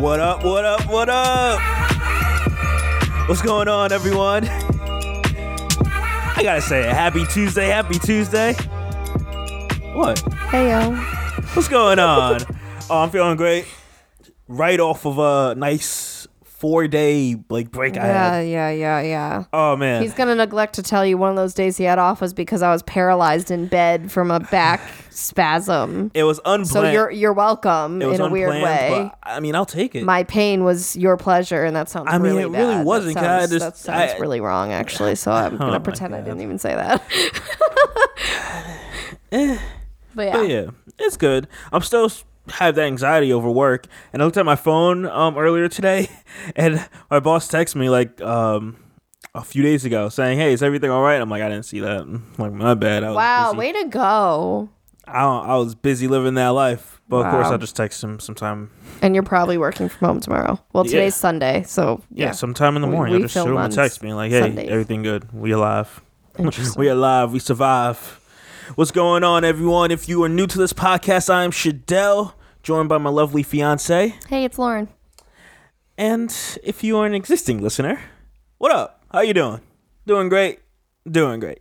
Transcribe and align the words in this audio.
What 0.00 0.18
up, 0.18 0.42
what 0.42 0.64
up, 0.64 0.86
what 0.88 1.10
up? 1.10 1.60
What's 3.28 3.42
going 3.42 3.68
on, 3.68 3.92
everyone? 3.92 4.48
I 4.48 6.40
gotta 6.42 6.62
say, 6.62 6.84
happy 6.84 7.26
Tuesday, 7.26 7.66
happy 7.66 7.98
Tuesday. 7.98 8.54
What? 9.92 10.18
Hey 10.48 10.70
yo. 10.70 10.94
What's 11.52 11.68
going 11.68 11.98
on? 11.98 12.40
oh, 12.88 13.02
I'm 13.02 13.10
feeling 13.10 13.36
great. 13.36 13.66
Right 14.48 14.80
off 14.80 15.04
of 15.04 15.18
a 15.18 15.54
nice 15.54 16.09
four 16.60 16.86
day 16.86 17.36
like 17.48 17.70
break 17.70 17.96
I 17.96 18.06
Yeah, 18.06 18.32
had. 18.34 18.40
yeah, 18.48 18.70
yeah, 18.70 19.00
yeah. 19.00 19.44
Oh 19.52 19.76
man. 19.76 20.02
He's 20.02 20.12
gonna 20.14 20.34
neglect 20.34 20.74
to 20.74 20.82
tell 20.82 21.04
you 21.06 21.16
one 21.16 21.30
of 21.30 21.36
those 21.36 21.54
days 21.54 21.78
he 21.78 21.84
had 21.84 21.98
off 21.98 22.20
was 22.20 22.34
because 22.34 22.60
I 22.60 22.70
was 22.70 22.82
paralyzed 22.82 23.50
in 23.50 23.66
bed 23.66 24.12
from 24.12 24.30
a 24.30 24.40
back 24.40 24.80
spasm. 25.10 26.10
it 26.12 26.24
was 26.24 26.38
unplanned. 26.44 26.66
So 26.68 26.90
you're 26.90 27.10
you're 27.10 27.32
welcome 27.32 28.02
in 28.02 28.20
a 28.20 28.28
weird 28.30 28.50
way. 28.50 29.10
I 29.22 29.40
mean, 29.40 29.54
I'll 29.54 29.64
take 29.64 29.94
it. 29.94 30.04
My 30.04 30.22
pain 30.24 30.62
was 30.62 30.96
your 30.96 31.16
pleasure, 31.16 31.64
and 31.64 31.74
that 31.76 31.88
sounds. 31.88 32.08
I 32.10 32.18
mean, 32.18 32.22
really 32.36 32.42
it 32.42 32.48
really 32.48 32.74
bad. 32.74 32.86
wasn't, 32.86 33.14
That 33.14 33.40
sounds, 33.40 33.50
just- 33.52 33.64
that 33.64 33.76
sounds 33.78 34.12
I- 34.12 34.18
really 34.18 34.40
wrong, 34.42 34.70
actually. 34.72 35.14
So 35.14 35.32
I'm 35.32 35.54
Oh 35.56 35.58
gonna 35.58 35.80
pretend 35.80 36.14
I 36.14 36.20
didn't 36.20 36.42
even 36.42 36.58
say 36.58 36.74
that. 36.74 37.02
but 40.14 40.22
yeah, 40.26 40.32
But 40.32 40.48
yeah, 40.48 40.66
it's 40.98 41.16
good. 41.16 41.48
I'm 41.72 41.82
still 41.82 42.10
have 42.52 42.74
that 42.76 42.86
anxiety 42.86 43.32
over 43.32 43.50
work, 43.50 43.86
and 44.12 44.22
I 44.22 44.24
looked 44.24 44.36
at 44.36 44.44
my 44.46 44.56
phone 44.56 45.06
um 45.06 45.36
earlier 45.38 45.68
today, 45.68 46.08
and 46.56 46.86
my 47.10 47.20
boss 47.20 47.48
texted 47.48 47.76
me 47.76 47.88
like 47.90 48.20
um 48.20 48.76
a 49.34 49.42
few 49.44 49.62
days 49.62 49.84
ago 49.84 50.08
saying, 50.08 50.38
"Hey, 50.38 50.52
is 50.52 50.62
everything 50.62 50.90
all 50.90 51.02
right?" 51.02 51.20
I'm 51.20 51.30
like, 51.30 51.42
I 51.42 51.48
didn't 51.48 51.66
see 51.66 51.80
that. 51.80 52.00
I'm 52.02 52.24
like, 52.38 52.52
my 52.52 52.74
bad. 52.74 53.04
I 53.04 53.08
was 53.08 53.16
wow, 53.16 53.52
busy. 53.52 53.58
way 53.58 53.72
to 53.82 53.88
go! 53.88 54.68
I, 55.06 55.24
I 55.24 55.56
was 55.56 55.74
busy 55.74 56.06
living 56.08 56.34
that 56.34 56.48
life, 56.48 57.00
but 57.08 57.26
of 57.26 57.30
course 57.32 57.46
I'll 57.48 57.58
just 57.58 57.74
text 57.76 58.02
him 58.04 58.20
sometime. 58.20 58.70
And 59.02 59.14
you're 59.14 59.24
probably 59.24 59.56
working 59.58 59.88
from 59.88 60.06
home 60.06 60.20
tomorrow. 60.20 60.60
Well, 60.72 60.84
Yeah. 60.86 60.90
today's 60.92 61.14
Sunday, 61.16 61.64
so 61.66 62.02
Yeah, 62.12 62.26
yeah. 62.26 62.30
sometime 62.32 62.76
in 62.76 62.82
the 62.82 62.88
morning. 62.88 63.12
we 63.12 63.16
I'll 63.16 63.22
just 63.22 63.34
shoot 63.34 63.46
him 63.48 63.56
a 63.56 63.68
text 63.68 64.02
me 64.02 64.12
like, 64.14 64.30
"Hey, 64.30 64.40
Sundays. 64.40 64.68
everything 64.70 65.02
good? 65.02 65.32
We 65.32 65.50
alive? 65.52 66.00
We 66.76 66.88
alive? 66.88 67.32
We 67.32 67.38
survive." 67.38 68.18
What's 68.76 68.92
going 68.92 69.24
on, 69.24 69.44
everyone? 69.44 69.90
If 69.90 70.08
you 70.08 70.22
are 70.22 70.28
new 70.28 70.46
to 70.46 70.56
this 70.58 70.72
podcast, 70.72 71.28
I 71.28 71.42
am 71.42 71.50
Shadell, 71.50 72.34
joined 72.62 72.88
by 72.88 72.98
my 72.98 73.10
lovely 73.10 73.42
fiance. 73.42 74.14
hey, 74.28 74.44
it's 74.44 74.58
Lauren. 74.58 74.88
And 75.98 76.34
if 76.62 76.82
you 76.82 76.96
are 76.98 77.06
an 77.06 77.14
existing 77.14 77.60
listener, 77.62 78.00
what 78.58 78.72
up? 78.72 79.04
How 79.12 79.20
you 79.20 79.34
doing? 79.34 79.60
Doing 80.06 80.28
great. 80.28 80.60
Doing 81.10 81.40
great. 81.40 81.60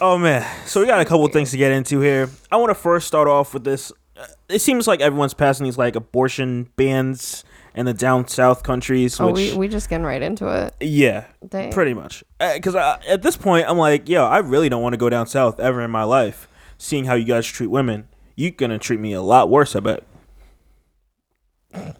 Oh 0.00 0.18
man, 0.18 0.44
so 0.66 0.80
we 0.80 0.86
got 0.86 1.00
a 1.00 1.04
couple 1.04 1.26
things 1.28 1.50
to 1.52 1.56
get 1.56 1.70
into 1.72 2.00
here. 2.00 2.28
I 2.50 2.56
want 2.56 2.70
to 2.70 2.74
first 2.74 3.06
start 3.06 3.28
off 3.28 3.54
with 3.54 3.64
this. 3.64 3.92
Uh, 4.16 4.26
It 4.48 4.58
seems 4.60 4.86
like 4.86 5.00
everyone's 5.00 5.34
passing 5.34 5.64
these 5.64 5.78
like 5.78 5.96
abortion 5.96 6.68
bans 6.76 7.44
in 7.74 7.86
the 7.86 7.94
down 7.94 8.26
south 8.28 8.62
countries, 8.62 9.18
Oh, 9.20 9.26
which 9.32 9.52
we 9.52 9.56
we 9.58 9.68
just 9.68 9.88
getting 9.88 10.04
right 10.06 10.20
into 10.22 10.48
it. 10.48 10.74
yeah, 10.80 11.24
Dang. 11.48 11.72
pretty 11.72 11.94
much. 11.94 12.24
Because 12.38 12.74
at 12.74 13.22
this 13.22 13.36
point, 13.36 13.66
I'm 13.68 13.78
like, 13.78 14.08
yo, 14.08 14.24
I 14.24 14.38
really 14.38 14.68
don't 14.68 14.82
want 14.82 14.92
to 14.94 14.98
go 14.98 15.08
down 15.08 15.26
south 15.26 15.60
ever 15.60 15.80
in 15.82 15.90
my 15.90 16.04
life. 16.04 16.48
Seeing 16.76 17.04
how 17.04 17.14
you 17.14 17.24
guys 17.24 17.46
treat 17.46 17.68
women, 17.68 18.08
you 18.36 18.50
gonna 18.50 18.78
treat 18.78 19.00
me 19.00 19.12
a 19.12 19.22
lot 19.22 19.48
worse, 19.50 19.74
I 19.76 19.80
bet. 19.80 20.04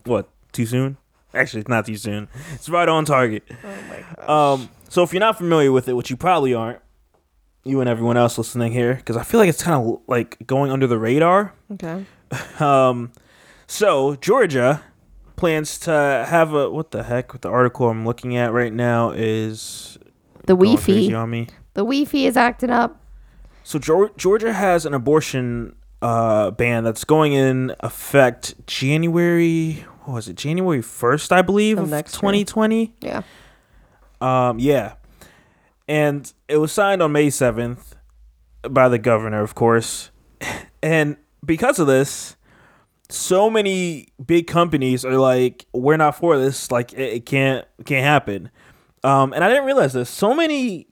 What? 0.05 0.29
Too 0.53 0.67
soon? 0.67 0.97
Actually, 1.35 1.61
it's 1.61 1.69
not 1.69 1.87
too 1.87 1.97
soon. 1.97 2.29
It's 2.53 2.69
right 2.69 2.89
on 2.89 3.05
target. 3.05 3.43
Oh 3.51 3.77
my 3.89 4.05
gosh. 4.17 4.29
Um, 4.29 4.69
so 4.89 5.03
if 5.03 5.13
you're 5.13 5.21
not 5.21 5.37
familiar 5.37 5.73
with 5.73 5.89
it, 5.89 5.95
which 5.95 6.11
you 6.11 6.17
probably 6.17 6.55
aren't, 6.55 6.81
you 7.65 7.81
and 7.81 7.89
everyone 7.89 8.17
else 8.17 8.39
listening 8.39 8.73
here, 8.73 8.95
because 8.95 9.17
I 9.17 9.25
feel 9.25 9.41
like 9.41 9.49
it's 9.49 9.63
kind 9.63 9.75
of 9.75 10.01
like 10.07 10.47
going 10.47 10.71
under 10.71 10.87
the 10.87 10.99
radar. 10.99 11.53
okay. 11.73 12.05
Um, 12.61 13.13
so 13.67 14.17
Georgia 14.17 14.83
plans 15.37 15.79
to 15.81 16.27
have 16.29 16.53
a 16.53 16.71
what 16.71 16.91
the 16.91 17.05
heck? 17.05 17.33
What 17.33 17.43
the 17.43 17.49
article 17.49 17.89
I'm 17.89 18.05
looking 18.05 18.37
at 18.37 18.53
right 18.53 18.73
now 18.73 19.11
is 19.11 19.99
The 20.47 20.55
Wi-Fi. 20.57 21.09
The 21.09 21.81
Wi-Fi 21.81 22.27
is 22.27 22.37
acting 22.37 22.71
up. 22.71 23.01
So 23.63 23.79
Georgia 23.79 24.53
has 24.53 24.85
an 24.85 24.95
abortion 24.95 25.77
uh, 26.03 26.51
ban 26.51 26.85
that's 26.85 27.05
going 27.05 27.33
in 27.33 27.75
effect 27.81 28.55
January. 28.67 29.85
What 30.05 30.15
was 30.15 30.29
it? 30.29 30.37
January 30.37 30.83
first, 30.83 31.33
I 31.33 31.43
believe, 31.43 31.79
Of 31.79 31.89
year. 31.89 32.03
2020. 32.03 32.95
Yeah. 33.01 33.23
Um, 34.21 34.59
yeah, 34.59 34.95
and 35.89 36.33
it 36.49 36.57
was 36.59 36.73
signed 36.73 37.03
on 37.03 37.13
May 37.13 37.31
seventh 37.31 37.95
by 38.69 38.89
the 38.89 38.99
governor, 38.99 39.43
of 39.43 39.55
course, 39.55 40.11
and 40.83 41.17
because 41.45 41.79
of 41.79 41.87
this, 41.87 42.37
so 43.11 43.51
many 43.51 44.09
big 44.25 44.47
companies 44.47 45.05
are 45.05 45.19
like, 45.19 45.67
"We're 45.75 45.99
not 45.99 46.17
for 46.17 46.39
this. 46.39 46.71
Like, 46.71 46.93
it, 46.95 47.13
it 47.13 47.27
can't 47.27 47.67
can't 47.85 48.05
happen." 48.05 48.51
Um, 49.03 49.35
and 49.35 49.45
I 49.45 49.49
didn't 49.51 49.67
realize 49.67 49.93
this. 49.93 50.09
So 50.09 50.33
many 50.33 50.87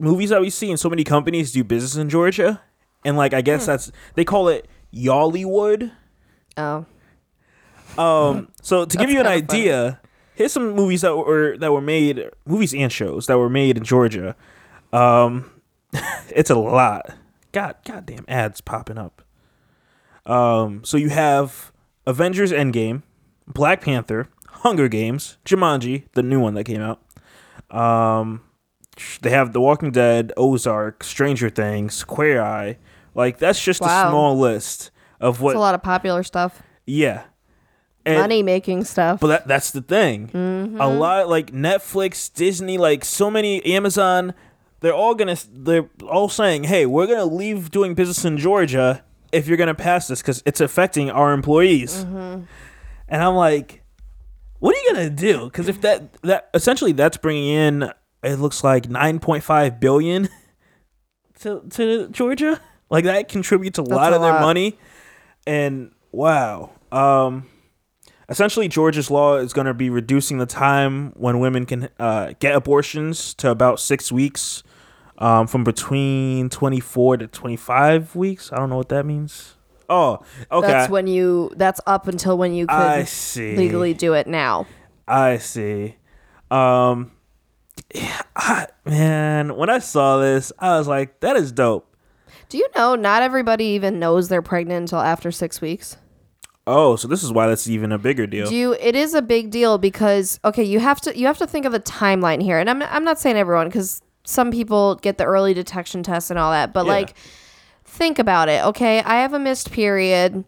movies 0.00 0.30
that 0.30 0.40
we 0.40 0.48
see 0.48 0.70
and 0.70 0.80
so 0.80 0.88
many 0.88 1.04
companies 1.04 1.52
do 1.52 1.62
business 1.62 1.96
in 1.96 2.08
Georgia, 2.08 2.62
and 3.04 3.16
like 3.16 3.32
I 3.34 3.38
Hmm. 3.40 3.44
guess 3.44 3.66
that's 3.66 3.92
they 4.14 4.24
call 4.24 4.48
it 4.48 4.66
Y'allywood. 4.90 5.92
Oh. 6.56 6.86
Um, 7.96 8.48
so 8.62 8.84
to 8.84 8.96
give 8.96 9.10
you 9.10 9.20
an 9.20 9.26
kinda 9.26 9.46
funny. 9.46 9.60
idea, 9.62 10.00
here's 10.34 10.52
some 10.52 10.74
movies 10.74 11.00
that 11.02 11.16
were 11.16 11.56
that 11.58 11.72
were 11.72 11.80
made, 11.80 12.30
movies 12.46 12.74
and 12.74 12.92
shows 12.92 13.26
that 13.26 13.38
were 13.38 13.50
made 13.50 13.76
in 13.76 13.84
Georgia. 13.84 14.36
Um, 14.92 15.50
it's 16.30 16.50
a 16.50 16.54
lot. 16.56 17.10
God, 17.52 17.76
goddamn 17.84 18.24
ads 18.28 18.60
popping 18.60 18.98
up. 18.98 19.22
Um, 20.26 20.84
so 20.84 20.96
you 20.96 21.08
have 21.08 21.72
Avengers 22.06 22.52
Endgame, 22.52 23.02
Black 23.46 23.80
Panther, 23.80 24.28
Hunger 24.48 24.88
Games, 24.88 25.38
Jumanji, 25.46 26.04
the 26.12 26.22
new 26.22 26.38
one 26.40 26.54
that 26.54 26.64
came 26.64 26.82
out. 26.82 27.00
Um, 27.70 28.42
they 29.22 29.30
have 29.30 29.52
The 29.52 29.60
Walking 29.60 29.90
Dead, 29.90 30.32
Ozark, 30.36 31.04
Stranger 31.04 31.50
Things, 31.50 32.04
Queer 32.04 32.40
Eye. 32.40 32.78
Like 33.14 33.38
that's 33.38 33.62
just 33.62 33.80
a 33.80 33.84
small 33.84 34.38
list 34.38 34.90
of 35.20 35.40
what. 35.40 35.50
It's 35.50 35.56
a 35.56 35.60
lot 35.60 35.74
of 35.74 35.82
popular 35.82 36.22
stuff. 36.22 36.62
Yeah. 36.86 37.24
And- 38.06 38.20
Money 38.20 38.42
making 38.42 38.84
stuff. 38.84 39.20
but 39.20 39.26
that 39.26 39.48
that's 39.48 39.70
the 39.70 39.82
thing. 39.82 40.28
Mm-hmm. 40.28 40.80
A 40.80 40.88
lot 40.88 41.28
like 41.28 41.50
Netflix, 41.52 42.32
Disney, 42.32 42.78
like 42.78 43.04
so 43.04 43.30
many 43.30 43.62
Amazon, 43.66 44.34
they're 44.80 44.94
all 44.94 45.14
gonna 45.14 45.36
they're 45.52 45.88
all 46.08 46.28
saying, 46.28 46.64
"Hey, 46.64 46.86
we're 46.86 47.06
gonna 47.06 47.24
leave 47.26 47.70
doing 47.70 47.94
business 47.94 48.24
in 48.24 48.38
Georgia 48.38 49.02
if 49.32 49.46
you're 49.46 49.56
gonna 49.58 49.74
pass 49.74 50.08
this 50.08 50.22
because 50.22 50.42
it's 50.46 50.60
affecting 50.60 51.10
our 51.10 51.32
employees." 51.32 52.04
Mm-hmm. 52.04 52.42
And 53.08 53.22
I'm 53.22 53.34
like, 53.34 53.82
"What 54.60 54.74
are 54.74 54.78
you 54.80 54.94
gonna 54.94 55.10
do?" 55.10 55.44
Because 55.46 55.68
if 55.68 55.80
that 55.82 56.12
that 56.22 56.48
essentially 56.54 56.92
that's 56.92 57.16
bringing 57.16 57.48
in 57.48 57.92
it 58.22 58.36
looks 58.36 58.62
like 58.64 58.84
9.5 58.88 59.80
billion 59.80 60.28
to 61.40 61.62
to 61.70 62.08
Georgia. 62.08 62.60
Like 62.90 63.04
that 63.04 63.28
contributes 63.28 63.78
a 63.78 63.82
lot 63.82 64.12
a 64.12 64.16
of 64.16 64.22
their 64.22 64.32
lot. 64.32 64.40
money. 64.42 64.78
And 65.46 65.92
wow. 66.12 66.70
Um 66.90 67.46
essentially 68.28 68.68
Georgia's 68.68 69.10
law 69.10 69.36
is 69.36 69.52
going 69.52 69.66
to 69.66 69.74
be 69.74 69.88
reducing 69.90 70.38
the 70.38 70.46
time 70.46 71.12
when 71.16 71.38
women 71.38 71.64
can 71.64 71.88
uh, 71.98 72.34
get 72.40 72.54
abortions 72.54 73.32
to 73.34 73.50
about 73.50 73.80
six 73.80 74.12
weeks 74.12 74.62
um, 75.16 75.46
from 75.46 75.64
between 75.64 76.48
24 76.50 77.16
to 77.16 77.26
25 77.26 78.14
weeks 78.14 78.52
i 78.52 78.56
don't 78.56 78.68
know 78.70 78.76
what 78.76 78.90
that 78.90 79.04
means 79.06 79.56
oh 79.88 80.18
okay 80.52 80.66
That's 80.66 80.90
when 80.90 81.06
you. 81.06 81.50
That's 81.56 81.80
up 81.86 82.06
until 82.06 82.36
when 82.38 82.52
you 82.52 82.66
could 82.66 82.74
i 82.76 83.04
see 83.04 83.56
legally 83.56 83.94
do 83.94 84.12
it 84.12 84.26
now. 84.26 84.66
i 85.08 85.38
see 85.38 85.96
um 86.50 87.10
yeah, 87.94 88.20
I, 88.36 88.66
man 88.84 89.56
when 89.56 89.70
i 89.70 89.78
saw 89.78 90.18
this 90.18 90.52
i 90.58 90.76
was 90.78 90.86
like 90.88 91.20
that 91.20 91.36
is 91.36 91.52
dope 91.52 91.86
Do 92.48 92.58
you 92.58 92.66
know 92.76 92.94
not 92.94 93.22
everybody 93.22 93.64
even 93.66 93.98
knows 93.98 94.28
they're 94.28 94.42
pregnant 94.42 94.80
until 94.90 95.00
after 95.00 95.30
six 95.32 95.60
weeks? 95.60 95.96
oh 96.66 96.96
so 96.96 97.08
this 97.08 97.22
is 97.22 97.32
why 97.32 97.46
that's 97.46 97.66
even 97.68 97.90
a 97.92 97.98
bigger 97.98 98.26
deal 98.26 98.46
Do 98.48 98.54
you, 98.54 98.72
it 98.74 98.94
is 98.94 99.14
a 99.14 99.22
big 99.22 99.50
deal 99.50 99.78
because 99.78 100.38
okay, 100.44 100.62
you 100.64 100.80
have 100.80 101.00
to 101.02 101.18
you 101.18 101.26
have 101.26 101.38
to 101.38 101.46
think 101.46 101.64
of 101.64 101.72
the 101.72 101.80
timeline 101.80 102.42
here, 102.42 102.58
and 102.58 102.68
I'm 102.68 102.82
I'm 102.82 103.04
not 103.04 103.18
saying 103.18 103.36
everyone 103.36 103.68
because 103.68 104.02
some 104.24 104.50
people 104.50 104.96
get 104.96 105.16
the 105.16 105.24
early 105.24 105.54
detection 105.54 106.02
test 106.02 106.30
and 106.30 106.38
all 106.38 106.50
that, 106.52 106.74
but 106.74 106.84
Yeah. 106.84 106.92
like 106.92 107.14
think 107.86 108.18
about 108.18 108.50
it. 108.50 108.62
Okay, 108.66 109.00
I 109.00 109.22
have 109.22 109.32
a 109.32 109.38
missed 109.38 109.70
period, 109.72 110.44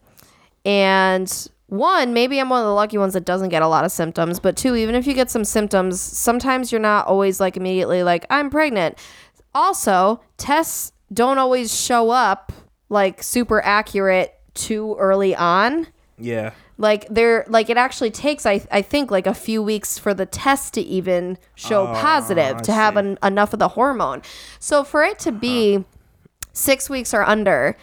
and 0.67 1.49
one 1.71 2.13
maybe 2.13 2.39
I'm 2.41 2.49
one 2.51 2.61
of 2.61 2.67
the 2.67 2.75
lucky 2.75 2.99
ones 2.99 3.15
that 3.15 3.25
doesn't 3.25 3.49
get 3.49 3.63
a 3.63 3.69
lot 3.69 3.85
of 3.85 3.93
symptoms, 3.93 4.39
but 4.41 4.57
two, 4.57 4.77
even 4.77 4.95
if 4.95 5.07
you 5.07 5.15
get 5.15 5.31
some 5.31 5.45
symptoms, 5.45 6.01
sometimes 6.01 6.71
you're 6.73 6.81
not 6.81 7.07
always 7.07 7.41
like 7.41 7.57
immediately 7.57 8.03
like 8.03 8.27
I'm 8.29 8.51
pregnant. 8.51 8.99
Also, 9.55 10.21
tests 10.37 10.93
don't 11.13 11.39
always 11.39 11.75
show 11.75 12.11
up 12.11 12.53
like 12.89 13.23
super 13.23 13.61
accurate 13.65 14.35
too 14.55 14.97
early 14.99 15.35
on 15.35 15.87
yeah 16.19 16.51
like 16.77 17.07
they're 17.09 17.45
like 17.49 17.71
it 17.71 17.77
actually 17.77 18.11
takes 18.11 18.45
I, 18.45 18.61
I 18.71 18.83
think 18.83 19.11
like 19.11 19.27
a 19.27 19.33
few 19.35 19.63
weeks 19.63 19.97
for 19.99 20.13
the 20.13 20.27
test 20.27 20.75
to 20.75 20.81
even 20.83 21.39
show 21.55 21.87
positive 21.87 22.57
Oh, 22.57 22.59
I 22.59 22.63
to 22.63 22.73
have 22.73 22.95
see. 22.95 22.99
Uh-huh. 22.99 23.17
an, 23.23 23.33
enough 23.33 23.53
of 23.53 23.59
the 23.59 23.69
hormone 23.69 24.23
so 24.59 24.83
for 24.85 25.03
it 25.05 25.19
to 25.21 25.33
be 25.33 25.85
six 26.53 26.91
weeks 26.91 27.15
or 27.15 27.23
under 27.23 27.77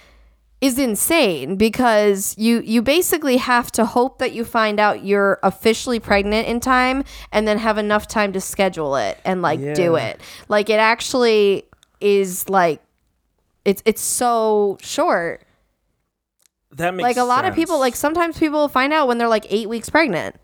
is 0.59 0.79
insane 0.79 1.55
because 1.55 2.33
you 2.37 2.61
you 2.61 2.81
basically 2.81 3.37
have 3.37 3.71
to 3.73 3.85
hope 3.85 4.17
that 4.19 4.33
you 4.33 4.43
find 4.43 4.79
out 4.79 5.03
you're 5.05 5.39
officially 5.43 5.99
pregnant 5.99 6.47
in 6.47 6.59
time 6.59 7.03
and 7.31 7.47
then 7.47 7.59
have 7.59 7.77
enough 7.77 8.07
time 8.07 8.33
to 8.33 8.41
schedule 8.41 8.95
it 8.95 9.19
and 9.23 9.41
like 9.41 9.59
do 9.75 9.95
it. 9.95 10.19
Like 10.47 10.69
it 10.69 10.79
actually 10.79 11.63
is 12.01 12.49
like 12.49 12.81
it's 13.65 13.83
it's 13.85 14.01
so 14.01 14.77
short. 14.81 15.43
That 16.71 16.93
makes 16.95 17.03
like 17.03 17.17
a 17.17 17.23
lot 17.23 17.45
of 17.45 17.53
people 17.55 17.79
like 17.79 17.95
sometimes 17.95 18.37
people 18.39 18.67
find 18.67 18.91
out 18.93 19.07
when 19.07 19.17
they're 19.17 19.27
like 19.27 19.45
8 19.49 19.69
weeks 19.69 19.89
pregnant. 19.89 20.35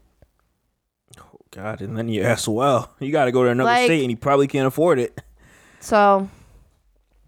Oh 1.20 1.40
god, 1.52 1.82
and 1.82 1.98
then 1.98 2.08
you 2.08 2.22
ask, 2.24 2.48
well, 2.50 2.92
you 3.00 3.12
got 3.12 3.26
to 3.26 3.32
go 3.32 3.44
to 3.44 3.50
another 3.50 3.70
Like- 3.70 3.86
state, 3.86 4.02
and 4.02 4.12
you 4.12 4.18
probably 4.18 4.48
can't 4.48 4.68
afford 4.68 5.00
it. 5.00 5.20
So 5.80 6.30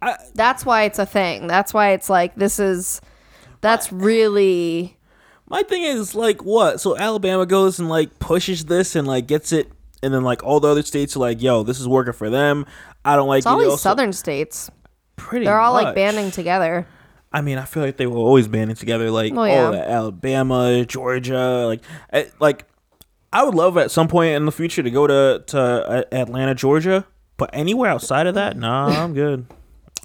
I- 0.01 0.17
that's 0.33 0.65
why 0.65 0.83
it's 0.83 0.99
a 0.99 1.05
thing. 1.05 1.47
That's 1.47 1.73
why 1.73 1.91
it's 1.91 2.09
like 2.09 2.35
this 2.35 2.59
is 2.59 3.01
that's 3.61 3.91
really 3.91 4.97
My 5.49 5.63
thing 5.63 5.83
is 5.83 6.15
like, 6.15 6.43
what? 6.43 6.79
So 6.81 6.97
Alabama 6.97 7.45
goes 7.45 7.79
and 7.79 7.89
like 7.89 8.19
pushes 8.19 8.65
this 8.65 8.95
and 8.95 9.07
like 9.07 9.27
gets 9.27 9.51
it, 9.51 9.71
and 10.03 10.13
then 10.13 10.23
like 10.23 10.43
all 10.43 10.59
the 10.59 10.67
other 10.67 10.83
states 10.83 11.15
are 11.15 11.19
like, 11.19 11.41
yo, 11.41 11.63
this 11.63 11.79
is 11.79 11.87
working 11.87 12.13
for 12.13 12.29
them. 12.29 12.65
I 13.03 13.15
don't 13.15 13.27
like 13.27 13.39
it's 13.39 13.45
it. 13.45 13.49
all 13.49 13.59
these 13.59 13.81
southern 13.81 14.13
states. 14.13 14.69
Pretty. 15.15 15.45
They're 15.45 15.59
all 15.59 15.73
like 15.73 15.87
much. 15.87 15.95
banding 15.95 16.31
together. 16.31 16.87
I 17.31 17.41
mean, 17.41 17.57
I 17.57 17.65
feel 17.65 17.83
like 17.83 17.97
they 17.97 18.07
were 18.07 18.17
always 18.17 18.47
banding 18.47 18.77
together. 18.77 19.11
Like, 19.11 19.33
Oh, 19.35 19.43
yeah. 19.43 19.71
Alabama, 19.73 20.85
Georgia, 20.85 21.65
like, 21.65 21.81
eh, 22.13 22.25
like, 22.39 22.65
I 23.33 23.43
would 23.43 23.55
love 23.55 23.77
at 23.77 23.91
some 23.91 24.07
point 24.07 24.35
in 24.35 24.45
the 24.45 24.51
future 24.53 24.81
to 24.81 24.89
go 24.89 25.05
to 25.07 25.43
to 25.47 25.59
uh, 25.59 26.03
Atlanta, 26.11 26.55
Georgia. 26.55 27.05
But 27.37 27.49
anywhere 27.51 27.89
outside 27.89 28.27
of 28.27 28.35
that, 28.35 28.55
nah, 28.55 28.87
I'm 28.87 29.13
good. 29.13 29.47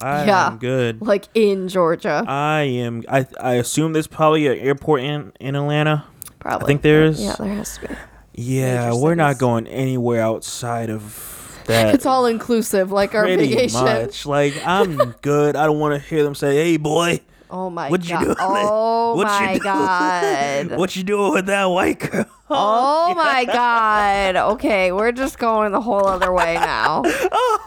I 0.03 0.25
Yeah. 0.27 0.47
am 0.49 0.59
good. 0.59 1.03
Like 1.03 1.29
in 1.35 1.69
Georgia. 1.69 2.25
I 2.27 2.63
am. 2.63 3.03
I 3.09 3.27
I 3.41 3.55
assume 3.55 3.93
there's 3.93 4.07
probably 4.07 4.47
an 4.47 4.59
airport 4.59 5.03
in 5.03 5.33
in 5.41 5.55
Atlanta. 5.57 6.05
Probably. 6.39 6.65
I 6.65 6.67
think 6.67 6.83
there's. 6.83 7.21
Yeah, 7.23 7.37
there 7.39 7.55
has 7.55 7.79
to 7.79 7.89
be. 7.89 7.95
Yeah, 8.35 8.95
we're 8.95 9.15
not 9.17 9.39
going 9.39 9.67
anywhere 9.67 10.23
outside 10.23 10.89
of 10.89 11.63
that. 11.67 11.95
It's 11.95 12.07
all 12.07 12.25
inclusive, 12.27 12.91
like 12.91 13.15
our 13.15 13.27
vacation. 13.27 13.83
much. 13.85 14.25
Like 14.25 14.55
I'm 14.65 14.97
good. 15.23 15.57
I 15.57 15.67
don't 15.67 15.79
want 15.79 16.01
to 16.01 16.09
hear 16.09 16.23
them 16.23 16.35
say, 16.35 16.55
"Hey, 16.57 16.77
boy, 16.79 17.21
Oh 17.51 17.69
my 17.69 17.91
What 17.91 18.05
you 18.05 18.11
god. 18.11 18.25
doing? 18.25 18.37
Oh 18.41 19.15
What 19.17 19.25
you 19.27 19.47
my 19.47 19.53
doing? 19.59 19.63
god. 19.63 20.71
what 20.79 20.97
you 20.97 21.03
doing 21.03 21.33
with 21.33 21.47
that 21.47 21.65
white 21.67 21.99
girl?" 21.99 22.25
Oh 22.49 23.13
my 23.17 23.45
god. 23.45 24.37
Okay, 24.55 24.91
we're 24.93 25.13
just 25.13 25.39
going 25.39 25.73
the 25.73 25.81
whole 25.81 26.07
other 26.07 26.33
way 26.33 26.55
now. 26.55 27.03
Oh, 27.05 27.59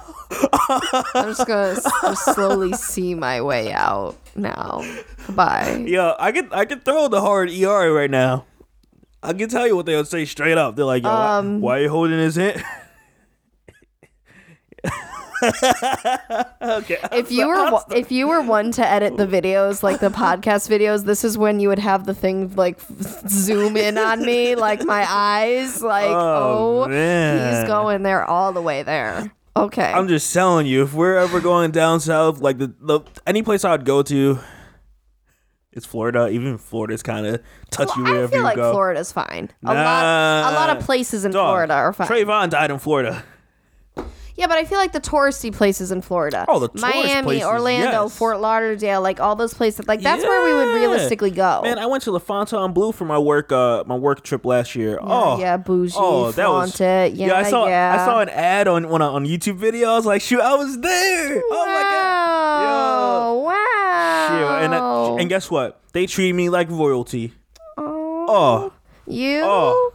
I'm 0.69 1.25
just 1.33 1.47
gonna 1.47 1.71
s- 1.73 1.91
just 2.01 2.33
slowly 2.35 2.73
see 2.73 3.13
my 3.15 3.41
way 3.41 3.71
out 3.71 4.15
now. 4.35 4.83
Bye. 5.29 5.83
Yeah, 5.87 6.13
I 6.19 6.31
can 6.31 6.49
I 6.51 6.65
can 6.65 6.79
throw 6.81 7.07
the 7.07 7.21
hard 7.21 7.49
ER 7.49 7.91
right 7.93 8.09
now. 8.11 8.45
I 9.21 9.33
can 9.33 9.47
tell 9.49 9.65
you 9.67 9.75
what 9.75 9.85
they 9.85 9.95
would 9.95 10.07
say 10.07 10.25
straight 10.25 10.57
up. 10.57 10.75
They're 10.75 10.85
like, 10.85 11.03
Yo, 11.03 11.09
why- 11.09 11.37
Um, 11.37 11.61
why, 11.61 11.77
are 11.79 11.81
you 11.83 11.89
holding 11.89 12.17
his 12.19 12.35
hand? 12.35 12.61
okay. 16.61 16.97
If 17.11 17.31
you 17.31 17.47
were 17.47 17.71
wa- 17.71 17.83
if 17.91 18.11
you 18.11 18.27
were 18.27 18.41
one 18.41 18.71
to 18.73 18.87
edit 18.87 19.17
the 19.17 19.27
videos, 19.27 19.83
like 19.83 19.99
the 19.99 20.09
podcast 20.09 20.69
videos, 20.69 21.03
this 21.05 21.23
is 21.23 21.37
when 21.37 21.59
you 21.59 21.69
would 21.69 21.79
have 21.79 22.05
the 22.05 22.13
thing 22.13 22.53
like 22.55 22.79
zoom 23.27 23.75
in 23.77 23.97
on 23.97 24.25
me, 24.25 24.55
like 24.55 24.83
my 24.85 25.05
eyes, 25.09 25.81
like 25.81 26.05
Oh, 26.09 26.83
oh, 26.83 26.87
man. 26.87 27.55
he's 27.61 27.67
going 27.67 28.03
there 28.03 28.23
all 28.25 28.51
the 28.53 28.61
way 28.61 28.83
there. 28.83 29.31
Okay. 29.55 29.91
I'm 29.91 30.07
just 30.07 30.33
telling 30.33 30.65
you, 30.65 30.83
if 30.83 30.93
we're 30.93 31.17
ever 31.17 31.39
going 31.39 31.71
down 31.71 31.99
south, 31.99 32.39
like 32.41 32.57
the, 32.57 32.73
the 32.79 33.01
any 33.27 33.43
place 33.43 33.63
I'd 33.63 33.85
go 33.85 34.01
to, 34.03 34.39
it's 35.71 35.85
Florida. 35.85 36.27
Even 36.29 36.57
Florida's 36.57 37.03
kind 37.03 37.25
of 37.27 37.41
touchy 37.69 38.01
Well, 38.01 38.07
I 38.07 38.11
wherever 38.11 38.27
feel 38.29 38.39
you 38.39 38.43
like 38.43 38.55
go. 38.55 38.71
Florida's 38.71 39.11
fine. 39.11 39.49
A 39.63 39.73
lot, 39.73 40.51
a 40.51 40.55
lot 40.55 40.69
of 40.77 40.83
places 40.83 41.23
in 41.25 41.31
Dog, 41.31 41.47
Florida 41.49 41.73
are 41.73 41.93
fine. 41.93 42.07
Trayvon 42.07 42.49
died 42.49 42.71
in 42.71 42.79
Florida. 42.79 43.23
Yeah, 44.35 44.47
but 44.47 44.57
I 44.57 44.65
feel 44.65 44.79
like 44.79 44.93
the 44.93 44.99
touristy 44.99 45.53
places 45.53 45.91
in 45.91 46.01
Florida. 46.01 46.45
Oh, 46.47 46.57
the 46.59 46.69
Miami, 46.81 47.21
places, 47.23 47.47
Orlando, 47.47 48.03
yes. 48.03 48.17
Fort 48.17 48.39
Lauderdale, 48.41 48.99
like 49.01 49.19
all 49.19 49.35
those 49.35 49.53
places. 49.53 49.87
Like 49.87 50.01
that's 50.01 50.23
where 50.23 50.43
we 50.45 50.53
would 50.53 50.73
realistically 50.75 51.29
go. 51.29 51.61
Man, 51.63 51.77
I 51.77 51.85
went 51.85 52.01
to 52.03 52.11
La 52.11 52.17
Fontainebleau 52.19 52.91
for 52.93 53.05
my 53.05 53.19
work 53.19 53.51
uh 53.51 53.83
my 53.85 53.95
work 53.95 54.23
trip 54.23 54.43
last 54.43 54.73
year. 54.75 54.97
oh 55.01 55.39
yeah, 55.39 55.57
bougie, 55.57 55.93
Oh, 55.95 56.31
that 56.31 56.49
was 56.49 56.75
flaunt 56.75 57.11
it. 57.13 57.13
Yeah, 57.17 57.35
I 57.35 57.43
saw 57.43 57.67
yeah. 57.67 57.97
I 57.99 58.05
saw 58.05 58.21
an 58.21 58.29
ad 58.29 58.67
on 58.67 58.85
on, 58.85 59.01
on 59.03 59.25
YouTube 59.25 59.57
video. 59.57 59.89
I 59.91 59.95
was 59.97 60.05
like, 60.07 60.21
shoot, 60.21 60.41
I 60.41 60.55
was 60.55 60.79
there. 60.79 61.41
Oh 61.51 61.65
my 61.67 61.81
god. 61.83 62.63
Wow. 62.63 63.35
Wow. 63.45 64.27
Shoot. 64.29 64.65
And 64.65 65.21
and 65.21 65.29
guess 65.29 65.51
what? 65.51 65.79
They 65.93 66.07
treated 66.07 66.33
me 66.35 66.49
like 66.49 66.69
royalty. 66.71 67.33
oh, 67.77 68.25
Oh. 68.27 68.73
you, 69.05 69.41
Oh. 69.43 69.93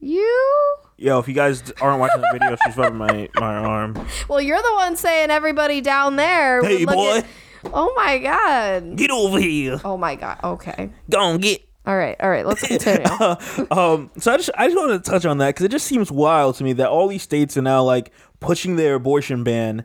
you. 0.00 0.74
Yo, 1.02 1.18
if 1.18 1.26
you 1.26 1.34
guys 1.34 1.72
aren't 1.80 1.98
watching 1.98 2.20
the 2.20 2.28
video, 2.32 2.56
she's 2.64 2.76
rubbing 2.76 2.96
my, 2.96 3.28
my 3.34 3.56
arm. 3.56 4.06
Well, 4.28 4.40
you're 4.40 4.62
the 4.62 4.74
one 4.74 4.94
saying 4.94 5.30
everybody 5.30 5.80
down 5.80 6.14
there. 6.14 6.62
Hey, 6.62 6.84
would 6.84 6.94
look 6.94 6.96
boy. 6.96 7.16
at- 7.18 7.26
oh 7.74 7.92
my 7.96 8.18
god. 8.18 8.96
Get 8.96 9.10
over 9.10 9.40
here. 9.40 9.80
Oh 9.84 9.96
my 9.96 10.14
god. 10.14 10.38
Okay. 10.44 10.92
Go 11.10 11.18
on, 11.18 11.38
get. 11.40 11.60
All 11.86 11.96
right. 11.96 12.14
All 12.20 12.30
right. 12.30 12.46
Let's 12.46 12.64
continue. 12.64 13.04
um, 13.72 14.12
so 14.16 14.32
I 14.32 14.36
just 14.36 14.50
I 14.56 14.68
just 14.68 14.76
wanted 14.76 15.02
to 15.02 15.10
touch 15.10 15.26
on 15.26 15.38
that 15.38 15.48
because 15.48 15.66
it 15.66 15.72
just 15.72 15.88
seems 15.88 16.12
wild 16.12 16.54
to 16.58 16.64
me 16.64 16.72
that 16.74 16.88
all 16.88 17.08
these 17.08 17.24
states 17.24 17.56
are 17.56 17.62
now 17.62 17.82
like 17.82 18.12
pushing 18.38 18.76
their 18.76 18.94
abortion 18.94 19.42
ban, 19.42 19.84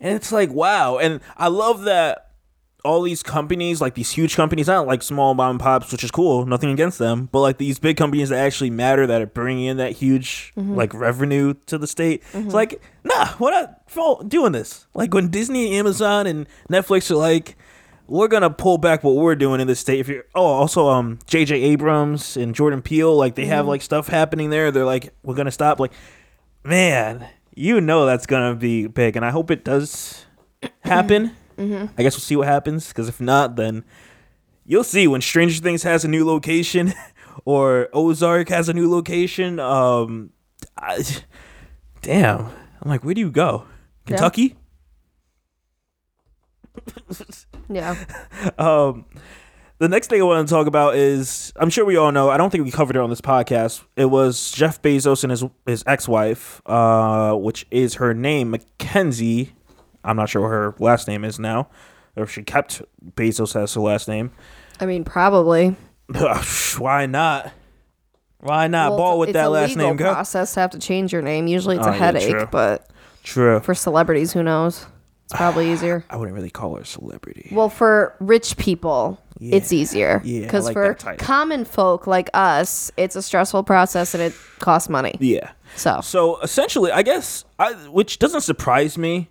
and 0.00 0.16
it's 0.16 0.32
like 0.32 0.50
wow. 0.50 0.98
And 0.98 1.20
I 1.36 1.46
love 1.46 1.82
that 1.82 2.27
all 2.88 3.02
these 3.02 3.22
companies, 3.22 3.82
like 3.82 3.94
these 3.94 4.10
huge 4.10 4.34
companies, 4.34 4.66
not 4.66 4.86
like 4.86 5.02
small 5.02 5.34
mom 5.34 5.50
and 5.50 5.60
pops, 5.60 5.92
which 5.92 6.02
is 6.02 6.10
cool, 6.10 6.46
nothing 6.46 6.70
against 6.70 6.98
them, 6.98 7.28
but 7.30 7.40
like 7.40 7.58
these 7.58 7.78
big 7.78 7.98
companies 7.98 8.30
that 8.30 8.38
actually 8.38 8.70
matter 8.70 9.06
that 9.06 9.20
are 9.20 9.26
bringing 9.26 9.66
in 9.66 9.76
that 9.76 9.92
huge 9.92 10.54
mm-hmm. 10.56 10.74
like 10.74 10.94
revenue 10.94 11.52
to 11.66 11.76
the 11.76 11.86
state. 11.86 12.22
It's 12.22 12.34
mm-hmm. 12.34 12.48
like 12.48 12.80
nah, 13.04 13.34
we're 13.38 13.50
not 13.50 14.28
doing 14.28 14.52
this. 14.52 14.86
Like 14.94 15.12
when 15.12 15.28
Disney, 15.28 15.76
Amazon, 15.78 16.26
and 16.26 16.48
Netflix 16.70 17.10
are 17.10 17.16
like. 17.16 17.56
We're 18.10 18.28
gonna 18.28 18.48
pull 18.48 18.78
back 18.78 19.04
what 19.04 19.16
we're 19.16 19.36
doing 19.36 19.60
in 19.60 19.66
this 19.66 19.80
state. 19.80 20.00
If 20.00 20.08
you're, 20.08 20.24
oh, 20.34 20.46
also, 20.46 20.88
um, 20.88 21.18
J.J. 21.26 21.56
Abrams 21.56 22.38
and 22.38 22.54
Jordan 22.54 22.80
Peele, 22.80 23.14
like 23.14 23.34
they 23.34 23.44
have 23.44 23.64
mm-hmm. 23.64 23.68
like 23.68 23.82
stuff 23.82 24.08
happening 24.08 24.48
there. 24.48 24.70
They're 24.70 24.86
like, 24.86 25.12
we're 25.22 25.34
gonna 25.34 25.50
stop. 25.50 25.78
Like, 25.78 25.92
man, 26.64 27.28
you 27.54 27.82
know 27.82 28.06
that's 28.06 28.24
gonna 28.24 28.54
be 28.54 28.86
big, 28.86 29.14
and 29.14 29.26
I 29.26 29.30
hope 29.30 29.50
it 29.50 29.62
does 29.62 30.24
happen. 30.84 31.36
I 31.58 32.02
guess 32.02 32.14
we'll 32.14 32.20
see 32.20 32.36
what 32.36 32.46
happens. 32.46 32.88
Because 32.88 33.08
if 33.08 33.20
not, 33.20 33.56
then 33.56 33.84
you'll 34.64 34.84
see 34.84 35.06
when 35.06 35.20
Stranger 35.20 35.60
Things 35.60 35.82
has 35.82 36.04
a 36.04 36.08
new 36.08 36.24
location 36.24 36.94
or 37.44 37.88
Ozark 37.92 38.48
has 38.48 38.68
a 38.68 38.72
new 38.74 38.90
location. 38.90 39.58
Um, 39.58 40.30
I, 40.76 41.04
damn, 42.02 42.40
I'm 42.80 42.88
like, 42.90 43.04
where 43.04 43.14
do 43.14 43.20
you 43.20 43.30
go? 43.30 43.64
Kentucky? 44.06 44.56
yeah. 47.68 47.96
Um, 48.58 49.04
the 49.78 49.88
next 49.88 50.08
thing 50.10 50.20
I 50.20 50.24
want 50.24 50.46
to 50.46 50.52
talk 50.52 50.66
about 50.66 50.96
is 50.96 51.52
I'm 51.56 51.70
sure 51.70 51.84
we 51.84 51.96
all 51.96 52.10
know. 52.10 52.30
I 52.30 52.36
don't 52.36 52.50
think 52.50 52.64
we 52.64 52.70
covered 52.70 52.96
it 52.96 53.02
on 53.02 53.10
this 53.10 53.20
podcast. 53.20 53.82
It 53.96 54.06
was 54.06 54.50
Jeff 54.50 54.82
Bezos 54.82 55.22
and 55.22 55.30
his 55.30 55.44
his 55.66 55.84
ex 55.86 56.08
wife, 56.08 56.60
uh, 56.66 57.34
which 57.34 57.66
is 57.70 57.94
her 57.94 58.12
name, 58.12 58.50
Mackenzie. 58.50 59.52
I'm 60.04 60.16
not 60.16 60.28
sure 60.28 60.42
what 60.42 60.48
her 60.48 60.74
last 60.78 61.08
name 61.08 61.24
is 61.24 61.38
now, 61.38 61.68
or 62.16 62.24
if 62.24 62.30
she 62.30 62.42
kept 62.42 62.82
Bezos 63.14 63.54
as 63.60 63.74
her 63.74 63.80
last 63.80 64.08
name. 64.08 64.30
I 64.80 64.86
mean, 64.86 65.04
probably. 65.04 65.76
Why 66.78 67.06
not? 67.06 67.52
Why 68.40 68.68
not 68.68 68.90
Well, 68.90 68.98
ball 68.98 69.18
with 69.18 69.32
that 69.32 69.46
a 69.46 69.50
last 69.50 69.76
name, 69.76 69.96
girl? 69.96 70.14
process 70.14 70.54
to 70.54 70.60
have 70.60 70.70
to 70.70 70.78
change 70.78 71.12
your 71.12 71.22
name. 71.22 71.46
Usually 71.48 71.76
it's 71.76 71.86
Oh, 71.86 71.90
a 71.90 71.92
yeah, 71.92 71.98
headache, 71.98 72.30
true. 72.30 72.48
but 72.50 72.88
True. 73.24 73.58
for 73.60 73.74
celebrities, 73.74 74.32
who 74.32 74.42
knows? 74.44 74.86
It's 75.24 75.34
probably 75.34 75.72
easier. 75.72 76.04
I 76.08 76.16
wouldn't 76.16 76.36
really 76.36 76.50
call 76.50 76.76
her 76.76 76.82
a 76.82 76.86
celebrity. 76.86 77.48
Well, 77.52 77.68
for 77.68 78.14
rich 78.20 78.56
people, 78.56 79.20
it's 79.40 79.72
easier. 79.72 80.22
Yeah, 80.24 80.42
Because 80.42 80.66
like 80.66 80.74
for 80.74 80.94
common 81.18 81.64
folk 81.64 82.06
like 82.06 82.30
us, 82.32 82.92
it's 82.96 83.16
a 83.16 83.22
stressful 83.22 83.64
process 83.64 84.14
and 84.14 84.22
it 84.22 84.34
costs 84.60 84.88
money. 84.88 85.14
yeah. 85.20 85.50
So, 85.76 86.00
So 86.02 86.40
essentially, 86.40 86.90
I 86.92 87.02
guess, 87.02 87.44
I, 87.58 87.72
which 87.88 88.18
doesn't 88.20 88.40
surprise 88.42 88.96
me, 88.96 89.28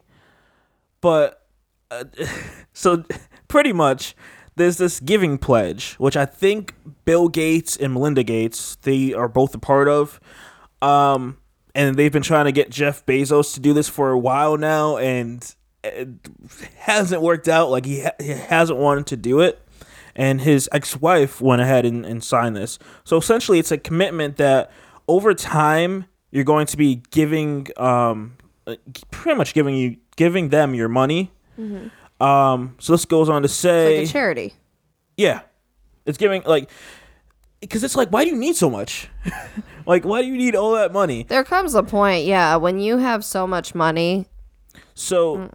but 1.01 1.47
uh, 1.91 2.05
so 2.73 3.03
pretty 3.47 3.73
much 3.73 4.15
there's 4.55 4.77
this 4.77 4.99
giving 4.99 5.37
pledge, 5.37 5.93
which 5.95 6.17
I 6.17 6.25
think 6.25 6.73
Bill 7.05 7.29
Gates 7.29 7.77
and 7.77 7.93
Melinda 7.93 8.23
Gates 8.23 8.75
they 8.81 9.13
are 9.13 9.27
both 9.27 9.53
a 9.55 9.59
part 9.59 9.87
of, 9.87 10.19
um, 10.81 11.37
and 11.75 11.95
they've 11.95 12.11
been 12.11 12.23
trying 12.23 12.45
to 12.45 12.51
get 12.51 12.69
Jeff 12.69 13.05
Bezos 13.05 13.53
to 13.53 13.59
do 13.59 13.73
this 13.73 13.87
for 13.87 14.09
a 14.09 14.17
while 14.17 14.57
now, 14.57 14.97
and 14.97 15.55
it 15.83 16.09
hasn't 16.77 17.21
worked 17.21 17.47
out. 17.47 17.69
Like 17.69 17.85
he, 17.85 18.01
ha- 18.01 18.15
he 18.19 18.29
hasn't 18.29 18.79
wanted 18.79 19.07
to 19.07 19.17
do 19.17 19.39
it. 19.41 19.61
And 20.15 20.41
his 20.41 20.67
ex-wife 20.71 21.41
went 21.41 21.61
ahead 21.61 21.85
and, 21.85 22.03
and 22.03 22.23
signed 22.23 22.55
this. 22.55 22.79
So 23.03 23.17
essentially, 23.17 23.59
it's 23.59 23.71
a 23.71 23.77
commitment 23.77 24.37
that 24.37 24.71
over 25.07 25.35
time 25.35 26.05
you're 26.31 26.43
going 26.43 26.65
to 26.67 26.77
be 26.77 27.03
giving, 27.11 27.67
um, 27.77 28.35
pretty 29.11 29.37
much 29.37 29.53
giving 29.53 29.75
you 29.75 29.97
giving 30.17 30.49
them 30.49 30.73
your 30.75 30.89
money, 30.89 31.31
Um, 32.19 32.75
so 32.79 32.91
this 32.93 33.05
goes 33.05 33.29
on 33.29 33.43
to 33.43 33.47
say, 33.47 33.99
Like 33.99 34.09
a 34.09 34.11
charity. 34.11 34.53
yeah, 35.15 35.41
it's 36.05 36.17
giving 36.17 36.41
like, 36.45 36.69
because 37.61 37.83
it's 37.83 37.95
like, 37.95 38.09
why 38.09 38.23
do 38.25 38.29
you 38.31 38.35
need 38.35 38.55
so 38.55 38.69
much? 38.69 39.07
like, 39.85 40.03
why 40.03 40.21
do 40.21 40.27
you 40.27 40.35
need 40.37 40.55
all 40.55 40.73
that 40.73 40.91
money? 40.91 41.23
There 41.23 41.43
comes 41.43 41.73
a 41.75 41.83
point, 41.83 42.25
yeah, 42.25 42.55
when 42.57 42.79
you 42.79 42.97
have 42.97 43.23
so 43.23 43.47
much 43.47 43.73
money. 43.75 44.25
So 44.95 45.49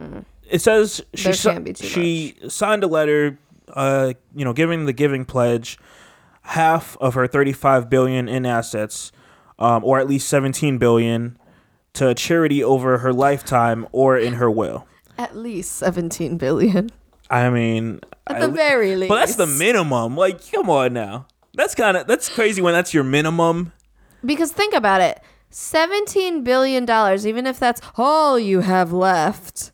it 0.48 0.60
says 0.60 1.00
she 1.14 1.32
si- 1.32 1.50
can't 1.50 1.64
be 1.64 1.72
too 1.72 1.86
she 1.86 2.36
signed 2.48 2.84
a 2.84 2.86
letter, 2.86 3.38
uh, 3.74 4.12
you 4.34 4.44
know, 4.44 4.52
giving 4.52 4.86
the 4.86 4.92
Giving 4.92 5.24
Pledge 5.24 5.78
half 6.42 6.96
of 7.00 7.14
her 7.14 7.26
35 7.26 7.88
billion 7.90 8.28
in 8.28 8.46
assets, 8.46 9.10
um, 9.58 9.84
or 9.84 9.98
at 9.98 10.08
least 10.08 10.28
17 10.28 10.78
billion, 10.78 11.38
to 11.94 12.14
charity 12.14 12.62
over 12.64 12.98
her 12.98 13.12
lifetime 13.12 13.86
or 13.92 14.16
in 14.18 14.34
her 14.34 14.50
will. 14.50 14.86
At 15.18 15.36
least 15.36 15.72
17 15.76 16.36
billion. 16.38 16.90
I 17.30 17.50
mean, 17.50 18.00
At 18.26 18.36
I- 18.36 18.40
the 18.40 18.48
very 18.48 18.96
least. 18.96 19.08
but 19.08 19.16
that's 19.16 19.36
the 19.36 19.46
minimum. 19.46 20.16
Like, 20.16 20.50
come 20.50 20.68
on 20.70 20.92
now. 20.92 21.26
That's 21.54 21.74
kind 21.74 21.96
of 21.96 22.06
that's 22.06 22.28
crazy 22.30 22.62
when 22.62 22.72
that's 22.72 22.94
your 22.94 23.04
minimum. 23.04 23.72
Because 24.24 24.52
think 24.52 24.72
about 24.74 25.00
it. 25.02 25.20
17 25.50 26.42
billion 26.44 26.86
dollars 26.86 27.26
even 27.26 27.46
if 27.46 27.58
that's 27.60 27.80
all 27.96 28.38
you 28.38 28.60
have 28.60 28.90
left. 28.92 29.70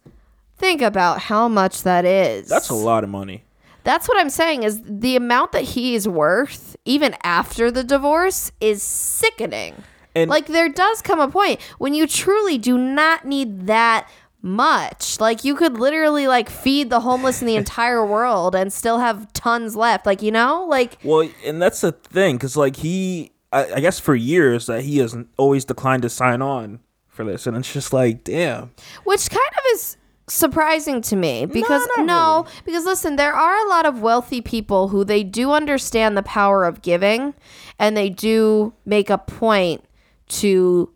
Think 0.57 0.83
about 0.83 1.21
how 1.21 1.47
much 1.47 1.85
that 1.85 2.05
is. 2.05 2.49
That's 2.49 2.69
a 2.69 2.75
lot 2.75 3.05
of 3.05 3.11
money. 3.11 3.45
That's 3.85 4.09
what 4.09 4.19
I'm 4.19 4.29
saying 4.29 4.65
is 4.65 4.83
the 4.85 5.15
amount 5.15 5.53
that 5.53 5.63
he 5.63 5.95
is 5.95 6.09
worth 6.09 6.75
even 6.85 7.15
after 7.23 7.71
the 7.71 7.85
divorce 7.85 8.51
is 8.61 8.83
sickening. 8.83 9.77
And 10.19 10.31
like 10.31 10.47
there 10.47 10.69
does 10.69 11.03
come 11.03 11.21
a 11.21 11.29
point 11.29 11.61
when 11.79 11.95
you 11.95 12.07
truly 12.07 12.59
do 12.59 12.77
not 12.77 13.25
need 13.25 13.67
that 13.67 14.09
much. 14.43 15.21
Like 15.21 15.45
you 15.45 15.55
could 15.55 15.79
literally 15.79 16.29
like 16.29 16.49
feed 16.49 16.91
the 16.91 17.01
homeless 17.01 17.41
in 17.41 17.47
the 17.47 17.57
entire 17.63 18.05
world 18.05 18.55
and 18.55 18.73
still 18.73 18.99
have 18.99 19.33
tons 19.33 19.77
left. 19.77 20.07
Like, 20.07 20.23
you 20.23 20.31
know? 20.31 20.65
Like 20.69 20.99
Well, 21.03 21.29
and 21.45 21.61
that's 21.61 21.81
the 21.81 21.93
thing, 21.93 22.37
because 22.37 22.57
like 22.57 22.77
he, 22.77 23.33
I, 23.53 23.75
I 23.75 23.81
guess 23.81 23.99
for 23.99 24.15
years 24.15 24.67
that 24.67 24.83
he 24.83 24.99
has 24.99 25.17
always 25.37 25.65
declined 25.65 26.03
to 26.03 26.11
sign 26.11 26.43
on 26.43 26.81
for 27.07 27.25
this, 27.25 27.47
and 27.47 27.57
it's 27.57 27.73
just 27.73 27.93
like, 27.93 28.23
damn. 28.23 28.71
which 29.05 29.29
kind 29.29 29.41
of 29.57 29.63
is 29.73 29.97
surprising 30.29 31.01
to 31.01 31.17
me 31.17 31.47
because 31.47 31.89
not 31.97 32.07
no, 32.07 32.47
because 32.65 32.85
listen, 32.85 33.17
there 33.17 33.33
are 33.33 33.67
a 33.67 33.69
lot 33.69 33.87
of 33.87 34.03
wealthy 34.03 34.41
people 34.41 34.89
who 34.89 35.05
they 35.05 35.25
do 35.25 35.53
understand 35.53 36.17
the 36.17 36.23
power 36.23 36.65
of 36.65 36.83
giving 36.83 37.35
and 37.79 37.97
they 37.97 38.11
do 38.11 38.73
make 38.85 39.11
a 39.11 39.19
point 39.19 39.83
to 40.29 40.93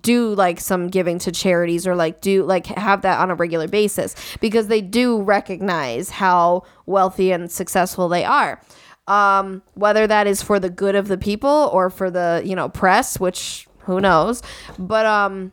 do 0.00 0.34
like 0.34 0.60
some 0.60 0.88
giving 0.88 1.18
to 1.18 1.32
charities 1.32 1.86
or 1.86 1.96
like 1.96 2.20
do 2.20 2.44
like 2.44 2.66
have 2.66 3.02
that 3.02 3.18
on 3.18 3.30
a 3.30 3.34
regular 3.34 3.66
basis 3.66 4.14
because 4.40 4.68
they 4.68 4.80
do 4.80 5.20
recognize 5.20 6.10
how 6.10 6.62
wealthy 6.86 7.32
and 7.32 7.50
successful 7.50 8.08
they 8.08 8.24
are. 8.24 8.60
Um 9.08 9.62
whether 9.74 10.06
that 10.06 10.26
is 10.26 10.42
for 10.42 10.60
the 10.60 10.70
good 10.70 10.94
of 10.94 11.08
the 11.08 11.18
people 11.18 11.70
or 11.72 11.90
for 11.90 12.10
the 12.10 12.42
you 12.44 12.54
know 12.54 12.68
press 12.68 13.18
which 13.18 13.66
who 13.80 14.00
knows? 14.00 14.42
But 14.78 15.06
um 15.06 15.52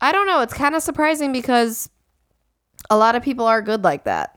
i 0.00 0.12
don't 0.12 0.26
know. 0.26 0.42
It's 0.42 0.54
kind 0.54 0.74
of 0.74 0.82
surprising 0.82 1.32
because 1.32 1.90
a 2.88 2.96
lot 2.96 3.16
of 3.16 3.22
people 3.22 3.46
are 3.46 3.62
good 3.62 3.82
like 3.82 4.04
that 4.04 4.35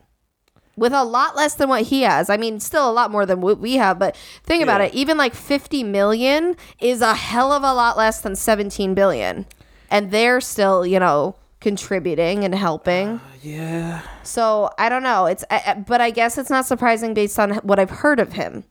with 0.75 0.93
a 0.93 1.03
lot 1.03 1.35
less 1.35 1.55
than 1.55 1.67
what 1.69 1.83
he 1.83 2.01
has. 2.03 2.29
I 2.29 2.37
mean, 2.37 2.59
still 2.59 2.89
a 2.89 2.93
lot 2.93 3.11
more 3.11 3.25
than 3.25 3.41
what 3.41 3.59
we 3.59 3.73
have, 3.75 3.99
but 3.99 4.15
think 4.43 4.63
about 4.63 4.79
Yeah. 4.81 4.87
it. 4.87 4.93
Even 4.93 5.17
like 5.17 5.33
50 5.35 5.83
million 5.83 6.55
is 6.79 7.01
a 7.01 7.13
hell 7.15 7.51
of 7.51 7.63
a 7.63 7.73
lot 7.73 7.97
less 7.97 8.21
than 8.21 8.35
17 8.35 8.93
billion. 8.93 9.45
And 9.91 10.11
they're 10.11 10.39
still, 10.39 10.85
you 10.85 10.99
know, 10.99 11.35
contributing 11.59 12.43
and 12.45 12.55
helping. 12.55 13.07
Uh, 13.09 13.19
yeah. 13.41 14.01
So 14.23 14.69
I 14.77 14.87
don't 14.89 15.03
know. 15.03 15.25
It's, 15.25 15.43
I- 15.51 15.83
but 15.85 15.99
I 16.01 16.11
guess 16.11 16.37
it's 16.37 16.49
not 16.49 16.65
surprising 16.65 17.13
based 17.13 17.37
on 17.39 17.55
what 17.57 17.79
I've 17.79 17.89
heard 17.89 18.19
of 18.19 18.33
him. 18.33 18.63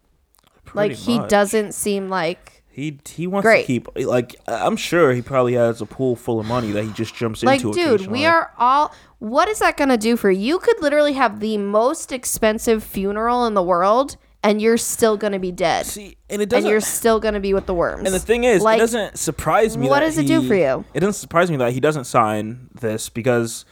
like 0.75 0.91
Pretty 0.93 0.95
he 0.95 1.19
doesn't 1.29 1.73
seem 1.73 2.09
like 2.09 2.58
He 2.79 3.01
he 3.09 3.27
wants 3.27 3.45
Great. 3.45 3.63
to 3.63 3.67
keep 3.67 3.89
like 3.97 4.37
I'm 4.47 4.77
sure 4.77 5.13
he 5.13 5.21
probably 5.21 5.55
has 5.55 5.81
a 5.81 5.87
pool 5.87 6.15
full 6.15 6.39
of 6.39 6.47
money 6.47 6.71
that 6.71 6.85
he 6.85 6.93
just 6.93 7.13
jumps 7.15 7.43
like 7.43 7.57
into. 7.65 7.69
Like, 7.77 7.99
dude 7.99 8.07
we 8.07 8.25
are 8.25 8.53
all 8.57 8.95
what 9.19 9.49
is 9.49 9.59
that 9.59 9.77
going 9.77 9.89
to 9.89 9.97
do 9.97 10.17
for 10.17 10.31
you 10.31 10.39
you 10.41 10.59
could 10.61 10.81
literally 10.81 11.15
have 11.15 11.41
the 11.41 11.59
most 11.59 12.13
expensive 12.13 12.85
funeral 12.85 13.47
in 13.47 13.55
the 13.55 13.63
world 13.63 14.17
and 14.45 14.63
you're 14.63 14.77
still 14.77 15.17
going 15.17 15.33
to 15.33 15.41
be 15.41 15.51
dead 15.51 15.87
See, 15.87 16.17
and 16.31 16.41
it 16.41 16.49
doesn't. 16.49 16.71
you're 16.71 16.81
still 16.81 17.19
going 17.19 17.35
to 17.35 17.41
be 17.41 17.53
with 17.53 17.67
the 17.67 17.75
worms 17.75 18.05
and 18.07 18.15
the 18.15 18.21
thing 18.21 18.45
is, 18.45 18.63
like 18.63 18.77
it 18.77 18.81
doesn't 18.81 19.19
surprise 19.19 19.77
me. 19.77 19.89
what 19.89 19.99
that 19.99 20.07
does 20.07 20.19
it 20.19 20.29
do 20.29 20.41
he- 20.41 20.47
for 20.49 20.55
you? 20.55 20.85
It 20.95 21.01
doesn't 21.01 21.15
surprise 21.21 21.51
me 21.51 21.57
that 21.57 21.73
he 21.73 21.81
doesn't 21.81 22.05
sign 22.05 22.69
this 22.81 23.09
because 23.09 23.65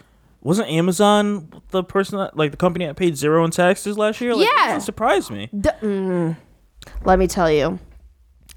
wasn't 0.43 0.69
Amazon 0.69 1.63
the 1.71 1.85
person 1.85 2.19
that 2.19 2.37
like 2.37 2.51
the 2.51 2.57
company 2.57 2.87
that 2.87 2.97
paid 2.97 3.17
zero 3.17 3.45
in 3.45 3.53
taxes 3.53 3.97
last 3.97 4.21
year? 4.21 4.35
Like, 4.35 4.47
it 4.49 4.53
Yeah. 4.57 4.67
doesn't 4.67 4.81
surprise 4.81 5.31
me. 5.31 5.49
Mm. 5.55 6.37
let 7.05 7.21
me 7.21 7.29
tell 7.29 7.49
you 7.51 7.79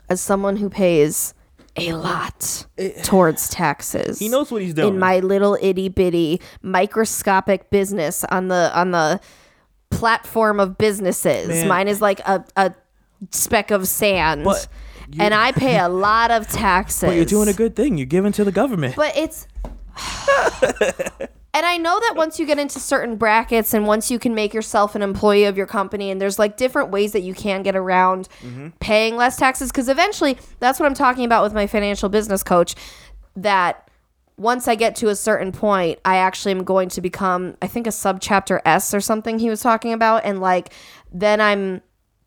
as 0.09 0.19
someone 0.21 0.55
who 0.57 0.69
pays 0.69 1.33
a 1.77 1.93
lot 1.93 2.65
eh. 2.77 3.01
towards 3.03 3.47
taxes 3.49 4.19
He 4.19 4.27
knows 4.27 4.51
what 4.51 4.61
he's 4.61 4.73
doing. 4.73 4.95
in 4.95 4.99
my 4.99 5.19
little 5.19 5.57
itty 5.61 5.87
bitty 5.89 6.41
microscopic 6.61 7.69
business 7.69 8.23
on 8.25 8.47
the 8.49 8.71
on 8.73 8.91
the 8.91 9.19
platform 9.91 10.59
of 10.59 10.77
businesses. 10.77 11.47
Man. 11.47 11.67
Mine 11.67 11.87
is 11.87 12.01
like 12.01 12.19
a, 12.21 12.43
a 12.55 12.73
speck 13.31 13.71
of 13.71 13.87
sand. 13.87 14.43
But 14.43 14.67
you- 15.11 15.21
and 15.23 15.33
I 15.33 15.51
pay 15.65 15.79
a 15.79 15.89
lot 15.89 16.31
of 16.31 16.47
taxes. 16.47 17.07
but 17.09 17.15
you're 17.15 17.25
doing 17.25 17.47
a 17.49 17.53
good 17.53 17.75
thing. 17.75 17.97
You're 17.97 18.05
giving 18.05 18.31
to 18.33 18.43
the 18.43 18.51
government. 18.51 18.95
But 18.95 19.15
it's 19.17 19.47
And 21.53 21.65
I 21.65 21.77
know 21.77 21.99
that 21.99 22.13
once 22.15 22.39
you 22.39 22.45
get 22.45 22.59
into 22.59 22.79
certain 22.79 23.15
brackets 23.15 23.73
and 23.73 23.87
once 23.87 24.11
you 24.11 24.19
can 24.19 24.35
make 24.35 24.53
yourself 24.53 24.95
an 24.95 25.01
employee 25.01 25.45
of 25.45 25.57
your 25.57 25.65
company 25.65 26.11
and 26.11 26.21
there's 26.21 26.37
like 26.37 26.57
different 26.57 26.91
ways 26.91 27.11
that 27.13 27.21
you 27.21 27.33
can 27.33 27.63
get 27.63 27.75
around 27.75 28.29
mm-hmm. 28.41 28.69
paying 28.79 29.15
less 29.15 29.35
taxes 29.35 29.71
cuz 29.71 29.89
eventually 29.89 30.37
that's 30.59 30.79
what 30.79 30.85
I'm 30.85 30.93
talking 30.93 31.25
about 31.25 31.43
with 31.43 31.53
my 31.53 31.65
financial 31.65 32.07
business 32.07 32.43
coach 32.43 32.75
that 33.35 33.89
once 34.37 34.67
I 34.67 34.75
get 34.75 34.95
to 34.97 35.09
a 35.09 35.15
certain 35.15 35.51
point, 35.51 35.99
I 36.05 36.15
actually 36.17 36.51
am 36.51 36.63
going 36.63 36.87
to 36.89 37.01
become 37.01 37.57
I 37.61 37.67
think 37.67 37.87
a 37.87 37.91
subchapter 37.91 38.61
S 38.63 38.93
or 38.93 39.01
something 39.01 39.39
he 39.39 39.49
was 39.49 39.61
talking 39.61 39.91
about 39.91 40.25
and 40.25 40.39
like 40.39 40.71
then 41.11 41.41
I'm 41.41 41.81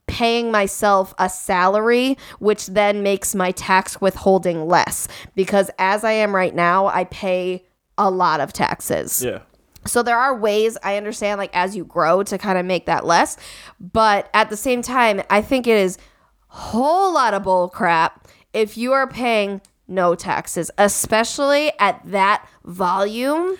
paying 0.08 0.50
myself 0.50 1.14
a 1.18 1.28
salary, 1.28 2.18
which 2.38 2.66
then 2.66 3.02
makes 3.02 3.34
my 3.34 3.50
tax 3.52 4.00
withholding 4.00 4.66
less. 4.66 5.08
Because 5.34 5.70
as 5.78 6.04
I 6.04 6.12
am 6.12 6.34
right 6.34 6.54
now, 6.54 6.86
I 6.86 7.04
pay 7.04 7.64
a 7.98 8.10
lot 8.10 8.40
of 8.40 8.52
taxes. 8.52 9.22
yeah. 9.22 9.40
So 9.84 10.02
there 10.04 10.16
are 10.16 10.36
ways 10.36 10.78
I 10.84 10.96
understand, 10.96 11.38
like 11.38 11.50
as 11.54 11.74
you 11.74 11.84
grow, 11.84 12.22
to 12.22 12.38
kind 12.38 12.56
of 12.56 12.64
make 12.64 12.86
that 12.86 13.04
less. 13.04 13.36
But 13.80 14.30
at 14.32 14.48
the 14.48 14.56
same 14.56 14.80
time, 14.80 15.22
I 15.28 15.42
think 15.42 15.66
it 15.66 15.76
is 15.76 15.98
whole 16.46 17.12
lot 17.12 17.34
of 17.34 17.42
bull 17.42 17.68
crap 17.68 18.28
if 18.52 18.76
you 18.76 18.92
are 18.92 19.08
paying 19.08 19.60
no 19.88 20.14
taxes, 20.14 20.70
especially 20.78 21.72
at 21.80 22.00
that 22.04 22.46
volume. 22.64 23.58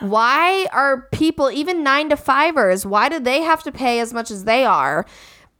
Why 0.00 0.66
are 0.72 1.08
people, 1.12 1.50
even 1.50 1.82
nine 1.82 2.10
to 2.10 2.16
fivers, 2.16 2.84
why 2.84 3.08
do 3.08 3.18
they 3.18 3.40
have 3.40 3.62
to 3.62 3.72
pay 3.72 4.00
as 4.00 4.12
much 4.12 4.30
as 4.30 4.44
they 4.44 4.66
are, 4.66 5.06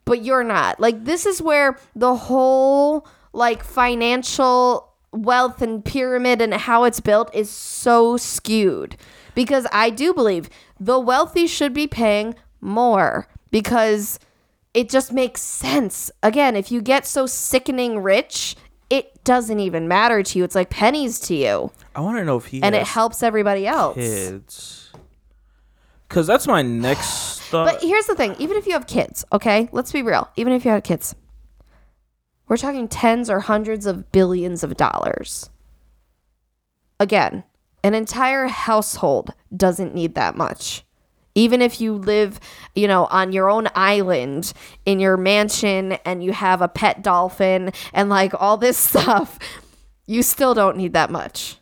but 0.04 0.22
you're 0.22 0.44
not? 0.44 0.78
Like, 0.78 1.04
this 1.06 1.24
is 1.24 1.40
where 1.40 1.78
the 1.96 2.14
whole, 2.14 3.08
like, 3.32 3.64
financial 3.64 4.89
wealth 5.12 5.60
and 5.62 5.84
pyramid 5.84 6.40
and 6.40 6.54
how 6.54 6.84
it's 6.84 7.00
built 7.00 7.34
is 7.34 7.50
so 7.50 8.16
skewed. 8.16 8.96
Because 9.34 9.66
I 9.72 9.90
do 9.90 10.12
believe 10.12 10.50
the 10.78 10.98
wealthy 10.98 11.46
should 11.46 11.72
be 11.72 11.86
paying 11.86 12.34
more 12.60 13.28
because 13.50 14.18
it 14.74 14.88
just 14.88 15.12
makes 15.12 15.40
sense. 15.40 16.10
Again, 16.22 16.56
if 16.56 16.70
you 16.70 16.80
get 16.80 17.06
so 17.06 17.26
sickening 17.26 18.00
rich, 18.00 18.56
it 18.88 19.22
doesn't 19.24 19.60
even 19.60 19.88
matter 19.88 20.22
to 20.22 20.38
you. 20.38 20.44
It's 20.44 20.54
like 20.54 20.70
pennies 20.70 21.20
to 21.20 21.34
you, 21.34 21.70
I 21.94 22.00
want 22.00 22.18
to 22.18 22.24
know 22.24 22.36
if 22.36 22.46
he 22.46 22.62
and 22.62 22.74
it 22.74 22.86
helps 22.86 23.22
everybody 23.22 23.66
else. 23.66 23.96
kids. 23.96 24.92
Cause 26.08 26.26
that's 26.26 26.48
my 26.48 26.60
next 26.60 27.40
thought. 27.42 27.66
But 27.66 27.82
here's 27.82 28.06
the 28.06 28.16
thing: 28.16 28.34
even 28.40 28.56
if 28.56 28.66
you 28.66 28.72
have 28.72 28.88
kids, 28.88 29.24
okay, 29.32 29.68
let's 29.70 29.92
be 29.92 30.02
real. 30.02 30.28
Even 30.34 30.52
if 30.52 30.64
you 30.64 30.72
had 30.72 30.82
kids, 30.82 31.14
we're 32.50 32.56
talking 32.56 32.88
tens 32.88 33.30
or 33.30 33.38
hundreds 33.38 33.86
of 33.86 34.10
billions 34.10 34.64
of 34.64 34.76
dollars. 34.76 35.50
Again, 36.98 37.44
an 37.84 37.94
entire 37.94 38.48
household 38.48 39.32
doesn't 39.56 39.94
need 39.94 40.16
that 40.16 40.36
much. 40.36 40.84
Even 41.36 41.62
if 41.62 41.80
you 41.80 41.94
live, 41.94 42.40
you 42.74 42.88
know, 42.88 43.06
on 43.06 43.30
your 43.30 43.48
own 43.48 43.68
island 43.76 44.52
in 44.84 44.98
your 44.98 45.16
mansion 45.16 45.92
and 46.04 46.24
you 46.24 46.32
have 46.32 46.60
a 46.60 46.66
pet 46.66 47.04
dolphin 47.04 47.70
and 47.92 48.08
like 48.08 48.32
all 48.34 48.56
this 48.56 48.76
stuff, 48.90 49.38
you 50.06 50.20
still 50.20 50.52
don't 50.52 50.76
need 50.76 50.92
that 50.92 51.08
much. 51.08 51.56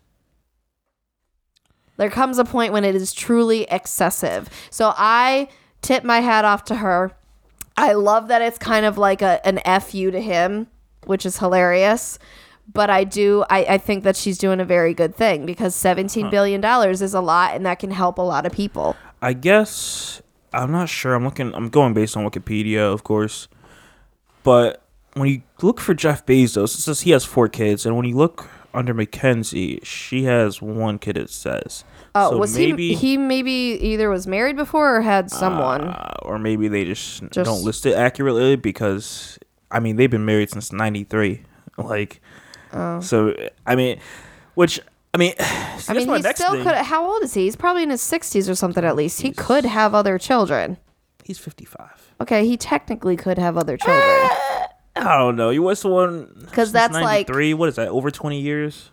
There 1.98 2.08
comes 2.08 2.38
a 2.38 2.46
point 2.46 2.72
when 2.72 2.84
it 2.84 2.94
is 2.94 3.12
truly 3.12 3.64
excessive. 3.64 4.48
So 4.70 4.94
I 4.96 5.48
tip 5.82 6.02
my 6.02 6.20
hat 6.20 6.46
off 6.46 6.64
to 6.64 6.76
her. 6.76 7.12
I 7.76 7.92
love 7.92 8.28
that 8.28 8.40
it's 8.40 8.56
kind 8.56 8.86
of 8.86 8.96
like 8.96 9.20
a, 9.20 9.46
an 9.46 9.60
FU 9.82 10.10
to 10.10 10.20
him, 10.20 10.68
which 11.08 11.26
is 11.26 11.38
hilarious. 11.38 12.18
But 12.72 12.90
I 12.90 13.04
do, 13.04 13.44
I, 13.48 13.64
I 13.64 13.78
think 13.78 14.04
that 14.04 14.14
she's 14.14 14.36
doing 14.36 14.60
a 14.60 14.64
very 14.64 14.92
good 14.92 15.14
thing 15.14 15.46
because 15.46 15.74
$17 15.74 16.30
billion 16.30 16.62
is 16.90 17.14
a 17.14 17.20
lot 17.20 17.54
and 17.54 17.64
that 17.64 17.78
can 17.78 17.90
help 17.90 18.18
a 18.18 18.22
lot 18.22 18.44
of 18.44 18.52
people. 18.52 18.94
I 19.22 19.32
guess 19.32 20.20
I'm 20.52 20.70
not 20.70 20.88
sure. 20.90 21.14
I'm 21.14 21.24
looking. 21.24 21.54
I'm 21.54 21.70
going 21.70 21.94
based 21.94 22.16
on 22.16 22.24
Wikipedia, 22.28 22.80
of 22.80 23.04
course. 23.04 23.48
But 24.42 24.82
when 25.14 25.28
you 25.28 25.42
look 25.62 25.80
for 25.80 25.94
Jeff 25.94 26.24
Bezos, 26.26 26.74
it 26.74 26.80
says 26.80 27.00
he 27.02 27.10
has 27.12 27.24
four 27.24 27.48
kids, 27.48 27.84
and 27.84 27.96
when 27.96 28.06
you 28.06 28.16
look 28.16 28.48
under 28.74 28.94
Mackenzie, 28.94 29.80
she 29.82 30.24
has 30.24 30.62
one 30.62 30.98
kid. 30.98 31.16
It 31.16 31.30
says. 31.30 31.84
Oh, 32.14 32.30
So 32.30 32.38
was 32.38 32.56
maybe, 32.56 32.88
he? 32.88 32.94
He 32.94 33.16
maybe 33.16 33.50
either 33.50 34.08
was 34.08 34.26
married 34.26 34.56
before 34.56 34.96
or 34.96 35.00
had 35.02 35.30
someone. 35.30 35.82
uh, 35.88 36.14
or 36.22 36.38
maybe 36.38 36.68
they 36.68 36.84
just, 36.84 37.22
Just- 37.30 37.44
don't 37.48 37.62
list 37.62 37.86
it 37.86 37.94
accurately 37.94 38.56
because 38.56 39.37
I 39.70 39.80
mean 39.80 39.96
they've 39.96 40.10
been 40.10 40.24
married 40.24 40.50
since 40.50 40.72
'93. 40.72 41.42
Like, 41.78 42.20
Oh. 42.72 43.00
so 43.00 43.34
I 43.66 43.76
mean, 43.76 44.00
which 44.54 44.80
I 45.14 45.18
mean, 45.18 45.32
I 45.38 45.94
mean, 45.94 46.08
he 46.08 46.22
still 46.34 46.62
could. 46.62 46.74
How 46.74 47.08
old 47.08 47.22
is 47.22 47.32
he? 47.34 47.44
He's 47.44 47.54
probably 47.56 47.84
in 47.84 47.90
his 47.90 48.02
sixties 48.02 48.48
or 48.48 48.54
something. 48.56 48.84
At 48.84 48.96
least 48.96 49.20
he 49.22 49.30
could 49.32 49.64
have 49.64 49.94
other 49.94 50.18
children. 50.18 50.76
He's 51.24 51.38
55. 51.38 52.14
Okay, 52.20 52.46
he 52.46 52.56
technically 52.56 53.16
could 53.16 53.38
have 53.38 53.56
other 53.56 53.76
children. 53.76 54.02
I 54.96 55.16
don't 55.18 55.36
know. 55.36 55.50
You 55.50 55.62
was 55.62 55.82
the 55.82 55.88
one 55.88 56.26
'Cause 56.46 56.70
since 56.70 56.72
that's 56.72 56.94
like- 56.94 57.26
three. 57.28 57.54
What 57.54 57.68
is 57.68 57.76
that? 57.76 57.88
Over 57.88 58.10
20 58.10 58.40
years? 58.40 58.90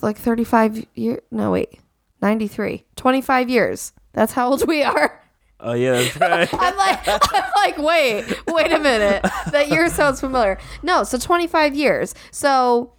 like 0.00 0.16
thirty-five 0.16 0.86
year. 0.94 1.20
No, 1.30 1.50
wait, 1.52 1.78
ninety-three. 2.22 2.86
Twenty-five 2.96 3.48
years. 3.50 3.92
That's 4.14 4.32
how 4.32 4.48
old 4.50 4.66
we 4.66 4.82
are. 4.82 5.21
Oh 5.64 5.74
yeah, 5.74 5.92
that's 5.92 6.16
right. 6.20 6.48
I'm 6.60 6.76
like, 6.76 7.06
I'm 7.06 7.50
like, 7.56 7.78
wait, 7.78 8.46
wait 8.48 8.72
a 8.72 8.78
minute. 8.80 9.22
That 9.52 9.68
year 9.68 9.88
sounds 9.88 10.18
familiar. 10.20 10.58
No, 10.82 11.04
so 11.04 11.16
25 11.18 11.74
years. 11.76 12.14
So 12.32 12.94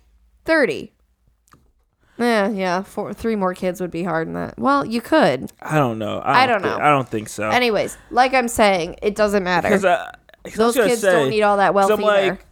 30. 0.46 0.94
Yeah, 2.18 2.50
yeah. 2.50 2.84
Four, 2.84 3.14
three 3.14 3.36
more 3.36 3.54
kids 3.54 3.82
would 3.82 3.92
be 3.92 4.04
hard 4.04 4.28
in 4.28 4.34
that. 4.36 4.58
Well, 4.58 4.86
you 4.86 5.02
could. 5.02 5.52
I 5.62 5.78
don't 5.78 5.98
know. 6.00 6.20
I 6.20 6.44
I 6.44 6.48
don't 6.48 6.62
thi- 6.62 6.70
know. 6.70 6.78
I 6.78 6.90
don't 6.90 7.10
think 7.10 7.28
so. 7.28 7.50
Anyways, 7.50 7.98
like 8.12 8.34
I'm 8.34 8.48
saying, 8.48 8.96
it 9.02 9.16
doesn't 9.16 9.44
matter. 9.44 9.68
Because 9.68 9.84
I 9.84 10.14
was 10.46 10.54
Those 10.54 10.76
kids 10.76 11.02
say- 11.02 11.12
don't 11.12 11.30
need 11.32 11.42
all 11.42 11.58
that 11.58 11.74
wealth 11.74 11.92
I'm 11.92 12.04
either. 12.04 12.32
like, 12.34 12.46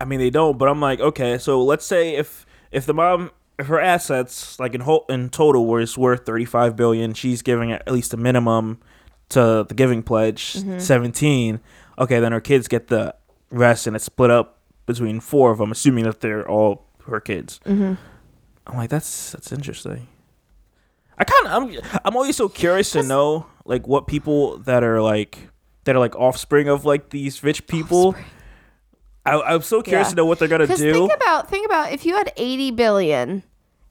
I 0.00 0.04
mean, 0.06 0.18
they 0.18 0.30
don't. 0.30 0.58
But 0.58 0.68
I'm 0.68 0.80
like, 0.80 1.00
okay, 1.00 1.38
so 1.38 1.62
let's 1.62 1.86
say 1.86 2.16
if 2.16 2.46
if 2.72 2.84
the 2.84 2.94
mom, 2.94 3.30
her 3.64 3.80
assets 3.80 4.58
like 4.60 4.74
in 4.74 4.80
whole 4.82 5.04
in 5.08 5.30
total 5.30 5.66
was 5.66 5.96
worth 5.98 6.26
35 6.26 6.76
billion, 6.76 7.14
she's 7.14 7.42
giving 7.42 7.72
at 7.72 7.90
least 7.90 8.12
a 8.14 8.16
minimum 8.16 8.78
to 9.30 9.64
the 9.68 9.74
Giving 9.74 10.02
Pledge, 10.02 10.54
Mm-hmm. 10.54 10.78
17. 10.78 11.60
Okay, 11.98 12.18
then 12.20 12.32
her 12.32 12.40
kids 12.40 12.66
get 12.68 12.88
the 12.88 13.14
rest, 13.50 13.86
and 13.86 13.94
it's 13.94 14.04
split 14.06 14.30
up 14.30 14.58
between 14.86 15.20
four 15.20 15.50
of 15.50 15.58
them, 15.58 15.70
assuming 15.70 16.04
that 16.04 16.20
they're 16.20 16.48
all 16.48 16.86
her 17.06 17.20
kids. 17.20 17.60
Mm-hmm. 17.66 17.94
I'm 18.66 18.76
like, 18.76 18.90
that's 18.90 19.32
that's 19.32 19.52
interesting. 19.52 20.08
I 21.18 21.24
kind 21.24 21.46
of 21.46 21.52
I'm 21.52 22.00
I'm 22.04 22.16
always 22.16 22.36
so 22.36 22.48
curious 22.48 22.92
to 22.92 23.02
know 23.02 23.46
like 23.64 23.86
what 23.86 24.06
people 24.06 24.58
that 24.60 24.82
are 24.82 25.02
like 25.02 25.50
that 25.84 25.94
are 25.94 25.98
like 25.98 26.16
offspring 26.16 26.68
of 26.68 26.84
like 26.84 27.10
these 27.10 27.42
rich 27.44 27.66
people. 27.66 28.14
I, 29.26 29.38
I'm 29.40 29.60
so 29.62 29.82
curious 29.82 30.06
Yeah. 30.06 30.10
to 30.10 30.16
know 30.16 30.24
what 30.24 30.38
they're 30.38 30.48
gonna 30.48 30.66
do. 30.66 30.76
think 30.92 31.12
about 31.12 31.50
think 31.50 31.66
about 31.66 31.92
if 31.92 32.06
you 32.06 32.14
had 32.16 32.32
80 32.38 32.70
billion 32.70 33.42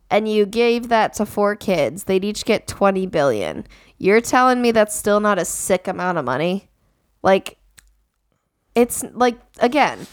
and 0.09 0.27
you 0.27 0.45
gave 0.45 0.89
that 0.89 1.13
to 1.15 1.25
four 1.25 1.55
kids, 1.55 2.05
they'd 2.05 2.25
each 2.25 2.45
get 2.45 2.67
20 2.67 3.05
billion. 3.07 3.65
You're 3.97 4.21
telling 4.21 4.61
me 4.61 4.71
that's 4.71 4.95
still 4.95 5.19
not 5.19 5.39
a 5.39 5.45
sick 5.45 5.87
amount 5.87 6.17
of 6.17 6.25
money? 6.25 6.69
Like 7.21 7.57
it's 8.75 9.03
like 9.13 9.37
again, 9.59 10.07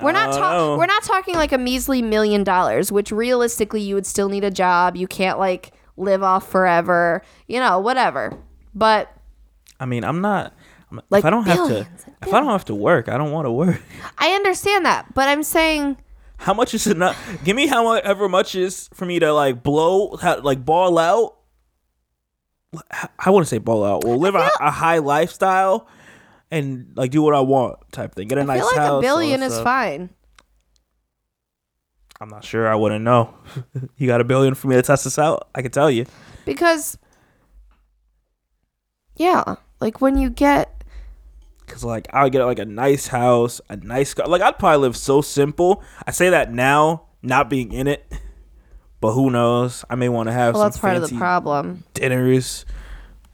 we're 0.00 0.12
not 0.12 0.28
I 0.28 0.32
don't 0.32 0.40
talking. 0.40 0.78
We're 0.78 0.86
not 0.86 1.02
talking 1.02 1.34
like 1.34 1.52
a 1.52 1.58
measly 1.58 2.00
million 2.00 2.44
dollars, 2.44 2.90
which 2.90 3.12
realistically 3.12 3.82
you 3.82 3.94
would 3.94 4.06
still 4.06 4.28
need 4.28 4.44
a 4.44 4.50
job. 4.50 4.96
You 4.96 5.06
can't 5.06 5.38
like 5.38 5.72
live 5.96 6.22
off 6.22 6.48
forever, 6.48 7.22
you 7.46 7.60
know, 7.60 7.78
whatever. 7.78 8.38
But 8.74 9.14
I 9.78 9.86
mean, 9.86 10.04
I'm 10.04 10.20
not. 10.20 10.54
I'm, 10.90 11.00
Like 11.10 11.20
if 11.20 11.24
I 11.26 11.30
don't 11.30 11.46
have 11.46 11.68
to, 11.68 11.88
if 12.22 12.32
I 12.32 12.40
don't 12.40 12.50
have 12.50 12.64
to 12.66 12.74
work, 12.74 13.08
I 13.08 13.18
don't 13.18 13.32
want 13.32 13.46
to 13.46 13.52
work. 13.52 13.82
I 14.18 14.30
understand 14.30 14.86
that. 14.86 15.12
But 15.12 15.28
I'm 15.28 15.42
saying 15.42 15.98
How 16.42 16.54
much 16.54 16.74
is 16.74 16.88
enough? 16.88 17.16
Give 17.44 17.54
me 17.54 17.68
however 17.68 18.28
much 18.28 18.56
is 18.56 18.88
for 18.94 19.06
me 19.06 19.20
to 19.20 19.32
like 19.32 19.62
blow, 19.62 20.18
like 20.42 20.64
ball 20.64 20.98
out. 20.98 21.36
I 23.16 23.30
want 23.30 23.46
to 23.46 23.48
say 23.48 23.58
ball 23.58 23.84
out. 23.84 24.04
Well, 24.04 24.18
live 24.18 24.34
a, 24.34 24.50
a 24.60 24.70
high 24.72 24.98
lifestyle 24.98 25.86
and 26.50 26.92
like 26.96 27.12
do 27.12 27.22
what 27.22 27.36
I 27.36 27.40
want 27.40 27.78
type 27.92 28.16
thing. 28.16 28.26
Get 28.26 28.38
a 28.38 28.40
I 28.40 28.44
nice 28.44 28.58
feel 28.58 28.66
like 28.66 28.76
house. 28.76 28.98
a 28.98 29.00
billion 29.00 29.42
is 29.42 29.60
fine. 29.60 30.10
I'm 32.20 32.28
not 32.28 32.44
sure. 32.44 32.66
I 32.66 32.74
wouldn't 32.74 33.04
know. 33.04 33.34
you 33.96 34.08
got 34.08 34.20
a 34.20 34.24
billion 34.24 34.54
for 34.54 34.66
me 34.66 34.74
to 34.74 34.82
test 34.82 35.04
this 35.04 35.20
out? 35.20 35.48
I 35.54 35.62
can 35.62 35.70
tell 35.70 35.92
you. 35.92 36.06
Because 36.44 36.98
yeah, 39.14 39.56
like 39.80 40.00
when 40.00 40.16
you 40.18 40.28
get 40.28 40.81
Cause 41.66 41.84
like 41.84 42.06
I 42.12 42.24
would 42.24 42.32
get 42.32 42.44
like 42.44 42.58
a 42.58 42.64
nice 42.64 43.06
house, 43.06 43.60
a 43.68 43.76
nice 43.76 44.14
car. 44.14 44.26
Like 44.26 44.42
I'd 44.42 44.58
probably 44.58 44.78
live 44.78 44.96
so 44.96 45.22
simple. 45.22 45.82
I 46.06 46.10
say 46.10 46.30
that 46.30 46.52
now, 46.52 47.06
not 47.22 47.48
being 47.48 47.72
in 47.72 47.86
it, 47.86 48.12
but 49.00 49.12
who 49.12 49.30
knows? 49.30 49.84
I 49.88 49.94
may 49.94 50.08
want 50.08 50.28
to 50.28 50.32
have 50.32 50.54
well, 50.54 50.62
some 50.64 50.70
that's 50.70 50.78
part 50.78 50.96
of 50.96 51.08
the 51.08 51.16
problem. 51.16 51.84
dinners. 51.94 52.64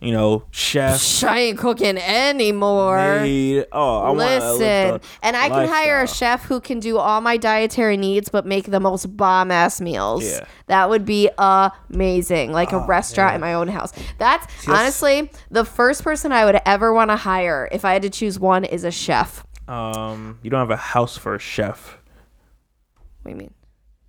You 0.00 0.12
know, 0.12 0.44
chef. 0.52 1.24
I 1.24 1.38
ain't 1.40 1.58
cooking 1.58 1.98
anymore. 1.98 3.20
maid. 3.20 3.66
Oh, 3.72 3.98
I 3.98 4.06
want 4.10 4.18
Listen, 4.18 5.00
and 5.24 5.36
I 5.36 5.48
can 5.48 5.68
hire 5.68 6.02
a 6.02 6.06
chef 6.06 6.44
who 6.44 6.60
can 6.60 6.78
do 6.78 6.98
all 6.98 7.20
my 7.20 7.36
dietary 7.36 7.96
needs, 7.96 8.28
but 8.28 8.46
make 8.46 8.66
the 8.70 8.78
most 8.78 9.16
bomb 9.16 9.50
ass 9.50 9.80
meals. 9.80 10.24
Yeah. 10.24 10.40
Oh, 10.42 10.46
That 10.68 10.88
would 10.90 11.04
be 11.04 11.28
amazing, 11.36 12.52
like 12.52 12.72
a 12.72 12.78
restaurant 12.86 13.34
in 13.34 13.40
my 13.40 13.54
own 13.54 13.66
house. 13.66 13.92
That's 14.18 14.46
that's- 14.46 14.68
honestly 14.68 15.32
the 15.50 15.64
first 15.64 16.04
person 16.04 16.30
I 16.30 16.44
would 16.44 16.60
ever 16.64 16.92
want 16.92 17.10
to 17.10 17.16
hire 17.16 17.68
if 17.72 17.84
I 17.84 17.92
had 17.94 18.02
to 18.02 18.10
choose 18.10 18.38
one 18.38 18.64
is 18.64 18.84
a 18.84 18.92
chef. 18.92 19.44
Um, 19.66 20.38
you 20.42 20.50
don't 20.50 20.60
have 20.60 20.70
a 20.70 20.76
house 20.76 21.16
for 21.16 21.34
a 21.34 21.38
chef. 21.40 21.98
What 23.22 23.24
do 23.24 23.30
you 23.30 23.36
mean? 23.36 23.54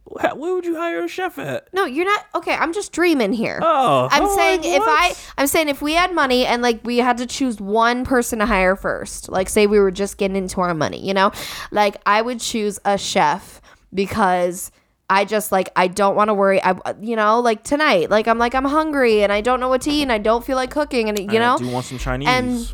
Wh- 0.09 0.35
Where 0.37 0.53
would 0.55 0.65
you 0.65 0.75
hire 0.75 1.03
a 1.03 1.07
chef 1.07 1.37
at? 1.37 1.67
No, 1.73 1.85
you're 1.85 2.05
not. 2.05 2.25
Okay, 2.35 2.53
I'm 2.53 2.73
just 2.73 2.91
dreaming 2.91 3.31
here. 3.33 3.59
Oh, 3.61 4.07
I'm 4.11 4.23
I'm 4.23 4.29
saying 4.35 4.61
if 4.63 4.81
I. 4.85 5.13
I'm 5.37 5.47
saying 5.47 5.69
if 5.69 5.81
we 5.81 5.93
had 5.93 6.13
money 6.13 6.45
and 6.45 6.61
like 6.61 6.79
we 6.83 6.97
had 6.97 7.17
to 7.19 7.25
choose 7.25 7.59
one 7.61 8.03
person 8.05 8.39
to 8.39 8.45
hire 8.45 8.75
first, 8.75 9.29
like 9.29 9.49
say 9.49 9.67
we 9.67 9.79
were 9.79 9.91
just 9.91 10.17
getting 10.17 10.35
into 10.37 10.61
our 10.61 10.73
money, 10.73 11.05
you 11.05 11.13
know, 11.13 11.31
like 11.71 11.97
I 12.05 12.21
would 12.21 12.39
choose 12.39 12.79
a 12.85 12.97
chef 12.97 13.61
because 13.93 14.71
I 15.09 15.25
just 15.25 15.51
like 15.51 15.69
I 15.75 15.87
don't 15.87 16.15
want 16.15 16.29
to 16.29 16.33
worry. 16.33 16.61
I, 16.63 16.75
you 17.01 17.15
know, 17.15 17.39
like 17.39 17.63
tonight, 17.63 18.09
like 18.09 18.27
I'm 18.27 18.37
like 18.39 18.55
I'm 18.55 18.65
hungry 18.65 19.23
and 19.23 19.31
I 19.31 19.41
don't 19.41 19.59
know 19.59 19.69
what 19.69 19.81
to 19.83 19.91
eat 19.91 20.03
and 20.03 20.11
I 20.11 20.17
don't 20.17 20.43
feel 20.43 20.55
like 20.55 20.71
cooking 20.71 21.09
and 21.09 21.17
you 21.19 21.39
I 21.39 21.41
know, 21.41 21.57
do 21.57 21.65
you 21.65 21.71
want 21.71 21.85
some 21.85 21.97
Chinese. 21.97 22.27
and- 22.27 22.73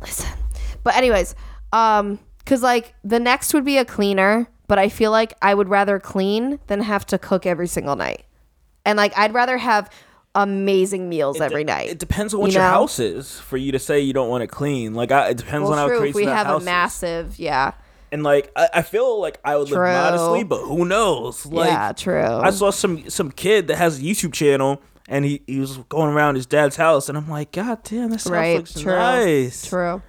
listen, 0.00 0.28
but 0.82 0.96
anyways, 0.96 1.34
um, 1.72 2.18
cause 2.44 2.62
like 2.62 2.94
the 3.04 3.18
next 3.20 3.52
would 3.54 3.64
be 3.64 3.78
a 3.78 3.84
cleaner, 3.84 4.46
but 4.66 4.78
I 4.78 4.88
feel 4.88 5.10
like 5.10 5.34
I 5.42 5.54
would 5.54 5.68
rather 5.68 5.98
clean 5.98 6.58
than 6.66 6.80
have 6.82 7.06
to 7.06 7.18
cook 7.18 7.46
every 7.46 7.66
single 7.68 7.96
night. 7.96 8.24
And 8.84 8.96
like 8.96 9.16
I'd 9.18 9.34
rather 9.34 9.58
have 9.58 9.90
amazing 10.34 11.08
meals 11.08 11.40
every 11.40 11.64
night. 11.64 11.88
It 11.90 11.98
depends 11.98 12.34
on 12.34 12.40
what 12.40 12.48
you 12.50 12.54
your 12.54 12.62
know? 12.62 12.68
house 12.68 12.98
is 12.98 13.40
for 13.40 13.56
you 13.56 13.72
to 13.72 13.78
say 13.78 14.00
you 14.00 14.12
don't 14.12 14.28
want 14.28 14.42
to 14.42 14.46
clean. 14.46 14.94
Like 14.94 15.10
I, 15.10 15.28
it 15.30 15.36
depends 15.38 15.64
on 15.68 15.70
well, 15.70 15.78
how 15.78 15.88
true. 15.88 15.98
crazy 15.98 16.10
If 16.10 16.14
we 16.16 16.24
that 16.26 16.36
have 16.36 16.46
house 16.46 16.56
a 16.56 16.58
is. 16.60 16.64
massive, 16.66 17.38
yeah, 17.38 17.72
And 18.12 18.22
like 18.22 18.52
I, 18.54 18.68
I 18.74 18.82
feel 18.82 19.20
like 19.20 19.38
I 19.44 19.56
would 19.56 19.68
True. 19.68 19.78
live 19.78 19.92
modestly, 19.94 20.44
but 20.44 20.60
who 20.62 20.84
knows? 20.84 21.46
Like 21.46 21.68
yeah, 21.70 21.92
true. 21.92 22.22
I 22.22 22.50
saw 22.50 22.70
some 22.70 23.08
some 23.08 23.30
kid 23.30 23.68
that 23.68 23.76
has 23.76 23.98
a 23.98 24.02
YouTube 24.02 24.32
channel 24.34 24.82
and 25.08 25.24
he, 25.24 25.40
he 25.46 25.58
was 25.58 25.78
going 25.88 26.12
around 26.12 26.34
his 26.34 26.46
dad's 26.46 26.76
house 26.76 27.08
and 27.08 27.16
I'm 27.16 27.28
like, 27.30 27.52
God 27.52 27.82
damn, 27.84 28.10
this 28.10 28.24
house 28.24 28.30
right, 28.32 28.66
true, 28.66 28.92
nice. 28.92 29.66
true. 29.66 30.02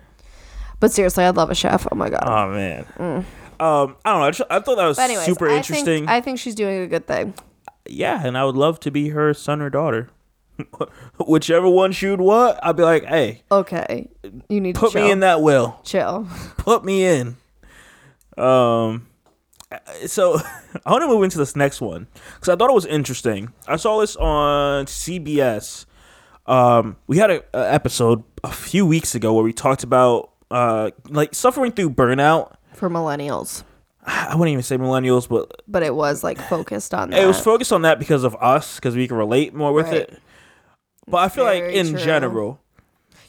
But 0.80 0.92
seriously, 0.92 1.24
I'd 1.24 1.36
love 1.38 1.50
a 1.50 1.56
chef. 1.56 1.88
Oh 1.92 1.96
my 1.96 2.10
god. 2.10 2.24
Oh 2.26 2.52
man. 2.52 2.86
Mm. 2.98 3.26
Um, 3.60 3.96
I 4.06 4.12
don't 4.12 4.20
know. 4.22 4.26
I, 4.28 4.32
just, 4.32 4.52
I 4.52 4.60
thought 4.60 4.76
that 4.78 4.86
was 4.88 5.00
anyways, 5.00 5.26
super 5.26 5.50
I 5.50 5.58
interesting. 5.58 5.86
Think, 5.86 6.10
I 6.10 6.22
think 6.22 6.40
she's 6.40 6.56
doing 6.56 6.82
a 6.82 6.88
good 6.88 7.08
thing. 7.08 7.34
yeah, 7.88 8.22
and 8.26 8.38
I 8.38 8.44
would 8.46 8.56
love 8.56 8.80
to 8.82 8.92
be 8.92 9.10
her 9.10 9.34
son 9.34 9.62
or 9.62 9.70
daughter. 9.70 10.10
Whichever 11.26 11.70
one 11.70 11.92
she 11.92 12.08
would 12.08 12.22
want, 12.22 12.58
I'd 12.64 12.76
be 12.76 12.84
like, 12.84 13.06
hey, 13.06 13.44
Okay, 13.52 14.10
you 14.50 14.60
need 14.62 14.76
put 14.76 14.88
to 14.88 14.94
chill. 14.94 15.06
me 15.06 15.12
in 15.12 15.20
that 15.22 15.42
will. 15.42 15.80
Chill. 15.84 16.28
Put 16.58 16.84
me 16.84 17.06
in. 17.06 17.38
Um, 18.38 19.08
so 20.06 20.40
I 20.86 20.92
want 20.92 21.04
to 21.04 21.08
move 21.08 21.24
into 21.24 21.38
this 21.38 21.56
next 21.56 21.82
one 21.82 22.08
because 22.36 22.50
I 22.50 22.56
thought 22.56 22.70
it 22.70 22.74
was 22.74 22.86
interesting. 22.86 23.52
I 23.68 23.76
saw 23.78 24.00
this 24.00 24.16
on 24.16 24.86
CBS. 24.86 25.86
Um, 26.46 26.96
we 27.08 27.18
had 27.18 27.30
a, 27.32 27.44
a 27.54 27.74
episode 27.74 28.24
a 28.44 28.52
few 28.52 28.86
weeks 28.86 29.16
ago 29.16 29.34
where 29.34 29.44
we 29.44 29.54
talked 29.54 29.84
about 29.84 30.32
uh 30.50 30.92
like 31.10 31.36
suffering 31.36 31.72
through 31.74 31.90
burnout. 31.90 32.54
For 32.78 32.90
millennials, 32.90 33.64
I 34.06 34.36
wouldn't 34.36 34.54
even 34.54 34.64
say 34.64 34.78
millennials, 34.78 35.28
but 35.28 35.62
but 35.68 35.84
it 35.84 35.94
was 35.96 36.24
like 36.24 36.40
focused 36.40 36.94
on 36.94 37.10
that. 37.10 37.22
it 37.22 37.26
was 37.26 37.40
focused 37.40 37.74
on 37.74 37.82
that 37.82 38.00
because 38.00 38.24
of 38.24 38.36
us 38.40 38.76
because 38.76 38.96
we 38.96 39.08
can 39.08 39.18
relate 39.18 39.54
more 39.54 39.74
with 39.74 39.88
Right. 39.88 39.96
it. 40.02 40.22
But 41.08 41.18
I 41.18 41.30
feel 41.30 41.44
like 41.46 41.64
Very 41.64 41.76
in 41.78 41.90
true. 41.92 42.00
general, 42.00 42.60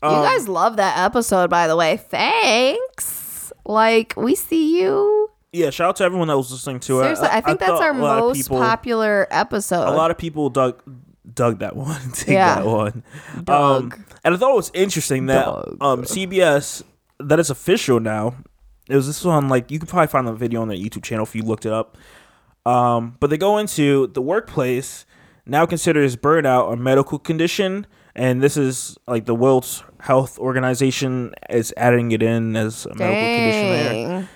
You 0.02 0.08
um, 0.08 0.22
guys 0.24 0.48
love 0.48 0.76
that 0.76 0.98
episode, 0.98 1.48
by 1.50 1.66
the 1.66 1.76
way. 1.76 1.96
Thanks. 1.96 3.52
Like 3.64 4.14
we 4.16 4.34
see 4.34 4.80
you. 4.80 5.30
yeah. 5.52 5.70
Shout 5.70 5.88
out 5.90 5.96
to 5.96 6.04
everyone 6.04 6.28
that 6.28 6.36
was 6.36 6.50
listening 6.50 6.80
to 6.80 7.00
Seriously, 7.00 7.26
it. 7.26 7.32
I 7.32 7.40
think 7.40 7.58
that's 7.60 7.70
thought 7.72 7.82
our 7.82 7.90
a 7.94 7.98
lot 7.98 8.18
of 8.18 8.24
most 8.24 8.36
people- 8.42 8.58
popular 8.58 9.26
episode. 9.30 9.86
A 9.88 9.96
lot 9.96 10.10
of 10.10 10.18
people 10.18 10.50
dug 10.50 10.82
dug 11.34 11.58
that 11.60 11.76
one. 11.76 12.00
Dig 12.14 12.28
Yeah. 12.28 12.56
that 12.56 12.66
one. 12.66 13.02
Um, 13.46 13.92
and 14.24 14.34
I 14.34 14.36
thought 14.38 14.50
it 14.52 14.56
was 14.56 14.70
interesting 14.74 15.26
that 15.26 15.44
Dug. 15.44 15.76
um 15.80 16.02
CBS 16.04 16.82
that 17.20 17.38
it's 17.38 17.50
official 17.50 18.00
now. 18.00 18.34
It 18.88 18.96
was 18.96 19.06
this 19.06 19.24
one 19.24 19.48
like 19.48 19.70
you 19.70 19.78
could 19.78 19.88
probably 19.88 20.08
find 20.08 20.26
the 20.26 20.32
video 20.32 20.62
on 20.62 20.68
their 20.68 20.76
YouTube 20.76 21.02
channel 21.02 21.24
if 21.24 21.34
you 21.34 21.42
looked 21.42 21.66
it 21.66 21.72
up. 21.72 21.96
Um, 22.66 23.16
but 23.20 23.30
they 23.30 23.38
go 23.38 23.58
into 23.58 24.08
the 24.08 24.22
workplace 24.22 25.06
now 25.48 25.64
considers 25.64 26.14
burnout 26.14 26.72
a 26.72 26.76
medical 26.76 27.18
condition, 27.18 27.86
and 28.14 28.42
this 28.42 28.58
is 28.58 28.98
like 29.06 29.24
the 29.24 29.34
World 29.34 29.66
Health 30.00 30.38
Organization 30.38 31.32
is 31.48 31.72
adding 31.76 32.12
it 32.12 32.22
in 32.22 32.54
as 32.54 32.84
a 32.84 32.94
medical 32.94 33.14
condition 33.14 33.70
there 33.70 33.92
Dang. 33.92 34.28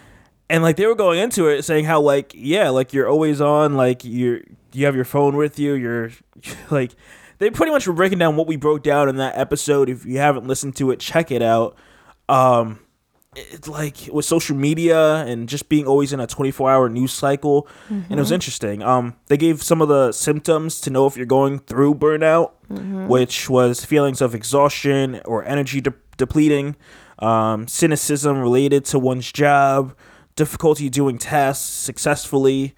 and 0.49 0.63
like 0.63 0.77
they 0.77 0.87
were 0.87 0.95
going 0.95 1.19
into 1.19 1.49
it 1.49 1.63
saying 1.63 1.85
how 1.85 2.01
like 2.01 2.33
yeah 2.35 2.71
like 2.71 2.93
you're 2.93 3.09
always 3.09 3.41
on 3.41 3.77
like 3.77 4.05
you're 4.05 4.41
you 4.73 4.87
have 4.87 4.97
your 4.97 5.05
phone 5.05 5.37
with 5.37 5.59
you 5.59 5.75
you're 5.75 6.11
like 6.71 6.93
they 7.39 7.51
pretty 7.51 7.71
much 7.71 7.87
were 7.87 7.93
breaking 7.93 8.19
down 8.19 8.37
what 8.37 8.47
we 8.47 8.57
broke 8.57 8.83
down 8.83 9.09
in 9.09 9.17
that 9.17 9.37
episode 9.37 9.89
if 9.89 10.05
you 10.05 10.19
haven't 10.19 10.47
listened 10.47 10.75
to 10.77 10.91
it 10.91 10.99
check 10.99 11.31
it 11.31 11.43
out 11.43 11.77
um 12.29 12.81
it's 13.35 13.67
like 13.67 13.97
with 14.13 14.25
social 14.27 14.55
media 14.57 15.25
and 15.25 15.49
just 15.49 15.69
being 15.71 15.87
always 15.87 16.13
in 16.13 16.21
a 16.21 16.27
24 16.27 16.71
hour 16.71 16.89
news 16.91 17.13
cycle 17.13 17.67
and 17.89 18.13
it 18.13 18.17
was 18.19 18.31
interesting. 18.33 18.83
Um 18.83 19.15
they 19.29 19.37
gave 19.37 19.63
some 19.63 19.81
of 19.81 19.89
the 19.89 20.13
symptoms 20.13 20.81
to 20.83 20.91
know 20.91 21.07
if 21.07 21.17
you're 21.17 21.27
going 21.27 21.59
through 21.61 21.95
burnout 21.95 22.53
which 23.09 23.49
was 23.51 23.85
feelings 23.85 24.21
of 24.21 24.35
exhaustion 24.35 25.21
or 25.25 25.45
energy 25.45 25.81
de- 25.81 25.95
depleting 26.17 26.77
um 27.21 27.67
cynicism 27.69 28.39
related 28.39 28.85
to 28.87 28.99
one's 28.99 29.31
job 29.33 29.95
difficulty 30.37 30.89
doing 30.91 31.19
tasks 31.19 31.65
successfully 31.65 32.75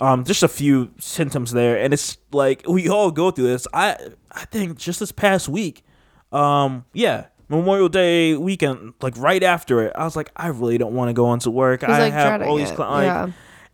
um 0.00 0.24
just 0.24 0.42
a 0.42 0.48
few 0.48 0.90
symptoms 0.98 1.52
there. 1.52 1.76
And 1.78 1.92
it's 1.94 2.18
like 2.32 2.62
we 2.68 2.88
all 2.88 3.10
go 3.10 3.30
through 3.32 3.48
this. 3.48 3.66
I 3.72 3.96
i 4.30 4.44
think 4.46 4.78
just 4.78 5.00
this 5.00 5.12
past 5.12 5.48
week 5.48 5.84
um 6.32 6.84
yeah 6.94 7.26
memorial 7.52 7.88
day 7.88 8.34
weekend 8.36 8.94
like 9.00 9.16
right 9.16 9.42
after 9.42 9.82
it 9.82 9.92
i 9.94 10.04
was 10.04 10.16
like 10.16 10.30
i 10.36 10.48
really 10.48 10.78
don't 10.78 10.94
want 10.94 11.08
to 11.08 11.12
go 11.12 11.32
into 11.32 11.50
work 11.50 11.84
i 11.84 11.98
like, 12.00 12.12
have 12.12 12.42
all 12.42 12.56
these 12.56 12.70
it, 12.70 12.76
cli- 12.76 12.86
like, 12.86 13.04
yeah. 13.04 13.24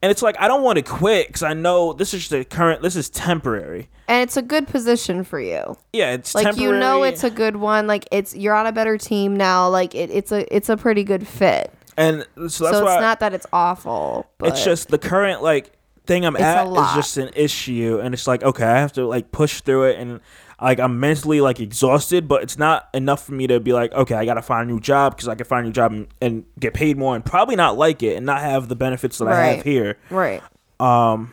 and 0.02 0.10
it's 0.10 0.20
like 0.20 0.38
i 0.40 0.48
don't 0.48 0.62
want 0.62 0.76
to 0.76 0.82
quit 0.82 1.28
because 1.28 1.42
i 1.42 1.54
know 1.54 1.92
this 1.92 2.12
is 2.12 2.28
the 2.28 2.44
current 2.44 2.82
this 2.82 2.96
is 2.96 3.08
temporary 3.08 3.88
And 4.08 4.22
it's 4.22 4.36
a 4.36 4.42
good 4.42 4.66
position 4.66 5.22
for 5.24 5.38
you. 5.40 5.76
yeah 5.92 6.12
it's 6.12 6.34
Like 6.34 6.56
you 6.56 6.72
know 6.72 7.02
it's 7.04 7.24
a 7.24 7.30
good 7.30 7.56
one. 7.56 7.86
Like 7.86 8.06
it's 8.10 8.34
you're 8.34 8.54
on 8.54 8.66
a 8.66 8.72
better 8.72 8.96
team 8.96 9.36
now. 9.36 9.68
Like 9.68 9.94
it, 9.94 10.10
it's 10.10 10.32
a 10.32 10.40
it's 10.54 10.68
a 10.70 10.76
pretty 10.78 11.04
good 11.04 11.26
fit. 11.28 11.72
and 11.98 12.24
so 12.48 12.64
that's 12.64 12.78
so 12.78 12.84
why 12.84 12.94
it's 12.94 13.02
not 13.02 13.20
that 13.20 13.34
it's 13.34 13.46
awful. 13.52 14.26
But 14.38 14.50
it's 14.50 14.64
just 14.64 14.88
the 14.88 14.96
current 14.98 15.42
like 15.42 15.72
thing 16.06 16.24
I'm 16.24 16.36
at 16.36 16.66
is 16.66 16.94
just 16.94 17.18
an 17.18 17.28
issue, 17.36 18.00
and 18.02 18.14
it's 18.14 18.26
like 18.26 18.42
okay, 18.42 18.64
I 18.64 18.78
have 18.80 18.94
to 18.94 19.06
like 19.06 19.30
push 19.30 19.60
through 19.60 19.84
it, 19.90 19.98
and 20.00 20.20
like 20.60 20.80
I'm 20.80 20.98
mentally 21.00 21.40
like 21.40 21.60
exhausted, 21.60 22.26
but 22.28 22.42
it's 22.42 22.58
not 22.58 22.88
enough 22.92 23.24
for 23.24 23.32
me 23.32 23.46
to 23.46 23.60
be 23.60 23.72
like 23.72 23.92
okay, 23.92 24.14
I 24.14 24.24
gotta 24.24 24.42
find 24.42 24.68
a 24.68 24.72
new 24.72 24.80
job 24.80 25.14
because 25.14 25.28
I 25.28 25.34
can 25.34 25.46
find 25.46 25.64
a 25.64 25.68
new 25.68 25.72
job 25.72 25.92
and, 25.92 26.08
and 26.20 26.44
get 26.58 26.74
paid 26.74 26.96
more, 26.96 27.14
and 27.14 27.24
probably 27.24 27.56
not 27.56 27.76
like 27.78 28.02
it, 28.02 28.16
and 28.16 28.26
not 28.26 28.40
have 28.40 28.68
the 28.68 28.76
benefits 28.76 29.18
that 29.18 29.28
I 29.28 29.46
have 29.46 29.64
here. 29.64 29.98
right. 30.10 30.42
Um, 30.80 31.32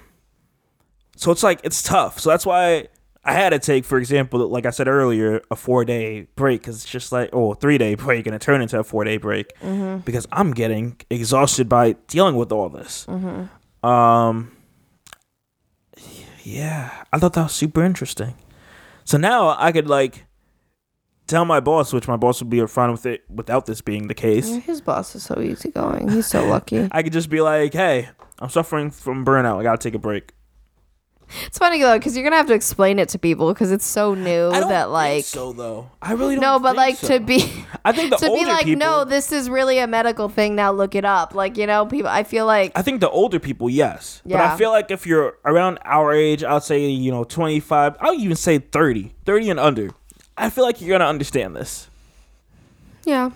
so 1.15 1.31
it's 1.31 1.43
like 1.43 1.61
it's 1.63 1.81
tough. 1.83 2.19
So 2.19 2.29
that's 2.29 2.45
why 2.45 2.87
I 3.23 3.33
had 3.33 3.49
to 3.49 3.59
take, 3.59 3.85
for 3.85 3.97
example, 3.97 4.47
like 4.47 4.65
I 4.67 4.69
said 4.69 4.87
earlier, 4.87 5.41
a 5.49 5.55
four 5.55 5.85
day 5.85 6.27
break 6.35 6.61
because 6.61 6.83
it's 6.83 6.91
just 6.91 7.11
like 7.11 7.29
oh, 7.33 7.53
three 7.55 7.77
day 7.79 7.95
break 7.95 8.27
and 8.27 8.35
it 8.35 8.41
turned 8.41 8.61
into 8.61 8.79
a 8.79 8.83
four 8.83 9.03
day 9.03 9.17
break 9.17 9.51
because 10.05 10.27
I'm 10.31 10.51
getting 10.51 10.97
exhausted 11.09 11.67
by 11.67 11.93
dealing 12.07 12.35
with 12.35 12.51
all 12.51 12.69
this. 12.69 13.07
Um, 13.83 14.51
yeah, 16.43 17.03
I 17.11 17.17
thought 17.17 17.33
that 17.33 17.43
was 17.43 17.53
super 17.53 17.83
interesting. 17.83 18.35
So 19.05 19.17
now 19.17 19.55
I 19.57 19.71
could 19.71 19.87
like 19.87 20.25
tell 21.27 21.45
my 21.45 21.59
boss, 21.59 21.93
which 21.93 22.07
my 22.07 22.17
boss 22.17 22.41
would 22.41 22.49
be 22.49 22.65
fine 22.67 22.91
with 22.91 23.05
it 23.05 23.23
without 23.29 23.65
this 23.65 23.81
being 23.81 24.07
the 24.07 24.13
case. 24.13 24.49
Yeah, 24.49 24.59
His 24.59 24.81
boss 24.81 25.15
is 25.15 25.23
so 25.23 25.39
easygoing. 25.39 26.09
He's 26.09 26.27
so 26.27 26.45
lucky. 26.45 26.87
I 26.91 27.03
could 27.03 27.13
just 27.13 27.29
be 27.29 27.41
like, 27.41 27.73
hey, 27.73 28.09
I'm 28.39 28.49
suffering 28.49 28.91
from 28.91 29.23
burnout. 29.23 29.59
I 29.59 29.63
gotta 29.63 29.77
take 29.77 29.93
a 29.95 29.99
break. 29.99 30.33
It's 31.45 31.57
funny 31.57 31.81
though, 31.81 31.97
because 31.97 32.15
you're 32.15 32.23
gonna 32.23 32.37
have 32.37 32.47
to 32.47 32.53
explain 32.53 32.99
it 32.99 33.09
to 33.09 33.19
people 33.19 33.53
because 33.53 33.71
it's 33.71 33.85
so 33.85 34.13
new 34.13 34.49
I 34.49 34.59
don't 34.59 34.69
that 34.69 34.83
think 34.83 34.91
like 34.91 35.25
so 35.25 35.53
though. 35.53 35.89
I 36.01 36.13
really 36.13 36.35
don't. 36.35 36.41
Know. 36.41 36.53
No, 36.53 36.59
but 36.59 36.69
think 36.69 36.77
like 36.77 36.95
so. 36.97 37.07
to 37.07 37.19
be 37.19 37.65
I 37.83 37.91
think 37.91 38.11
the 38.11 38.17
to 38.17 38.27
older 38.27 38.43
be 38.43 38.45
like 38.45 38.65
people, 38.65 38.79
no, 38.79 39.05
this 39.05 39.31
is 39.31 39.49
really 39.49 39.79
a 39.79 39.87
medical 39.87 40.29
thing. 40.29 40.55
Now 40.55 40.71
look 40.71 40.95
it 40.95 41.05
up. 41.05 41.33
Like 41.35 41.57
you 41.57 41.67
know, 41.67 41.85
people. 41.85 42.09
I 42.09 42.23
feel 42.23 42.45
like 42.45 42.71
I 42.75 42.81
think 42.81 43.01
the 43.01 43.09
older 43.09 43.39
people, 43.39 43.69
yes. 43.69 44.21
But 44.23 44.31
Yeah. 44.31 44.53
I 44.53 44.57
feel 44.57 44.71
like 44.71 44.91
if 44.91 45.05
you're 45.05 45.37
around 45.45 45.79
our 45.83 46.13
age, 46.13 46.43
I'd 46.43 46.63
say 46.63 46.87
you 46.87 47.11
know 47.11 47.23
25. 47.23 47.97
I'll 47.99 48.13
even 48.13 48.35
say 48.35 48.59
30, 48.59 49.13
30 49.25 49.49
and 49.49 49.59
under. 49.59 49.89
I 50.37 50.49
feel 50.49 50.63
like 50.63 50.81
you're 50.81 50.97
gonna 50.97 51.09
understand 51.09 51.55
this 51.55 51.89
yeah, 53.05 53.29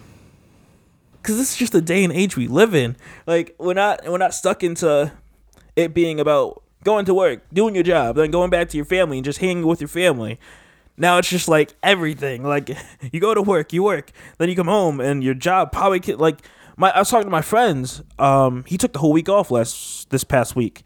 because 1.21 1.37
this 1.37 1.51
is 1.51 1.57
just 1.57 1.73
the 1.73 1.81
day 1.81 2.03
and 2.03 2.11
age 2.11 2.35
we 2.35 2.47
live 2.47 2.73
in. 2.73 2.97
Like 3.25 3.55
we're 3.59 3.73
not 3.73 4.01
we're 4.05 4.17
not 4.17 4.33
stuck 4.33 4.63
into 4.63 5.11
it 5.75 5.93
being 5.93 6.19
about 6.19 6.63
going 6.91 7.05
to 7.05 7.13
work, 7.13 7.39
doing 7.53 7.75
your 7.75 7.83
job, 7.83 8.15
then 8.15 8.31
going 8.31 8.49
back 8.49 8.69
to 8.69 8.77
your 8.77 8.85
family 8.85 9.17
and 9.19 9.25
just 9.25 9.39
hanging 9.39 9.65
with 9.65 9.79
your 9.81 9.87
family. 9.87 10.39
Now 10.97 11.17
it's 11.19 11.29
just 11.29 11.47
like 11.47 11.75
everything. 11.81 12.43
Like 12.43 12.69
you 13.13 13.19
go 13.19 13.33
to 13.33 13.41
work, 13.41 13.71
you 13.71 13.83
work, 13.83 14.11
then 14.37 14.49
you 14.49 14.55
come 14.55 14.67
home, 14.67 14.99
and 14.99 15.23
your 15.23 15.33
job 15.33 15.71
probably 15.71 15.99
could, 15.99 16.19
like 16.19 16.39
my. 16.75 16.89
I 16.91 16.99
was 16.99 17.09
talking 17.09 17.25
to 17.27 17.31
my 17.31 17.41
friends. 17.41 18.01
Um, 18.17 18.63
he 18.67 18.77
took 18.77 18.93
the 18.93 18.99
whole 18.99 19.13
week 19.13 19.29
off 19.29 19.49
last 19.51 20.09
this 20.09 20.23
past 20.25 20.55
week, 20.57 20.83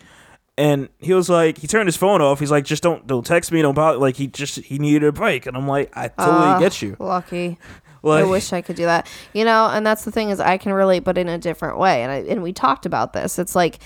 and 0.58 0.90
he 1.00 1.14
was 1.14 1.30
like, 1.30 1.58
he 1.58 1.66
turned 1.68 1.88
his 1.88 1.98
phone 1.98 2.22
off. 2.22 2.40
He's 2.40 2.52
like, 2.52 2.64
just 2.66 2.84
don't 2.84 3.08
don't 3.08 3.26
text 3.26 3.52
me, 3.52 3.62
don't 3.64 3.74
bother. 3.74 3.98
Like 3.98 4.16
he 4.18 4.28
just 4.28 4.60
he 4.60 4.78
needed 4.78 5.04
a 5.04 5.12
break, 5.12 5.48
and 5.48 5.58
I'm 5.58 5.68
like, 5.68 5.90
I 5.98 6.10
totally 6.10 6.48
Ah, 6.48 6.60
get 6.60 6.82
you. 6.82 6.96
lucky. 7.00 7.58
Like, 8.06 8.26
I 8.26 8.28
wish 8.28 8.52
I 8.52 8.62
could 8.62 8.76
do 8.76 8.84
that. 8.84 9.08
You 9.32 9.46
know, 9.46 9.70
and 9.72 9.88
that's 9.88 10.04
the 10.04 10.12
thing 10.12 10.30
is 10.30 10.42
I 10.42 10.58
can 10.58 10.74
relate, 10.74 11.06
but 11.06 11.18
in 11.18 11.30
a 11.30 11.38
different 11.38 11.78
way. 11.78 12.04
And 12.04 12.12
I, 12.12 12.18
and 12.30 12.44
we 12.44 12.52
talked 12.52 12.86
about 12.86 13.14
this. 13.14 13.40
It's 13.40 13.56
like 13.56 13.80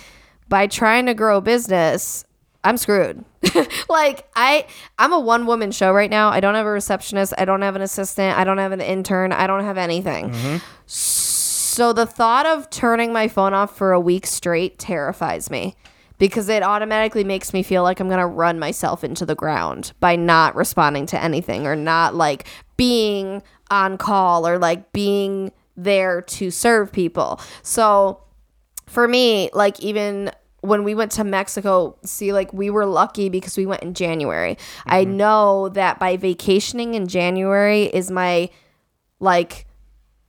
by 0.49 0.67
trying 0.67 1.05
to 1.07 1.13
grow 1.13 1.37
a 1.37 1.41
business, 1.41 2.25
I'm 2.63 2.77
screwed. 2.77 3.23
like 3.89 4.27
I, 4.35 4.65
I'm 4.99 5.13
a 5.13 5.19
one 5.19 5.45
woman 5.45 5.71
show 5.71 5.91
right 5.91 6.09
now. 6.09 6.29
I 6.29 6.39
don't 6.39 6.55
have 6.55 6.65
a 6.65 6.71
receptionist. 6.71 7.33
I 7.37 7.45
don't 7.45 7.61
have 7.61 7.75
an 7.75 7.81
assistant. 7.81 8.37
I 8.37 8.43
don't 8.43 8.57
have 8.57 8.71
an 8.71 8.81
intern. 8.81 9.31
I 9.31 9.47
don't 9.47 9.63
have 9.63 9.77
anything. 9.77 10.61
So 10.85 11.93
the 11.93 12.05
thought 12.05 12.45
of 12.45 12.69
turning 12.69 13.13
my 13.13 13.27
phone 13.27 13.53
off 13.53 13.77
for 13.77 13.93
a 13.93 13.99
week 13.99 14.25
straight 14.25 14.79
terrifies 14.79 15.49
me 15.49 15.75
because 16.17 16.49
it 16.49 16.63
automatically 16.63 17.23
makes 17.23 17.53
me 17.53 17.61
feel 17.63 17.83
like 17.83 17.99
I'm 17.99 18.07
going 18.07 18.19
to 18.19 18.25
run 18.25 18.59
myself 18.59 19.03
into 19.03 19.25
the 19.25 19.35
ground 19.35 19.93
by 19.99 20.15
not 20.15 20.55
responding 20.55 21.05
to 21.07 21.23
anything 21.23 21.67
or 21.67 21.75
not 21.75 22.15
like 22.15 22.47
being 22.75 23.43
on 23.69 23.97
call 23.97 24.47
or 24.47 24.57
like 24.57 24.91
being 24.91 25.51
there 25.75 26.21
to 26.23 26.49
serve 26.49 26.91
people. 26.91 27.39
So 27.61 28.21
for 28.87 29.07
me, 29.07 29.49
like 29.53 29.79
even 29.79 30.31
when 30.61 30.83
we 30.83 30.95
went 30.95 31.11
to 31.13 31.23
Mexico, 31.23 31.97
see, 32.03 32.33
like 32.33 32.51
we 32.53 32.69
were 32.69 32.85
lucky 32.85 33.29
because 33.29 33.57
we 33.57 33.65
went 33.65 33.83
in 33.83 33.93
January. 33.93 34.57
I 34.85 35.03
mm-hmm. 35.03 35.17
know 35.17 35.69
that 35.69 35.99
by 35.99 36.17
vacationing 36.17 36.93
in 36.93 37.07
January 37.07 37.83
is 37.83 38.09
my 38.09 38.49
like 39.19 39.65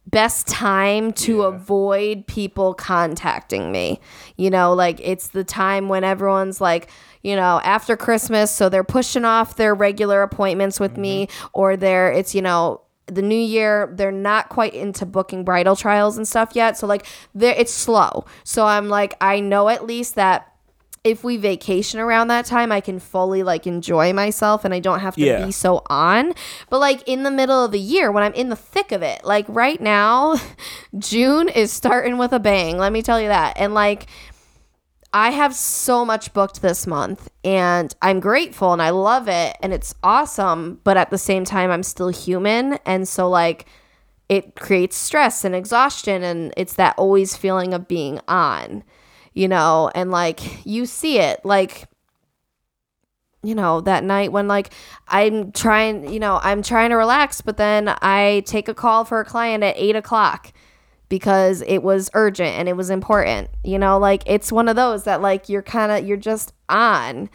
best 0.06 0.46
time 0.46 1.12
to 1.12 1.42
avoid 1.42 2.26
people 2.26 2.74
contacting 2.74 3.70
me. 3.70 4.00
You 4.36 4.50
know, 4.50 4.74
like 4.74 5.00
it's 5.02 5.28
the 5.28 5.44
time 5.44 5.88
when 5.88 6.04
everyone's 6.04 6.60
like, 6.60 6.90
you 7.22 7.36
know, 7.36 7.60
after 7.64 7.96
Christmas, 7.96 8.50
so 8.50 8.68
they're 8.68 8.84
pushing 8.84 9.24
off 9.24 9.56
their 9.56 9.74
regular 9.74 10.22
appointments 10.22 10.78
with 10.80 10.96
me 10.96 11.26
mm-hmm. 11.26 11.46
or 11.52 11.76
they're 11.76 12.10
it's, 12.10 12.34
you 12.34 12.42
know, 12.42 12.82
the 13.08 13.22
new 13.22 13.38
year 13.38 13.92
they're 13.94 14.12
not 14.12 14.48
quite 14.48 14.74
into 14.74 15.04
booking 15.06 15.44
bridal 15.44 15.74
trials 15.76 16.16
and 16.16 16.26
stuff 16.28 16.50
yet. 16.54 16.76
So 16.76 16.86
like 16.86 17.06
there 17.34 17.54
it's 17.56 17.72
slow. 17.72 18.24
So 18.44 18.64
i'm 18.66 18.88
like 18.88 19.14
i 19.20 19.40
know 19.40 19.68
at 19.68 19.84
least 19.86 20.14
that 20.16 20.52
if 21.04 21.22
we 21.22 21.36
vacation 21.36 22.00
around 22.00 22.26
that 22.28 22.44
time 22.44 22.70
i 22.72 22.80
can 22.80 22.98
fully 22.98 23.42
like 23.44 23.66
enjoy 23.68 24.12
myself 24.12 24.64
and 24.64 24.74
i 24.74 24.80
don't 24.80 24.98
have 25.00 25.14
to 25.14 25.20
Yeah. 25.22 25.46
be 25.46 25.52
so 25.52 25.80
on. 25.88 26.34
But 26.70 26.80
like 26.80 27.02
in 27.06 27.22
the 27.22 27.30
middle 27.30 27.64
of 27.64 27.70
the 27.72 27.78
year 27.78 28.10
when 28.12 28.24
i'm 28.24 28.34
in 28.34 28.48
the 28.48 28.56
thick 28.56 28.92
of 28.92 29.02
it 29.02 29.24
like 29.24 29.46
right 29.48 29.80
now 29.80 30.36
june 30.98 31.48
is 31.48 31.72
starting 31.72 32.18
with 32.18 32.32
a 32.32 32.40
bang 32.40 32.78
let 32.78 32.92
me 32.92 33.00
tell 33.02 33.20
you 33.20 33.28
that. 33.28 33.54
And 33.56 33.74
like 33.74 34.06
I 35.12 35.30
have 35.30 35.54
so 35.54 36.04
much 36.04 36.34
booked 36.34 36.60
this 36.60 36.86
month 36.86 37.30
and 37.42 37.94
I'm 38.02 38.20
grateful 38.20 38.72
and 38.72 38.82
I 38.82 38.90
love 38.90 39.26
it 39.26 39.56
and 39.62 39.72
it's 39.72 39.94
awesome, 40.02 40.80
but 40.84 40.96
at 40.96 41.10
the 41.10 41.18
same 41.18 41.44
time 41.44 41.70
I'm 41.70 41.82
still 41.82 42.08
human 42.08 42.78
and 42.84 43.08
so 43.08 43.28
like 43.28 43.66
it 44.28 44.54
creates 44.54 44.96
stress 44.96 45.44
and 45.44 45.54
exhaustion 45.54 46.22
and 46.22 46.52
it's 46.56 46.74
that 46.74 46.94
always 46.98 47.36
feeling 47.36 47.72
of 47.72 47.88
being 47.88 48.20
on, 48.28 48.84
you 49.32 49.48
know, 49.48 49.90
and 49.94 50.10
like 50.10 50.66
you 50.66 50.84
see 50.84 51.18
it 51.18 51.40
like 51.44 51.88
you 53.42 53.54
know 53.54 53.80
that 53.80 54.02
night 54.02 54.32
when 54.32 54.48
like 54.48 54.70
i'm 55.06 55.52
trying 55.52 56.12
you 56.12 56.18
know 56.18 56.40
i'm 56.42 56.60
trying 56.60 56.90
to 56.90 56.96
relax 56.96 57.40
but 57.40 57.56
then 57.56 57.94
i 58.02 58.42
take 58.46 58.68
a 58.68 58.74
call 58.74 59.04
for 59.04 59.20
a 59.20 59.24
client 59.24 59.62
at 59.62 59.76
eight 59.78 59.94
o'clock 59.94 60.52
because 61.08 61.62
it 61.66 61.78
was 61.82 62.10
urgent 62.14 62.56
and 62.56 62.68
it 62.68 62.76
was 62.76 62.90
important. 62.90 63.48
You 63.64 63.78
know, 63.78 63.98
like 63.98 64.22
it's 64.26 64.52
one 64.52 64.68
of 64.68 64.76
those 64.76 65.04
that 65.04 65.22
like 65.22 65.48
you're 65.48 65.62
kind 65.62 65.92
of 65.92 66.06
you're 66.06 66.16
just 66.16 66.52
on. 66.68 67.30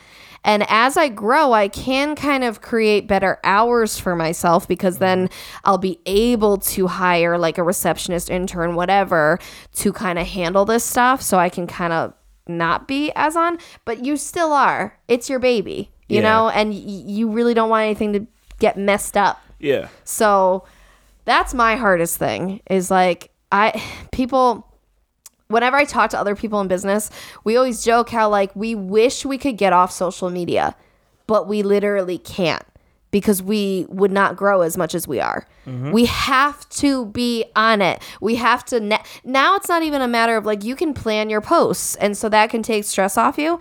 And 0.45 0.65
as 0.67 0.97
I 0.97 1.07
grow, 1.07 1.53
I 1.53 1.69
can 1.69 2.15
kind 2.15 2.43
of 2.43 2.61
create 2.61 3.07
better 3.07 3.39
hours 3.43 3.97
for 3.97 4.15
myself 4.15 4.67
because 4.67 4.97
then 4.97 5.27
mm-hmm. 5.27 5.59
I'll 5.63 5.77
be 5.77 5.99
able 6.05 6.57
to 6.57 6.87
hire 6.87 7.37
like 7.37 7.57
a 7.57 7.63
receptionist, 7.63 8.29
intern, 8.29 8.75
whatever, 8.75 9.39
to 9.75 9.93
kind 9.93 10.19
of 10.19 10.27
handle 10.27 10.65
this 10.65 10.83
stuff 10.83 11.21
so 11.21 11.37
I 11.39 11.47
can 11.49 11.65
kind 11.65 11.93
of 11.93 12.13
not 12.45 12.89
be 12.89 13.11
as 13.15 13.37
on, 13.37 13.57
but 13.85 14.03
you 14.03 14.17
still 14.17 14.51
are. 14.51 14.99
It's 15.07 15.29
your 15.29 15.39
baby, 15.39 15.91
you 16.09 16.17
Yeah. 16.17 16.23
know, 16.23 16.49
and 16.49 16.71
y- 16.71 16.81
you 16.85 17.29
really 17.29 17.53
don't 17.53 17.69
want 17.69 17.83
anything 17.85 18.11
to 18.11 18.27
get 18.59 18.77
messed 18.77 19.15
up. 19.15 19.41
Yeah. 19.59 19.87
So 20.03 20.65
that's 21.23 21.53
my 21.53 21.77
hardest 21.77 22.17
thing 22.17 22.59
is 22.69 22.91
like 22.91 23.29
I 23.53 23.81
people 24.11 24.67
whenever 25.47 25.77
I 25.77 25.85
talk 25.85 26.09
to 26.09 26.19
other 26.19 26.35
people 26.35 26.59
in 26.59 26.67
business, 26.67 27.09
we 27.43 27.55
always 27.55 27.83
joke 27.83 28.09
how 28.09 28.27
like 28.27 28.53
we 28.55 28.75
wish 28.75 29.23
we 29.23 29.37
could 29.37 29.57
get 29.57 29.71
off 29.71 29.91
social 29.91 30.29
media, 30.29 30.75
but 31.27 31.47
we 31.47 31.63
literally 31.63 32.17
can't 32.17 32.65
because 33.11 33.43
we 33.43 33.85
would 33.89 34.11
not 34.11 34.35
grow 34.35 34.61
as 34.61 34.75
much 34.75 34.95
as 34.95 35.07
we 35.07 35.19
are. 35.19 35.47
Mm-hmm. 35.67 35.91
We 35.91 36.05
have 36.05 36.67
to 36.69 37.05
be 37.05 37.45
on 37.55 37.79
it. 37.81 38.01
We 38.19 38.35
have 38.35 38.65
to 38.65 38.79
ne- 38.79 39.03
now 39.23 39.55
it's 39.55 39.69
not 39.69 39.83
even 39.83 40.01
a 40.01 40.07
matter 40.07 40.35
of 40.35 40.47
like 40.47 40.63
you 40.63 40.75
can 40.75 40.95
plan 40.95 41.29
your 41.29 41.41
posts 41.41 41.95
and 41.97 42.17
so 42.17 42.27
that 42.29 42.49
can 42.49 42.63
take 42.63 42.85
stress 42.85 43.15
off 43.17 43.37
you. 43.37 43.59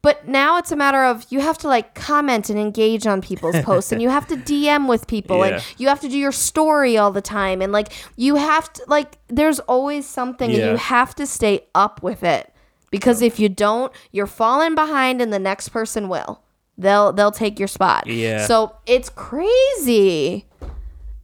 But 0.00 0.28
now 0.28 0.58
it's 0.58 0.70
a 0.70 0.76
matter 0.76 1.02
of 1.04 1.26
you 1.28 1.40
have 1.40 1.58
to 1.58 1.68
like 1.68 1.94
comment 1.94 2.50
and 2.50 2.58
engage 2.58 3.06
on 3.06 3.20
people's 3.20 3.60
posts 3.62 3.90
and 3.92 4.00
you 4.00 4.08
have 4.10 4.26
to 4.28 4.36
DM 4.50 4.88
with 4.88 5.06
people 5.08 5.38
Yeah. 5.38 5.54
and 5.56 5.64
you 5.76 5.88
have 5.88 6.00
to 6.00 6.08
do 6.08 6.16
your 6.16 6.32
story 6.32 6.96
all 6.96 7.10
the 7.10 7.20
time 7.20 7.60
and 7.60 7.72
like 7.72 7.92
you 8.16 8.36
have 8.36 8.72
to 8.74 8.82
like 8.86 9.18
there's 9.28 9.58
always 9.60 10.06
something 10.06 10.50
and 10.50 10.58
you 10.72 10.76
have 10.76 11.14
to 11.16 11.26
stay 11.26 11.66
up 11.74 12.02
with 12.02 12.22
it 12.22 12.52
because 12.90 13.22
if 13.22 13.40
you 13.40 13.48
don't 13.48 13.92
you're 14.12 14.26
falling 14.28 14.74
behind 14.76 15.20
and 15.20 15.32
the 15.32 15.38
next 15.38 15.70
person 15.70 16.08
will. 16.08 16.42
They'll 16.80 17.12
they'll 17.12 17.32
take 17.32 17.58
your 17.58 17.66
spot. 17.66 18.06
Yeah. 18.06 18.46
so 18.46 18.76
it's 18.86 19.08
crazy. 19.10 20.46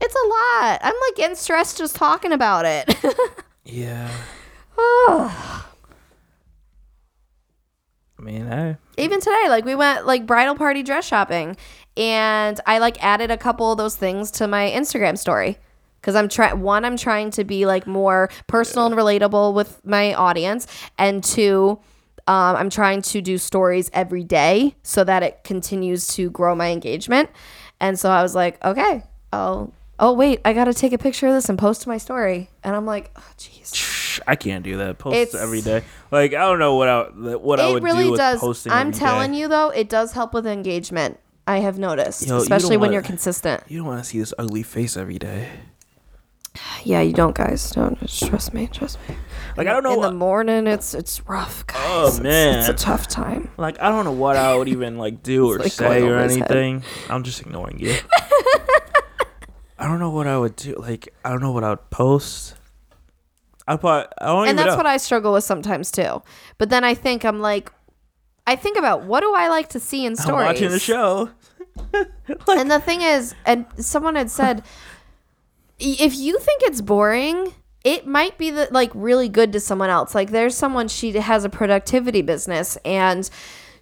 It's 0.00 0.14
a 0.16 0.26
lot. 0.28 0.80
I'm 0.82 0.94
like 1.08 1.14
getting 1.16 1.36
stressed 1.36 1.78
just 1.78 1.94
talking 1.94 2.32
about 2.32 2.64
it. 2.66 2.92
Yeah. 3.66 4.10
Mean, 8.24 8.50
I 8.50 8.78
even 8.96 9.20
today 9.20 9.46
like 9.48 9.66
we 9.66 9.74
went 9.74 10.06
like 10.06 10.24
bridal 10.26 10.54
party 10.54 10.82
dress 10.82 11.06
shopping 11.06 11.56
and 11.96 12.58
i 12.66 12.78
like 12.78 13.02
added 13.04 13.30
a 13.30 13.36
couple 13.36 13.70
of 13.70 13.76
those 13.76 13.96
things 13.96 14.30
to 14.30 14.48
my 14.48 14.70
instagram 14.70 15.18
story. 15.18 15.58
Because 16.00 16.14
i'm 16.14 16.28
trying 16.30 16.60
one 16.60 16.86
i'm 16.86 16.96
trying 16.96 17.30
to 17.32 17.44
be 17.44 17.66
like 17.66 17.86
more 17.86 18.30
personal 18.46 18.86
and 18.86 18.94
relatable 18.94 19.52
with 19.52 19.84
my 19.84 20.14
audience 20.14 20.66
and 20.98 21.22
two 21.22 21.78
um, 22.26 22.56
i'm 22.56 22.70
trying 22.70 23.02
to 23.02 23.20
do 23.20 23.36
stories 23.36 23.90
every 23.92 24.24
day 24.24 24.74
so 24.82 25.04
that 25.04 25.22
it 25.22 25.44
continues 25.44 26.08
to 26.08 26.30
grow 26.30 26.54
my 26.54 26.70
engagement. 26.70 27.28
And 27.78 27.98
so 27.98 28.10
i 28.10 28.22
was 28.22 28.34
like 28.34 28.64
okay 28.64 29.02
oh 29.34 29.70
oh 29.98 30.14
wait 30.14 30.40
i 30.46 30.54
gotta 30.54 30.72
take 30.72 30.94
a 30.94 30.98
picture 30.98 31.26
of 31.26 31.34
this 31.34 31.50
and 31.50 31.58
post 31.58 31.82
to 31.82 31.90
my 31.90 31.98
story. 31.98 32.48
And 32.62 32.74
i'm 32.74 32.86
like 32.86 33.10
oh 33.16 33.32
jeez 33.36 33.93
I 34.26 34.36
can't 34.36 34.64
do 34.64 34.76
that. 34.78 34.98
Post 34.98 35.16
It's- 35.16 35.42
every 35.42 35.60
day. 35.60 35.82
Like 36.10 36.32
I 36.34 36.40
don't 36.46 36.58
know 36.58 36.74
what 36.76 36.88
I 36.88 37.02
what 37.36 37.60
I 37.60 37.70
would 37.72 37.84
do 37.84 38.10
with 38.10 38.18
does 38.18 38.40
posting. 38.40 38.72
i'm 38.72 38.88
every 38.88 38.98
telling 39.00 39.32
day. 39.32 39.38
you 39.38 39.48
though 39.48 39.70
it 39.70 39.88
does 39.88 40.12
help 40.12 40.32
with 40.34 40.46
engagement 40.46 41.18
i 41.46 41.58
have 41.58 41.78
noticed 41.78 42.26
Yo, 42.26 42.36
you 42.36 42.42
especially 42.42 42.70
don't 42.76 42.80
when 42.80 42.88
wanna- 42.88 42.92
you're 42.94 43.02
consistent 43.02 43.62
You 43.68 43.78
don't 43.78 43.86
want 43.86 44.02
to 44.02 44.08
see 44.08 44.18
this 44.20 44.32
ugly 44.38 44.62
face 44.62 44.96
every 44.96 45.18
day. 45.18 45.48
yeah 46.84 47.00
you 47.00 47.12
don't 47.12 47.34
guys 47.34 47.70
don't 47.72 47.98
just 48.00 48.24
trust 48.28 48.54
me 48.54 48.68
trust 48.68 48.98
me 49.08 49.16
Like 49.56 49.66
I 49.66 49.72
don't 49.72 49.82
know. 49.82 49.94
in 49.94 50.00
the 50.02 50.12
morning 50.12 50.66
it's 50.68 50.94
it's 50.94 51.26
rough 51.28 51.66
guys 51.66 51.80
Oh, 51.86 52.02
It's- 52.06 52.20
man. 52.20 52.60
it's, 52.60 52.68
a 52.68 52.74
tough 52.74 53.08
time 53.08 53.50
like 53.56 53.80
I 53.82 53.88
don't 53.88 54.04
know 54.04 54.12
what 54.12 54.36
I 54.36 54.54
would 54.56 54.68
even 54.68 54.96
like 54.98 55.22
do 55.22 55.50
or 55.50 55.58
like 55.58 55.72
say 55.72 55.84
going 55.88 56.04
or 56.04 56.14
over 56.14 56.22
his 56.24 56.36
head. 56.36 56.50
anything. 56.52 56.84
I'm 57.10 57.24
just 57.24 57.40
ignoring 57.40 57.80
you. 57.80 57.94
I 59.78 59.86
don't 59.88 59.98
know 59.98 60.10
what 60.10 60.26
I 60.26 60.38
would 60.38 60.56
do. 60.56 60.74
Like 60.78 61.12
I 61.24 61.30
don't 61.30 61.40
know 61.40 61.50
what 61.52 61.64
I 61.64 61.70
would 61.70 61.90
post. 61.90 62.54
I 63.66 63.76
put. 63.76 64.08
I 64.18 64.26
don't 64.26 64.48
and 64.48 64.58
that's 64.58 64.70
know. 64.70 64.76
what 64.76 64.86
i 64.86 64.96
struggle 64.96 65.32
with 65.32 65.44
sometimes 65.44 65.90
too 65.90 66.22
but 66.58 66.70
then 66.70 66.84
i 66.84 66.94
think 66.94 67.24
i'm 67.24 67.40
like 67.40 67.72
i 68.46 68.56
think 68.56 68.76
about 68.76 69.04
what 69.04 69.20
do 69.20 69.34
i 69.34 69.48
like 69.48 69.68
to 69.70 69.80
see 69.80 70.04
in 70.04 70.12
I'm 70.12 70.16
stories 70.16 70.46
watching 70.46 70.70
the 70.70 70.78
show. 70.78 71.30
and 72.48 72.70
the 72.70 72.80
thing 72.80 73.02
is 73.02 73.34
and 73.46 73.66
someone 73.78 74.14
had 74.14 74.30
said 74.30 74.62
if 75.78 76.14
you 76.16 76.38
think 76.38 76.62
it's 76.62 76.80
boring 76.80 77.52
it 77.82 78.06
might 78.06 78.38
be 78.38 78.50
the, 78.50 78.68
like 78.70 78.90
really 78.94 79.28
good 79.28 79.52
to 79.52 79.60
someone 79.60 79.90
else 79.90 80.14
like 80.14 80.30
there's 80.30 80.56
someone 80.56 80.88
she 80.88 81.12
has 81.12 81.44
a 81.44 81.48
productivity 81.48 82.22
business 82.22 82.78
and 82.84 83.28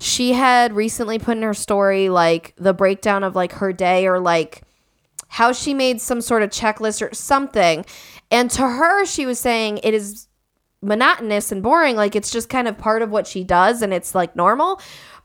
she 0.00 0.32
had 0.32 0.72
recently 0.72 1.18
put 1.18 1.36
in 1.36 1.42
her 1.42 1.54
story 1.54 2.08
like 2.08 2.54
the 2.56 2.72
breakdown 2.72 3.22
of 3.22 3.36
like 3.36 3.52
her 3.52 3.72
day 3.72 4.06
or 4.06 4.18
like 4.18 4.62
how 5.28 5.52
she 5.52 5.72
made 5.72 6.00
some 6.00 6.20
sort 6.20 6.42
of 6.42 6.50
checklist 6.50 7.00
or 7.00 7.14
something 7.14 7.84
and 8.32 8.50
to 8.50 8.62
her 8.62 9.04
she 9.06 9.26
was 9.26 9.38
saying 9.38 9.78
it 9.84 9.94
is 9.94 10.26
monotonous 10.80 11.52
and 11.52 11.62
boring 11.62 11.94
like 11.94 12.16
it's 12.16 12.30
just 12.30 12.48
kind 12.48 12.66
of 12.66 12.76
part 12.76 13.02
of 13.02 13.10
what 13.10 13.26
she 13.26 13.44
does 13.44 13.82
and 13.82 13.94
it's 13.94 14.14
like 14.14 14.34
normal. 14.34 14.80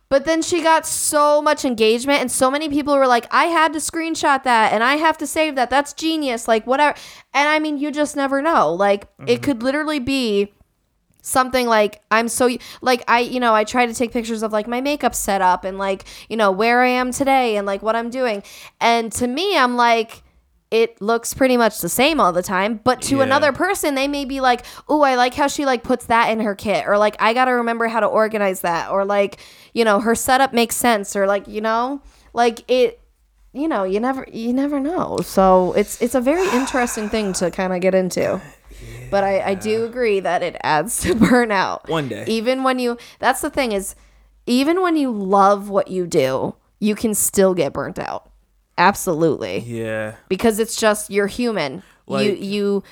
But 0.10 0.24
then 0.24 0.42
she 0.42 0.64
got 0.64 0.86
so 0.86 1.42
much 1.42 1.66
engagement 1.66 2.22
and 2.22 2.32
so 2.32 2.50
many 2.50 2.70
people 2.70 2.96
were 2.96 3.08
like 3.08 3.26
i 3.32 3.46
had 3.46 3.74
to 3.74 3.80
screenshot 3.80 4.44
that 4.44 4.72
and 4.72 4.84
i 4.84 4.96
have 4.96 5.18
to 5.18 5.28
save 5.28 5.56
that. 5.56 5.70
That's 5.70 5.94
genius. 5.94 6.48
Like 6.48 6.68
whatever. 6.68 6.98
And 7.34 7.50
i 7.50 7.58
mean 7.60 7.78
you 7.78 7.92
just 7.92 8.16
never 8.16 8.42
know. 8.42 8.72
Like 8.74 9.08
it 9.20 9.26
mm-hmm. 9.26 9.44
could 9.44 9.64
literally 9.64 10.00
be 10.00 10.54
something 11.28 11.68
like 11.68 12.02
I'm 12.10 12.30
so 12.30 12.58
like 12.82 13.04
I 13.08 13.20
you 13.20 13.40
know 13.40 13.54
I 13.54 13.64
try 13.64 13.86
to 13.86 13.94
take 13.94 14.12
pictures 14.14 14.44
of 14.44 14.54
like 14.54 14.68
my 14.68 14.80
makeup 14.80 15.14
setup 15.14 15.66
and 15.66 15.78
like 15.78 16.06
you 16.30 16.38
know 16.38 16.52
where 16.52 16.82
I 16.82 16.88
am 16.88 17.12
today 17.12 17.58
and 17.58 17.68
like 17.68 17.82
what 17.82 17.96
I'm 17.96 18.10
doing. 18.10 18.44
And 18.80 19.12
to 19.14 19.28
me 19.28 19.58
I'm 19.58 19.76
like 19.76 20.24
it 20.70 21.02
looks 21.02 21.34
pretty 21.34 21.56
much 21.58 21.80
the 21.80 21.88
same 21.90 22.20
all 22.20 22.34
the 22.34 22.44
time 22.44 22.80
but 22.84 23.02
to 23.02 23.18
Yeah. 23.18 23.24
another 23.24 23.52
person 23.54 23.96
they 23.96 24.08
may 24.08 24.26
be 24.26 24.42
like 24.42 24.66
oh 24.90 25.02
I 25.02 25.16
like 25.16 25.34
how 25.34 25.48
she 25.48 25.66
like 25.66 25.84
puts 25.84 26.08
that 26.08 26.30
in 26.30 26.42
her 26.42 26.56
kit 26.56 26.86
or 26.88 26.98
like 26.98 27.16
I 27.20 27.34
got 27.34 27.46
to 27.46 27.52
remember 27.52 27.88
how 27.88 28.00
to 28.02 28.06
organize 28.08 28.62
that 28.62 28.92
or 28.92 29.06
like 29.06 29.38
you 29.74 29.86
know 29.86 30.00
her 30.02 30.14
setup 30.16 30.54
makes 30.54 30.76
sense 30.76 31.16
or 31.16 31.26
like 31.28 31.48
you 31.48 31.62
know 31.62 32.02
like 32.34 32.70
it 32.70 33.00
you 33.54 33.68
know 33.68 33.84
you 33.84 34.00
never 34.00 34.28
you 34.32 34.52
never 34.54 34.80
know. 34.80 35.18
So 35.24 35.74
it's 35.74 36.02
it's 36.02 36.14
a 36.16 36.22
very 36.22 36.48
interesting 36.56 37.10
thing 37.10 37.34
to 37.34 37.50
kind 37.50 37.74
of 37.74 37.80
get 37.82 37.96
into. 37.96 38.42
But 39.10 39.24
I, 39.24 39.42
I 39.42 39.54
do 39.56 39.86
agree 39.86 40.20
that 40.20 40.44
it 40.44 40.58
adds 40.62 41.02
to 41.04 41.16
burnout. 41.16 41.88
One 41.90 42.10
day. 42.10 42.26
even 42.28 42.64
when 42.64 42.78
you 42.78 42.98
that's 43.20 43.42
the 43.42 43.50
thing 43.50 43.72
is 43.72 43.96
even 44.46 44.82
when 44.82 44.96
you 44.98 45.12
love 45.12 45.70
what 45.70 45.88
you 45.88 46.06
do 46.08 46.56
you 46.80 46.94
can 46.94 47.14
still 47.16 47.54
get 47.54 47.74
burnt 47.74 47.98
out 47.98 48.30
absolutely 48.78 49.60
Yeah. 49.60 50.16
because 50.30 50.60
it's 50.60 50.76
just 50.76 51.10
you're 51.10 51.28
human 51.28 51.76
you 52.08 52.14
Like- 52.16 52.42
you 52.42 52.84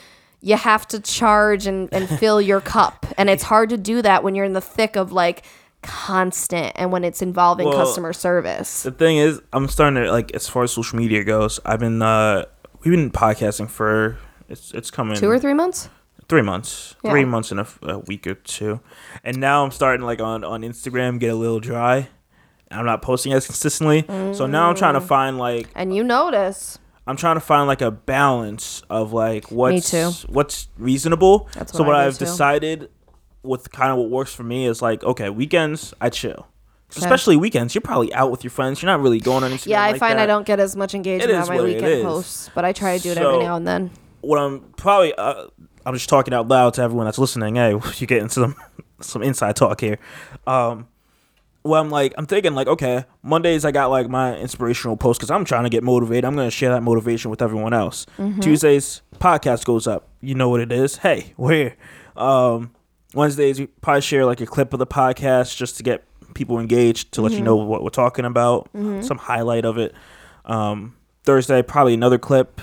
you 0.42 0.58
have 0.58 0.88
to 0.90 1.00
charge 1.00 1.66
and, 1.66 1.90
and 1.92 2.08
fill 2.08 2.40
your 2.42 2.62
cup 2.76 3.06
and 3.18 3.30
it's 3.30 3.44
hard 3.44 3.70
to 3.70 3.78
do 3.78 4.02
that 4.02 4.24
when 4.24 4.36
you're 4.36 4.46
in 4.46 4.54
the 4.54 4.62
thick 4.62 4.96
of 4.96 5.12
like 5.12 5.44
constant 5.82 6.72
and 6.76 6.92
when 6.92 7.04
it's 7.04 7.22
involving 7.22 7.68
Well, 7.68 7.78
customer 7.78 8.12
service 8.14 8.84
The 8.84 8.92
thing 8.92 9.18
is, 9.18 9.40
I'm 9.54 9.68
starting 9.68 10.04
to 10.04 10.12
like 10.12 10.34
as 10.34 10.48
far 10.50 10.64
as 10.64 10.72
social 10.72 10.98
media 10.98 11.24
goes. 11.24 11.60
I've 11.66 11.80
been 11.80 12.02
uh 12.02 12.46
we've 12.84 12.92
been 12.92 13.12
podcasting 13.12 13.70
for 13.70 14.18
it's 14.50 14.72
it's 14.74 14.90
coming 14.92 15.16
two 15.16 15.30
or 15.30 15.40
three 15.40 15.54
months 15.54 15.90
three 16.28 16.42
months, 16.42 16.96
Yeah. 17.04 17.12
three 17.12 17.24
months 17.26 17.52
in 17.52 17.60
a 17.60 18.00
week 18.00 18.26
or 18.26 18.34
two, 18.34 18.80
and 19.24 19.38
now 19.38 19.64
I'm 19.64 19.70
starting 19.70 20.04
like 20.06 20.20
on 20.20 20.44
on 20.44 20.62
Instagram 20.64 21.20
get 21.20 21.32
a 21.32 21.36
little 21.36 21.60
dry. 21.60 22.10
I'm 22.72 22.86
not 22.86 23.02
posting 23.02 23.32
as 23.34 23.46
consistently, 23.46 24.06
so 24.34 24.46
now 24.48 24.70
I'm 24.70 24.76
trying 24.76 24.96
to 24.96 25.00
Mm. 25.02 25.08
find 25.08 25.38
like 25.38 25.68
and 25.76 25.96
you 25.96 26.04
notice 26.04 26.80
I'm 27.08 27.16
trying 27.18 27.36
to 27.36 27.40
find 27.42 27.68
like 27.68 27.82
a 27.82 27.92
balance 27.92 28.82
of 28.90 29.14
like 29.14 29.52
what's 29.52 29.92
what's 30.28 30.68
reasonable. 30.78 31.48
That's 31.54 31.72
so 31.72 31.80
what 31.80 31.88
what 31.90 31.96
I 31.98 32.10
too. 32.10 32.18
decided 32.18 32.90
with 33.44 33.72
kind 33.72 33.92
of 33.92 33.98
what 33.98 34.10
works 34.10 34.34
for 34.34 34.44
me 34.44 34.66
is 34.66 34.82
like 34.82 35.04
okay, 35.04 35.30
weekends 35.30 35.94
I 36.02 36.10
chill. 36.10 36.48
Especially 36.98 37.36
weekends, 37.36 37.76
you're 37.76 37.82
probably 37.82 38.14
out 38.14 38.32
with 38.32 38.44
your 38.44 38.52
friends. 38.52 38.82
You're 38.82 38.92
not 38.92 39.02
really 39.02 39.20
going 39.20 39.44
on 39.44 39.52
Instagram. 39.52 39.68
yeah 39.68 39.84
i 39.84 39.92
like 39.92 40.00
find 40.00 40.20
i 40.20 40.26
don't 40.26 40.46
get 40.46 40.60
as 40.60 40.76
much 40.76 40.94
engagement 40.96 41.34
on 41.34 41.48
my 41.48 41.62
weekend 41.62 42.04
posts 42.04 42.50
but 42.56 42.64
i 42.64 42.72
try 42.72 42.96
to 42.98 43.04
do 43.04 43.12
it 43.12 43.16
So- 43.18 43.34
every 43.34 43.44
now 43.46 43.56
and 43.58 43.68
then 43.68 43.92
what 44.22 44.40
I'm 44.40 44.62
probably 44.78 45.14
uh, 45.14 45.46
I'm 45.86 45.94
just 45.94 46.10
talking 46.10 46.34
out 46.34 46.48
loud 46.48 46.74
to 46.76 46.82
everyone 46.82 47.06
that's 47.06 47.20
listening. 47.20 47.56
Hey, 47.56 47.74
you 47.98 48.08
get 48.08 48.20
into 48.24 48.34
some 48.34 48.56
some 49.02 49.22
inside 49.22 49.56
talk 49.56 49.80
here. 49.82 50.00
Um, 50.48 50.88
well, 51.66 51.82
I'm 51.82 51.90
like 51.90 52.14
I'm 52.18 52.28
thinking 52.28 52.54
like 52.54 52.68
okay, 52.68 53.06
Mondays 53.24 53.66
I 53.66 53.72
got 53.72 53.88
like 53.90 54.08
my 54.08 54.38
inspirational 54.38 54.96
post 54.96 55.20
because 55.20 55.32
I'm 55.32 55.44
trying 55.44 55.64
to 55.64 55.70
get 55.70 55.84
motivated. 55.84 56.24
I'm 56.24 56.36
gonna 56.36 56.52
share 56.52 56.70
that 56.70 56.84
motivation 56.84 57.32
with 57.32 57.42
everyone 57.42 57.74
else. 57.74 58.06
Tuesdays 58.40 59.02
podcast 59.16 59.66
goes 59.66 59.88
up. 59.88 60.08
You 60.22 60.36
know 60.36 60.50
what 60.50 60.62
it 60.62 60.72
is. 60.72 60.98
Hey, 60.98 61.34
we're 61.38 61.54
here. 61.54 61.78
Um, 62.16 62.72
Wednesdays 63.14 63.60
we 63.60 63.66
probably 63.66 64.02
share 64.02 64.26
like 64.26 64.42
a 64.42 64.46
clip 64.46 64.74
of 64.74 64.80
the 64.80 64.88
podcast 64.88 65.58
just 65.58 65.78
to 65.78 65.84
get 65.84 66.04
people 66.36 66.60
engaged 66.60 67.14
to 67.14 67.22
let 67.22 67.32
you 67.32 67.42
know 67.42 67.56
what 67.56 67.82
we're 67.84 67.90
talking 67.90 68.26
about, 68.26 68.70
some 69.04 69.18
highlight 69.18 69.66
of 69.66 69.78
it. 69.78 69.94
Um, 70.46 70.96
Thursday 71.24 71.64
probably 71.64 71.96
another 71.96 72.20
clip 72.20 72.62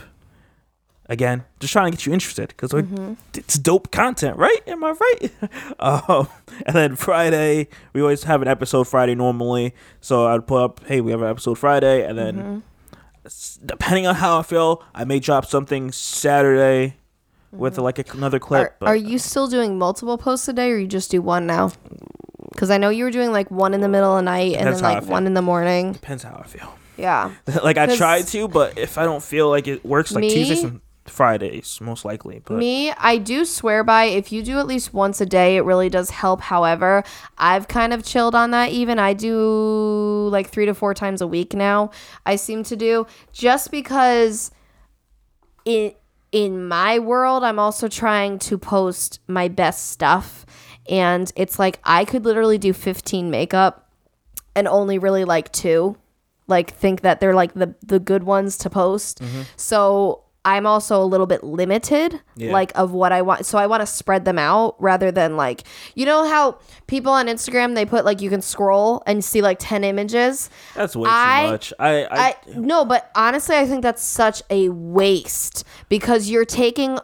Again, 1.07 1.45
just 1.59 1.73
trying 1.73 1.91
to 1.91 1.97
get 1.97 2.07
you 2.07 2.13
interested 2.13 2.49
because 2.49 2.71
mm-hmm. 2.71 3.15
it's 3.35 3.59
dope 3.59 3.91
content, 3.91 4.37
right? 4.37 4.61
Am 4.69 4.85
I 4.85 4.93
right? 4.93 5.33
um, 5.81 6.29
and 6.65 6.77
then 6.77 6.97
Friday, 6.97 7.69
we 7.93 8.01
always 8.01 8.23
have 8.23 8.41
an 8.41 8.49
episode 8.49 8.85
Friday 8.85 9.15
normally. 9.15 9.75
So 10.01 10.29
I'd 10.29 10.47
put 10.47 10.63
up, 10.63 10.81
hey, 10.87 11.01
we 11.01 11.11
have 11.11 11.21
an 11.21 11.29
episode 11.29 11.59
Friday, 11.59 12.07
and 12.07 12.17
then 12.17 12.37
mm-hmm. 12.37 12.59
s- 13.27 13.59
depending 13.65 14.07
on 14.07 14.15
how 14.15 14.39
I 14.39 14.43
feel, 14.43 14.83
I 14.95 15.05
may 15.05 15.19
drop 15.19 15.45
something 15.45 15.91
Saturday 15.91 16.97
with 17.51 17.75
mm-hmm. 17.75 17.83
like 17.83 17.99
a, 17.99 18.05
another 18.13 18.39
clip. 18.39 18.63
Are, 18.63 18.77
but 18.79 18.89
are 18.89 18.97
you 18.97 19.19
still 19.19 19.49
doing 19.49 19.79
multiple 19.79 20.17
posts 20.17 20.47
a 20.47 20.53
day, 20.53 20.71
or 20.71 20.79
you 20.79 20.87
just 20.87 21.11
do 21.11 21.21
one 21.21 21.47
now? 21.47 21.73
Because 22.53 22.71
I 22.71 22.79
know 22.79 22.91
you 22.91 23.05
were 23.05 23.11
doing 23.11 23.33
like 23.33 23.51
one 23.51 23.75
in 23.75 23.81
the 23.81 23.89
middle 23.89 24.13
of 24.13 24.19
the 24.19 24.23
night 24.23 24.55
and 24.55 24.73
then 24.73 24.81
like 24.81 25.05
one 25.07 25.27
in 25.27 25.35
the 25.35 25.43
morning. 25.43 25.93
depends 25.93 26.23
how 26.23 26.41
I 26.43 26.47
feel. 26.47 26.79
Yeah. 26.97 27.33
like 27.65 27.77
I 27.77 27.97
try 27.97 28.23
to, 28.23 28.47
but 28.47 28.79
if 28.79 28.99
I 28.99 29.05
don't 29.05 29.23
feel 29.23 29.49
like 29.49 29.67
it 29.67 29.85
works, 29.85 30.13
like 30.13 30.23
Me? 30.23 30.31
Tuesdays 30.31 30.63
and 30.63 30.81
Fridays, 31.13 31.79
most 31.81 32.05
likely. 32.05 32.41
But 32.45 32.59
Me, 32.59 32.91
I 32.93 33.19
do 33.19 33.45
swear 33.45 33.85
by 33.85 34.05
if 34.05 34.33
you 34.33 34.43
do 34.43 34.59
at 34.59 34.67
least 34.67 34.93
once 34.95 35.21
a 35.21 35.27
day, 35.27 35.57
it 35.57 35.61
really 35.63 35.89
does 35.89 36.11
help. 36.11 36.41
However, 36.41 37.05
I've 37.39 37.69
kind 37.69 37.93
of 37.93 38.05
chilled 38.05 38.35
on 38.35 38.51
that 38.53 38.71
even. 38.71 38.99
I 38.99 39.13
do 39.13 40.29
like 40.31 40.49
three 40.49 40.67
to 40.67 40.75
four 40.75 40.95
times 40.95 41.21
a 41.21 41.27
week 41.27 41.55
now. 41.55 41.91
I 42.25 42.37
seem 42.37 42.63
to 42.65 42.77
do 42.77 43.07
just 43.33 43.71
because 43.71 44.51
in 45.65 45.93
in 46.33 46.67
my 46.67 46.99
world, 46.99 47.45
I'm 47.45 47.59
also 47.59 47.89
trying 47.89 48.39
to 48.41 48.57
post 48.57 49.21
my 49.29 49.49
best 49.49 49.91
stuff. 49.91 50.47
And 50.89 51.31
it's 51.37 51.59
like 51.59 51.79
I 51.85 52.05
could 52.07 52.25
literally 52.25 52.59
do 52.59 52.73
15 52.73 53.31
makeup 53.31 53.91
and 54.57 54.67
only 54.67 54.99
really 54.99 55.25
like 55.25 55.53
two 55.53 55.97
like 56.49 56.73
think 56.75 57.03
that 57.03 57.21
they're 57.21 57.35
like 57.35 57.55
the 57.55 57.75
the 57.83 58.01
good 58.01 58.25
ones 58.25 58.59
to 58.59 58.69
post 58.69 59.21
Mm-hmm. 59.21 59.43
so 59.57 60.25
i'm 60.45 60.67
also 60.67 61.03
a 61.03 61.05
little 61.05 61.27
bit 61.27 61.45
limited 61.45 62.21
Yeah. 62.37 62.53
like 62.53 62.73
of 62.77 62.93
what 62.93 63.13
i 63.13 63.23
want 63.23 63.47
so 63.47 63.59
i 63.59 63.67
want 63.67 63.81
to 63.81 63.87
spread 63.87 64.25
them 64.25 64.39
out 64.39 64.75
rather 64.81 65.11
than 65.13 65.37
like 65.37 65.63
you 65.95 66.05
know 66.05 66.27
how 66.29 66.59
people 66.87 67.13
on 67.13 67.27
instagram 67.27 67.75
they 67.75 67.87
put 67.87 68.05
like 68.05 68.21
you 68.21 68.29
can 68.31 68.43
scroll 68.43 69.03
and 69.07 69.25
see 69.25 69.41
like 69.43 69.59
10 69.61 69.85
images 69.85 70.51
that's 70.75 70.97
way 70.97 71.09
I- 71.11 71.45
too 71.45 71.51
much. 71.53 71.73
I, 71.79 72.05
I, 72.05 72.19
I 72.29 72.35
no, 72.57 72.85
but 72.85 73.11
honestly, 73.15 73.57
I 73.57 73.67
think 73.67 73.83
that's 73.83 74.03
such 74.03 74.43
a 74.51 74.69
waste 74.69 75.65
because 75.89 76.29
you're 76.29 76.45
taking 76.45 76.99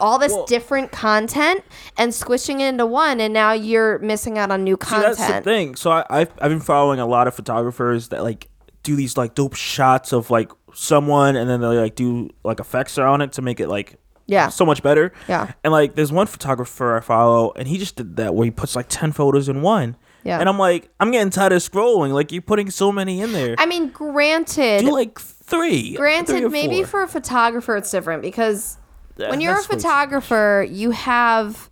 all 0.00 0.18
this 0.18 0.32
Well- 0.32 0.44
different 0.46 0.92
content 0.92 1.62
and 1.96 2.12
squishing 2.14 2.60
it 2.60 2.66
into 2.68 2.84
one, 2.86 3.20
and 3.20 3.32
now 3.32 3.52
you're 3.52 3.98
missing 4.00 4.38
out 4.38 4.50
on 4.50 4.64
new 4.64 4.76
See, 4.82 4.96
that's 4.96 5.24
the 5.26 5.40
thing. 5.40 5.76
So 5.76 5.90
I, 5.90 6.04
I've 6.10 6.30
I've 6.40 6.50
been 6.50 6.60
following 6.60 7.00
a 7.00 7.06
lot 7.06 7.28
of 7.28 7.34
photographers 7.34 8.08
that 8.08 8.22
like 8.22 8.48
do 8.82 8.96
these 8.96 9.16
like 9.16 9.34
dope 9.34 9.54
shots 9.54 10.12
of 10.12 10.30
like 10.30 10.50
someone, 10.74 11.36
and 11.36 11.48
then 11.48 11.60
they 11.60 11.66
like 11.66 11.94
do 11.94 12.30
like 12.44 12.60
effects 12.60 12.98
on 12.98 13.20
it 13.20 13.32
to 13.32 13.42
make 13.42 13.60
it 13.60 13.68
like 13.68 13.96
Yeah. 14.26 14.48
so 14.48 14.64
much 14.66 14.82
better. 14.82 15.12
Yeah. 15.28 15.52
And 15.62 15.72
like 15.72 15.94
there's 15.94 16.12
one 16.12 16.26
photographer 16.26 16.96
I 16.96 17.00
follow, 17.00 17.52
and 17.56 17.68
he 17.68 17.78
just 17.78 17.96
did 17.96 18.16
that 18.16 18.34
where 18.34 18.44
he 18.44 18.50
puts 18.50 18.74
like 18.76 18.86
ten 18.88 19.12
photos 19.12 19.48
in 19.48 19.62
one. 19.62 19.96
Yeah. 20.24 20.40
And 20.40 20.48
I'm 20.48 20.58
like, 20.58 20.88
I'm 21.00 21.10
getting 21.10 21.28
tired 21.30 21.52
of 21.52 21.60
scrolling. 21.62 22.12
Like 22.12 22.32
you're 22.32 22.40
putting 22.40 22.70
so 22.70 22.90
many 22.90 23.20
in 23.20 23.32
there. 23.32 23.54
I 23.58 23.66
mean, 23.66 23.88
granted, 23.90 24.80
do 24.80 24.90
like 24.92 25.18
three. 25.20 25.90
three 25.90 25.96
granted, 25.96 26.42
or 26.44 26.48
maybe 26.48 26.78
four. 26.78 26.86
for 26.86 27.02
a 27.02 27.08
photographer 27.08 27.76
it's 27.76 27.90
different 27.90 28.22
because 28.22 28.78
Yeah, 29.18 29.28
when 29.30 29.40
you're 29.42 29.52
a 29.52 29.56
that's 29.56 29.68
way 29.68 29.76
too- 29.76 29.82
photographer, 29.82 30.66
you 30.70 30.92
have 30.92 31.68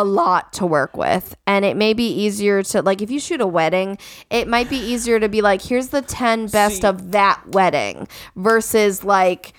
a 0.00 0.04
lot 0.04 0.52
to 0.52 0.64
work 0.64 0.96
with 0.96 1.36
and 1.46 1.64
it 1.64 1.76
may 1.76 1.92
be 1.92 2.06
easier 2.08 2.62
to 2.62 2.80
like 2.82 3.02
if 3.02 3.10
you 3.10 3.20
shoot 3.20 3.40
a 3.40 3.46
wedding 3.46 3.98
it 4.30 4.48
might 4.48 4.70
be 4.70 4.76
easier 4.76 5.20
to 5.20 5.28
be 5.28 5.42
like 5.42 5.60
here's 5.60 5.88
the 5.88 6.02
10 6.02 6.46
best 6.46 6.82
See- 6.82 6.86
of 6.86 7.12
that 7.12 7.42
wedding 7.48 8.08
versus 8.36 9.04
like 9.04 9.52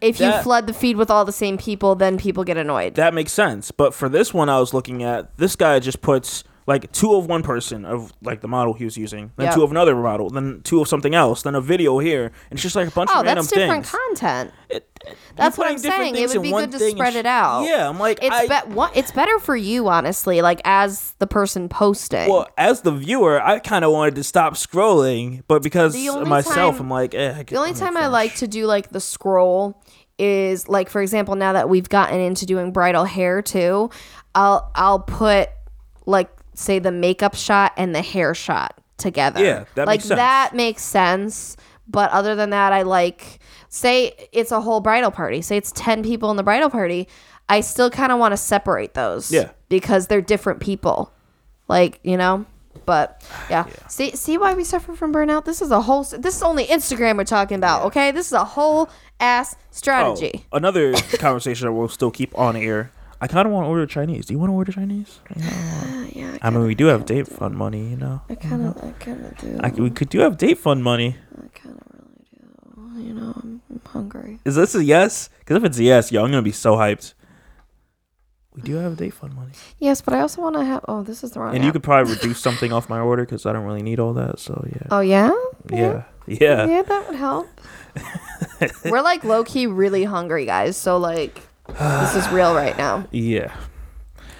if 0.00 0.18
you 0.18 0.32
flood 0.42 0.66
the 0.66 0.72
feed 0.72 0.96
with 0.96 1.10
all 1.10 1.24
the 1.24 1.32
same 1.32 1.56
people 1.56 1.94
then 1.94 2.18
people 2.18 2.42
get 2.44 2.56
annoyed 2.56 2.94
that 2.96 3.14
makes 3.14 3.32
sense. 3.32 3.70
But 3.70 3.94
for 3.94 4.08
this 4.08 4.34
one, 4.34 4.48
I 4.48 4.58
was 4.58 4.74
looking 4.74 5.02
at 5.02 5.36
this 5.38 5.56
guy 5.56 5.78
just 5.78 6.00
puts 6.00 6.44
like 6.66 6.92
two 6.92 7.14
of 7.14 7.26
one 7.26 7.42
person 7.42 7.84
of 7.84 8.12
like 8.22 8.40
the 8.40 8.48
model 8.48 8.72
he 8.74 8.84
was 8.84 8.96
using, 8.96 9.32
then 9.36 9.46
Yeah. 9.46 9.54
two 9.54 9.62
of 9.64 9.70
another 9.70 9.94
model, 9.96 10.30
then 10.30 10.60
two 10.62 10.80
of 10.80 10.88
something 10.88 11.14
else, 11.14 11.42
then 11.42 11.54
a 11.54 11.60
video 11.60 11.98
here, 11.98 12.26
and 12.26 12.52
it's 12.52 12.62
just 12.62 12.76
like 12.76 12.88
a 12.88 12.90
bunch 12.92 13.10
oh 13.12 13.20
of 13.20 13.26
random 13.26 13.44
that's 13.44 13.52
different 13.52 13.86
things. 13.86 13.90
content 13.90 14.50
It- 14.68 14.88
That's 15.34 15.58
what 15.58 15.68
I'm 15.68 15.78
saying. 15.78 16.14
It 16.14 16.28
would 16.30 16.42
be 16.42 16.50
good 16.52 16.70
to 16.72 16.78
spread 16.90 17.14
sh- 17.14 17.16
it 17.16 17.26
out. 17.26 17.64
Yeah, 17.64 17.88
I'm 17.88 17.98
like, 17.98 18.20
it's 18.22 18.34
I, 18.34 18.46
be- 18.64 18.72
one, 18.74 18.90
it's 18.94 19.10
better 19.10 19.38
for 19.40 19.56
you 19.56 19.88
honestly 19.88 20.40
like 20.42 20.60
as 20.64 21.14
the 21.18 21.26
person 21.26 21.68
posting 21.68 22.30
well, 22.30 22.46
as 22.56 22.82
the 22.82 22.92
viewer, 22.92 23.42
I 23.42 23.58
kind 23.58 23.84
of 23.84 23.90
wanted 23.90 24.14
to 24.14 24.22
stop 24.24 24.54
scrolling, 24.54 25.42
but 25.48 25.62
because 25.62 25.94
of 26.08 26.28
myself, 26.28 26.76
time- 26.76 26.84
I'm 26.84 26.90
like, 26.90 27.14
eh, 27.14 27.34
I 27.38 27.42
The 27.42 27.56
only 27.56 27.74
time 27.74 27.96
I 27.96 28.06
like 28.06 28.36
to 28.36 28.46
do 28.46 28.66
like 28.66 28.90
the 28.90 29.00
scroll 29.00 29.82
is 30.18 30.68
like 30.68 30.88
for 30.88 31.02
example 31.02 31.34
now 31.34 31.54
that 31.54 31.68
we've 31.68 31.88
gotten 31.88 32.20
into 32.20 32.46
doing 32.46 32.70
bridal 32.70 33.04
hair 33.04 33.42
too, 33.42 33.90
I'll 34.36 34.70
I'll 34.76 35.00
put 35.00 35.48
like 36.06 36.28
say 36.54 36.78
the 36.78 36.92
makeup 36.92 37.34
shot 37.34 37.72
and 37.76 37.94
the 37.94 38.02
hair 38.02 38.34
shot 38.34 38.78
together. 38.96 39.42
Yeah, 39.44 39.64
that 39.74 39.86
like 39.86 39.98
makes 39.98 40.04
sense. 40.04 40.18
that 40.18 40.54
makes 40.54 40.82
sense. 40.82 41.56
But 41.88 42.10
other 42.10 42.34
than 42.34 42.50
that, 42.50 42.72
I 42.72 42.82
like 42.82 43.40
say 43.68 44.28
it's 44.32 44.52
a 44.52 44.60
whole 44.60 44.80
bridal 44.80 45.10
party. 45.10 45.42
Say 45.42 45.56
it's 45.56 45.72
ten 45.72 46.02
people 46.02 46.30
in 46.30 46.36
the 46.36 46.42
bridal 46.42 46.70
party. 46.70 47.08
I 47.48 47.60
still 47.60 47.90
kind 47.90 48.12
of 48.12 48.18
want 48.18 48.32
to 48.32 48.36
separate 48.36 48.94
those. 48.94 49.30
Yeah. 49.30 49.50
Because 49.68 50.06
they're 50.06 50.20
different 50.20 50.60
people. 50.60 51.12
Like 51.68 52.00
you 52.02 52.16
know. 52.16 52.46
But 52.86 53.22
yeah. 53.50 53.66
see 53.88 54.16
see 54.16 54.38
why 54.38 54.54
we 54.54 54.64
suffer 54.64 54.94
from 54.94 55.12
burnout. 55.12 55.44
This 55.44 55.62
is 55.62 55.70
a 55.70 55.82
whole. 55.82 56.04
This 56.04 56.36
is 56.36 56.42
only 56.42 56.66
Instagram 56.66 57.16
we're 57.16 57.24
talking 57.24 57.56
about. 57.56 57.84
Okay, 57.86 58.10
this 58.10 58.26
is 58.26 58.32
a 58.32 58.44
whole 58.44 58.90
ass 59.20 59.56
strategy. 59.70 60.46
Oh, 60.52 60.56
another 60.56 60.92
conversation 61.18 61.66
that 61.66 61.72
we'll 61.72 61.88
still 61.88 62.10
keep 62.10 62.36
on 62.36 62.56
air. 62.56 62.90
I 63.22 63.28
kind 63.28 63.46
of 63.46 63.52
want 63.52 63.66
to 63.66 63.68
order 63.68 63.86
Chinese. 63.86 64.26
Do 64.26 64.34
you 64.34 64.38
want 64.40 64.50
to 64.50 64.54
order 64.54 64.72
Chinese? 64.72 65.20
yeah, 65.36 66.38
I 66.42 66.50
mean, 66.50 66.64
we 66.64 66.74
do 66.74 66.86
have 66.86 67.06
date 67.06 67.28
fund 67.28 67.54
money, 67.56 67.88
you 67.90 67.96
know. 67.96 68.20
I 68.28 68.34
kind 68.34 68.66
of, 68.66 68.76
uh-huh. 68.76 68.88
I 68.88 68.92
kind 69.04 69.24
of 69.24 69.38
do. 69.38 69.60
I, 69.62 69.68
we 69.70 69.90
could 69.90 70.08
do 70.08 70.18
have 70.20 70.36
date 70.36 70.58
fund 70.58 70.82
money. 70.82 71.16
I 71.38 71.46
kind 71.56 71.76
of 71.80 71.86
really 72.76 72.96
do. 72.96 73.02
You 73.08 73.14
know, 73.14 73.32
I'm, 73.36 73.62
I'm 73.70 73.80
hungry. 73.86 74.40
Is 74.44 74.56
this 74.56 74.74
a 74.74 74.82
yes? 74.82 75.30
Because 75.38 75.56
if 75.58 75.64
it's 75.64 75.78
a 75.78 75.84
yes, 75.84 76.10
yo, 76.10 76.24
I'm 76.24 76.30
gonna 76.32 76.42
be 76.42 76.50
so 76.50 76.74
hyped. 76.74 77.14
We 78.56 78.62
do 78.62 78.74
have 78.74 78.96
date 78.96 79.14
fund 79.14 79.34
money, 79.34 79.52
Yes, 79.78 80.02
but 80.02 80.12
I 80.14 80.20
also 80.20 80.42
want 80.42 80.56
to 80.56 80.64
have. 80.64 80.84
Oh, 80.88 81.02
this 81.04 81.22
is 81.24 81.30
the 81.30 81.40
wrong. 81.40 81.54
and 81.54 81.64
you 81.64 81.70
could 81.72 81.82
probably 81.84 82.12
reduce 82.12 82.40
something 82.40 82.72
off 82.72 82.88
my 82.88 82.98
order 83.00 83.24
because 83.24 83.46
I 83.46 83.52
don't 83.52 83.64
really 83.64 83.82
need 83.82 83.98
all 84.00 84.12
that. 84.14 84.40
So 84.40 84.66
yeah, 84.68 84.86
Oh 84.90 85.00
yeah. 85.00 85.30
yeah, 85.70 86.02
yeah. 86.26 86.66
Yeah, 86.66 86.82
that 86.82 87.06
would 87.08 87.16
help. 87.16 87.48
We're 88.84 89.00
like 89.00 89.22
low 89.24 89.44
key 89.44 89.66
really 89.68 90.04
hungry, 90.04 90.44
guys. 90.44 90.76
So 90.76 90.98
like, 90.98 91.40
this 91.68 92.16
is 92.16 92.28
real 92.30 92.54
right 92.54 92.76
now. 92.76 93.06
Yeah. 93.12 93.54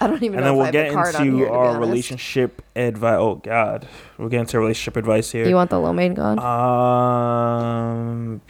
I 0.00 0.08
don't 0.08 0.20
even 0.24 0.40
And 0.40 0.46
know 0.46 0.52
then 0.52 0.52
if 0.52 0.56
we'll 0.56 0.62
I 0.62 0.66
have 0.66 0.72
get 0.72 0.90
a 0.90 0.94
card 0.94 1.14
on 1.14 1.22
into 1.28 1.36
here. 1.36 1.46
To 1.46 1.50
be 1.52 1.56
our 1.56 1.64
honest. 1.66 1.80
relationship 1.80 2.62
advice. 2.74 3.18
Oh 3.20 3.34
God, 3.36 3.86
we'll 4.18 4.28
get 4.30 4.40
into 4.40 4.58
relationship 4.58 4.96
advice 4.96 5.30
here. 5.30 5.46
You 5.48 5.54
want 5.54 5.70
the 5.70 5.78
lo 5.78 5.92
mein 5.92 6.14
gone? 6.14 6.40
Um, 6.40 8.40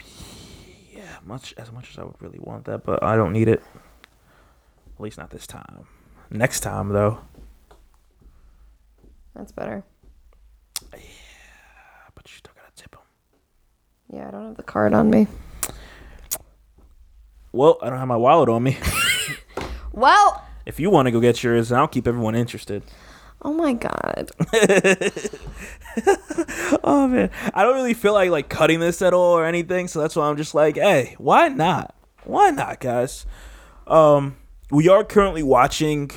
yeah, 0.95 1.03
much 1.27 1.53
as 1.59 1.71
much 1.71 1.91
as 1.91 1.99
I 1.99 2.05
would 2.05 2.15
really 2.21 2.39
want 2.41 2.65
that, 2.65 2.85
but 2.85 3.03
I 3.03 3.17
don't 3.17 3.35
need 3.35 3.49
it. 3.49 3.63
At 4.97 5.01
least 5.01 5.19
not 5.19 5.29
this 5.29 5.47
time. 5.47 5.85
Next 6.31 6.61
time 6.61 6.89
though, 6.89 7.19
That's 9.35 9.53
better. 9.53 9.85
Yeah, 10.95 11.01
but 12.15 12.27
you 12.31 12.37
still 12.39 12.55
gotta 12.57 12.73
tip 12.75 12.93
them. 12.93 13.01
Yeah, 14.11 14.29
I 14.29 14.31
don't 14.31 14.47
have 14.47 14.57
the 14.57 14.63
card 14.63 14.95
on 14.95 15.11
me. 15.11 15.27
Well, 17.53 17.79
I 17.83 17.91
don't 17.91 17.99
have 17.99 18.09
my 18.09 18.17
wallet 18.17 18.49
on 18.49 18.63
me. 18.63 18.79
Well, 19.95 20.43
if 20.65 20.81
you 20.81 20.89
want 20.89 21.05
to 21.07 21.13
go 21.13 21.21
get 21.21 21.43
yours, 21.43 21.71
and 21.71 21.79
I'll 21.79 21.87
keep 21.87 22.07
everyone 22.09 22.35
interested. 22.35 22.83
oh 23.43 23.53
my 23.53 23.75
god. 23.75 24.31
Oh 26.85 27.07
man, 27.07 27.31
I 27.53 27.63
don't 27.63 27.75
really 27.75 27.93
feel 27.95 28.15
like 28.15 28.31
like 28.31 28.49
cutting 28.49 28.81
this 28.81 29.03
at 29.03 29.13
all 29.13 29.35
or 29.37 29.45
anything, 29.45 29.89
so 29.89 30.01
that's 30.01 30.17
why 30.17 30.29
I'm 30.29 30.37
just 30.39 30.55
like, 30.55 30.77
hey, 30.77 31.15
why 31.19 31.49
not? 31.49 31.95
Why 32.25 32.51
not, 32.51 32.81
guys? 32.81 33.27
Um, 33.87 34.37
we 34.71 34.89
are 34.89 35.05
currently 35.05 35.43
watching. 35.43 36.11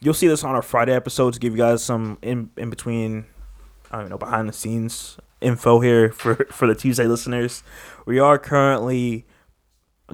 You'll 0.00 0.14
see 0.14 0.26
this 0.26 0.42
on 0.42 0.54
our 0.56 0.62
Friday 0.62 0.92
episodes. 0.92 1.36
to 1.36 1.40
give 1.40 1.52
you 1.52 1.58
guys 1.58 1.84
some 1.84 2.18
in 2.22 2.50
in 2.56 2.70
between. 2.70 3.26
I 3.92 4.00
don't 4.00 4.10
know 4.10 4.18
behind 4.18 4.48
the 4.48 4.52
scenes 4.52 5.18
info 5.40 5.78
here 5.80 6.10
for 6.10 6.34
for 6.50 6.66
the 6.66 6.74
Tuesday 6.74 7.06
listeners. 7.06 7.62
We 8.04 8.18
are 8.18 8.38
currently 8.38 9.26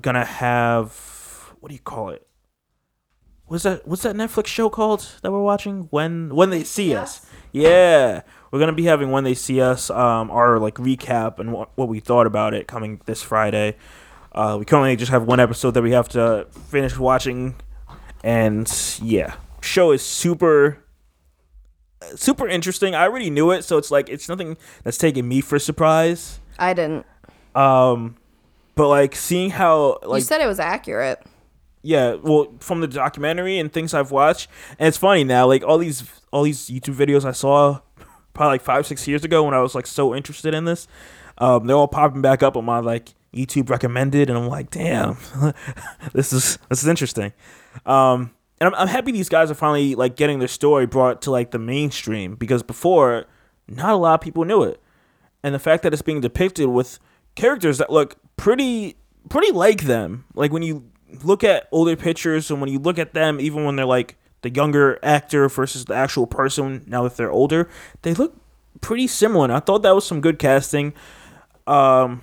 gonna 0.01 0.25
have 0.25 1.55
what 1.61 1.69
do 1.69 1.75
you 1.75 1.81
call 1.81 2.11
it? 2.11 2.27
What's 3.47 3.65
that? 3.65 3.87
What's 3.87 4.03
that 4.03 4.17
Netflix 4.17 4.47
show 4.47 4.71
called 4.71 5.07
that 5.23 5.31
we're 5.31 5.43
watching? 5.43 5.89
When 5.91 6.35
when 6.35 6.51
they 6.51 6.65
see 6.65 6.95
us. 6.95 7.25
Yeah, 7.53 8.23
we're 8.51 8.59
gonna 8.59 8.73
be 8.73 8.85
having 8.85 9.11
when 9.11 9.25
they 9.25 9.35
see 9.35 9.61
us, 9.61 9.91
um, 9.91 10.31
our 10.31 10.59
like 10.59 10.77
recap 10.77 11.39
and 11.39 11.53
what, 11.53 11.71
what 11.75 11.89
we 11.89 12.01
thought 12.01 12.27
about 12.27 12.55
it 12.55 12.67
coming 12.67 13.01
this 13.05 13.23
Friday. 13.23 13.77
Uh, 14.33 14.57
we 14.59 14.65
currently 14.65 14.97
just 14.97 15.11
have 15.13 15.25
one 15.25 15.39
episode 15.39 15.73
that 15.73 15.83
we 15.83 15.91
have 15.91 16.09
to 16.11 16.47
finish 16.69 16.99
watching, 16.99 17.55
and 18.25 18.99
yeah, 19.03 19.35
show 19.61 19.93
is 19.93 20.03
super, 20.03 20.79
super 22.15 22.49
interesting. 22.49 22.95
I 22.95 23.03
already 23.03 23.29
knew 23.29 23.51
it, 23.51 23.65
so 23.65 23.77
it's 23.77 23.91
like 23.91 24.09
it's 24.09 24.31
nothing 24.31 24.57
that's 24.83 24.97
taking 24.97 25.29
me 25.29 25.43
for 25.43 25.59
surprise. 25.59 26.41
I 26.59 26.73
didn't. 26.73 27.05
Um, 27.55 28.17
but 28.75 28.89
like 28.89 29.15
seeing 29.17 29.51
how 29.51 29.99
like 30.05 30.21
you 30.21 30.25
said 30.25 30.41
it 30.41 30.47
was 30.47 30.61
accurate. 30.61 31.23
yeah, 31.83 32.15
well, 32.15 32.53
from 32.61 32.81
the 32.81 32.89
documentary 32.89 33.59
and 33.59 33.73
things 33.73 33.93
I've 33.95 34.11
watched, 34.11 34.49
and 34.79 34.89
it's 34.89 34.99
funny 34.99 35.25
now. 35.25 35.47
Like 35.47 35.63
all 35.65 35.79
these 35.79 36.05
all 36.33 36.43
these 36.43 36.69
YouTube 36.71 36.95
videos 36.95 37.25
I 37.25 37.33
saw 37.33 37.81
probably 38.35 38.55
like 38.55 38.63
five 38.63 38.87
six 38.87 39.07
years 39.07 39.25
ago 39.25 39.43
when 39.43 39.55
I 39.55 39.61
was 39.61 39.75
like 39.75 39.87
so 39.87 40.15
interested 40.15 40.55
in 40.55 40.65
this, 40.65 40.89
um, 41.39 41.67
they're 41.67 41.77
all 41.77 41.89
popping 41.89 42.23
back 42.23 42.43
up 42.43 42.57
on 42.57 42.65
my 42.65 42.79
like 42.79 43.15
YouTube 43.35 43.71
recommended, 43.71 44.29
and 44.31 44.39
I'm 44.39 44.49
like, 44.49 44.71
damn, 44.71 45.17
this 46.13 46.33
is 46.33 46.59
this 46.69 46.83
is 46.83 46.89
interesting. 46.89 47.33
Um, 47.87 48.31
and 48.61 48.69
I'm, 48.69 48.75
I'm 48.75 48.89
happy 48.89 49.11
these 49.13 49.29
guys 49.29 49.51
are 49.51 49.55
finally 49.55 49.95
like 49.95 50.17
getting 50.17 50.39
their 50.39 50.49
story 50.49 50.87
brought 50.87 51.23
to 51.23 51.31
like 51.31 51.51
the 51.51 51.59
mainstream 51.59 52.37
because 52.37 52.63
before, 52.63 53.27
not 53.69 53.91
a 53.91 53.97
lot 53.97 54.15
of 54.15 54.21
people 54.21 54.45
knew 54.45 54.63
it, 54.63 54.81
and 55.43 55.55
the 55.55 55.59
fact 55.59 55.83
that 55.83 55.93
it's 55.93 56.03
being 56.03 56.21
depicted 56.21 56.69
with 56.69 56.99
characters 57.35 57.79
that 57.79 57.91
look 57.91 58.17
pretty 58.37 58.97
pretty 59.29 59.53
like 59.53 59.83
them. 59.83 60.25
Like 60.35 60.53
when 60.53 60.63
you 60.63 60.91
look 61.23 61.45
at 61.45 61.69
older 61.73 61.97
pictures 61.97 62.51
and 62.51 62.61
when 62.61 62.71
you 62.71 62.79
look 62.79 62.99
at 62.99 63.15
them, 63.15 63.41
even 63.41 63.65
when 63.65 63.77
they're 63.77 63.87
like 63.87 64.17
the 64.43 64.51
younger 64.51 64.99
actor 65.03 65.49
versus 65.49 65.85
the 65.85 65.95
actual 65.95 66.27
person 66.27 66.85
now 66.87 67.05
that 67.05 67.17
they're 67.17 67.31
older, 67.31 67.69
they 68.03 68.15
look 68.15 68.37
pretty 68.81 69.07
similar. 69.07 69.45
And 69.45 69.53
I 69.53 69.61
thought 69.61 69.83
that 69.83 69.95
was 69.95 70.07
some 70.07 70.21
good 70.21 70.39
casting. 70.39 70.93
Um, 71.67 72.23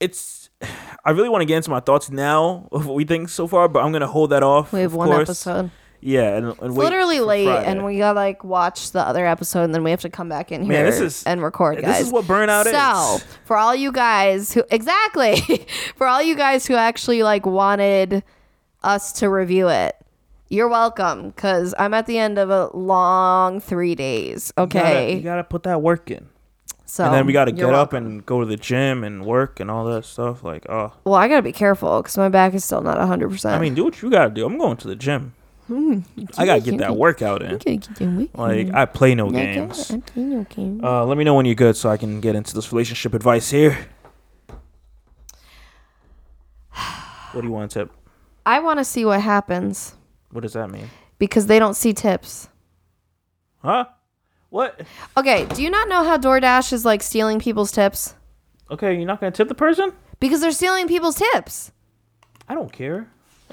it's 0.00 0.50
I 1.04 1.10
really 1.10 1.28
want 1.28 1.42
to 1.42 1.46
get 1.46 1.56
into 1.56 1.70
my 1.70 1.80
thoughts 1.80 2.10
now 2.10 2.68
of 2.70 2.86
what 2.86 2.94
we 2.94 3.04
think 3.04 3.28
so 3.28 3.46
far, 3.46 3.68
but 3.68 3.82
I'm 3.82 3.92
gonna 3.92 4.06
hold 4.06 4.30
that 4.30 4.42
off. 4.42 4.72
We 4.72 4.80
have 4.80 4.94
one 4.94 5.08
course. 5.08 5.28
episode. 5.28 5.70
Yeah, 6.04 6.36
and, 6.36 6.46
and 6.60 6.74
literally 6.74 7.20
late, 7.20 7.46
Friday. 7.46 7.64
and 7.66 7.84
we 7.84 7.98
gotta 7.98 8.16
like 8.18 8.42
watch 8.42 8.90
the 8.90 9.00
other 9.06 9.24
episode, 9.24 9.62
and 9.62 9.72
then 9.74 9.84
we 9.84 9.90
have 9.92 10.00
to 10.00 10.10
come 10.10 10.28
back 10.28 10.50
in 10.50 10.62
here 10.62 10.72
Man, 10.72 10.84
this 10.84 10.98
is- 11.00 11.22
and 11.24 11.40
record, 11.40 11.80
guys. 11.80 11.98
this 11.98 12.06
is 12.08 12.12
what 12.12 12.24
burnout 12.24 12.64
so, 12.64 12.70
is. 13.16 13.22
So 13.22 13.28
for 13.44 13.56
all 13.56 13.72
you 13.74 13.92
guys 13.92 14.52
who 14.52 14.64
exactly, 14.70 15.36
for 15.96 16.08
all 16.08 16.20
you 16.20 16.34
guys 16.34 16.66
who 16.66 16.74
actually 16.74 17.22
like 17.22 17.46
wanted 17.46 18.24
us 18.82 19.12
to 19.12 19.28
review 19.30 19.68
it, 19.68 19.94
you're 20.48 20.68
welcome. 20.68 21.30
Because 21.30 21.72
I'm 21.78 21.94
at 21.94 22.06
the 22.06 22.18
end 22.18 22.36
of 22.36 22.50
a 22.50 22.76
long 22.76 23.60
three 23.60 23.94
days. 23.94 24.52
You 24.58 24.66
gotta- 24.66 24.88
Okay, 24.88 25.14
you 25.16 25.22
gotta 25.22 25.44
put 25.44 25.62
that 25.62 25.82
work 25.82 26.10
in. 26.10 26.26
so 26.84 27.04
and 27.04 27.14
then 27.14 27.26
we 27.26 27.32
got 27.32 27.44
to 27.44 27.52
get 27.52 27.72
up 27.72 27.92
and 27.92 28.26
go 28.26 28.40
to 28.40 28.46
the 28.46 28.56
gym 28.56 29.04
and 29.04 29.24
work 29.24 29.60
and 29.60 29.70
all 29.70 29.84
that 29.84 30.04
stuff. 30.04 30.42
Like, 30.42 30.66
oh, 30.68 30.92
Well, 31.04 31.14
I 31.14 31.28
gotta 31.28 31.42
be 31.42 31.52
careful 31.52 32.02
because 32.02 32.18
my 32.18 32.28
back 32.28 32.54
is 32.54 32.64
still 32.64 32.80
not 32.82 32.98
100. 32.98 33.30
percent 33.30 33.54
I 33.54 33.60
mean, 33.60 33.74
do 33.74 33.84
what 33.84 34.02
you 34.02 34.10
got 34.10 34.24
to 34.24 34.30
do. 34.34 34.44
I'm 34.44 34.58
going 34.58 34.76
to 34.78 34.88
the 34.88 34.96
gym. 34.96 35.34
Hmm, 35.68 36.00
I 36.36 36.44
got 36.44 36.54
to 36.56 36.60
get 36.70 36.78
that 36.78 36.96
workout 36.96 37.42
in. 37.42 38.28
Like, 38.34 38.74
I 38.74 38.84
play 38.84 39.14
no 39.14 39.30
games. 39.30 39.90
Uh, 39.90 41.04
let 41.04 41.16
me 41.16 41.24
know 41.24 41.34
when 41.34 41.46
you're 41.46 41.54
good 41.54 41.76
so 41.76 41.88
I 41.88 41.96
can 41.96 42.20
get 42.20 42.34
into 42.34 42.54
this 42.54 42.72
relationship 42.72 43.14
advice 43.14 43.50
here. 43.50 43.86
What 47.32 47.40
do 47.40 47.46
you 47.46 47.52
want 47.52 47.70
to 47.70 47.78
tip? 47.80 47.92
I 48.44 48.58
want 48.58 48.78
to 48.80 48.84
see 48.84 49.04
what 49.04 49.20
happens 49.20 49.94
What 50.32 50.40
does 50.42 50.52
that 50.54 50.68
mean? 50.70 50.90
because 51.18 51.46
they 51.46 51.58
don't 51.58 51.74
see 51.74 51.92
tips. 51.94 52.48
Huh? 53.62 53.86
What? 54.50 54.82
Okay, 55.16 55.46
do 55.46 55.62
you 55.62 55.70
not 55.70 55.88
know 55.88 56.02
how 56.04 56.18
DoorDash 56.18 56.72
is 56.72 56.84
like 56.84 57.02
stealing 57.02 57.38
people's 57.38 57.72
tips? 57.72 58.14
Okay, 58.70 58.96
you're 58.96 59.06
not 59.06 59.20
to 59.20 59.30
tip 59.30 59.48
the 59.48 59.54
person? 59.54 59.92
Because 60.20 60.40
they're 60.40 60.50
stealing 60.50 60.88
people's 60.88 61.14
tips. 61.14 61.72
I 62.48 62.54
don't 62.54 62.72
care. 62.72 63.08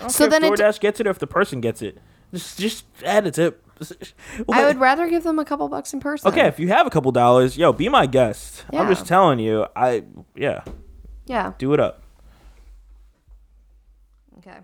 So 0.07 0.27
then 0.27 0.43
if 0.43 0.53
it- 0.53 0.59
DoorDash 0.59 0.79
gets 0.79 0.99
it 0.99 1.07
or 1.07 1.09
if 1.09 1.19
the 1.19 1.27
person 1.27 1.61
gets 1.61 1.81
it. 1.81 1.97
Just, 2.33 2.59
just 2.59 2.85
add 3.03 3.25
a 3.25 3.31
tip. 3.31 3.63
I 4.51 4.65
would 4.65 4.77
rather 4.77 5.09
give 5.09 5.23
them 5.23 5.39
a 5.39 5.45
couple 5.45 5.67
bucks 5.69 5.93
in 5.93 5.99
person. 5.99 6.29
Okay, 6.31 6.47
if 6.47 6.59
you 6.59 6.67
have 6.67 6.85
a 6.85 6.89
couple 6.89 7.11
dollars, 7.11 7.57
yo, 7.57 7.71
be 7.73 7.89
my 7.89 8.05
guest. 8.05 8.65
I'm 8.73 8.87
just 8.87 9.05
telling 9.07 9.39
you. 9.39 9.65
I 9.75 10.03
yeah, 10.35 10.63
Yeah. 11.25 11.53
do 11.57 11.73
it 11.73 11.79
up. 11.79 12.03
Okay. 14.39 14.57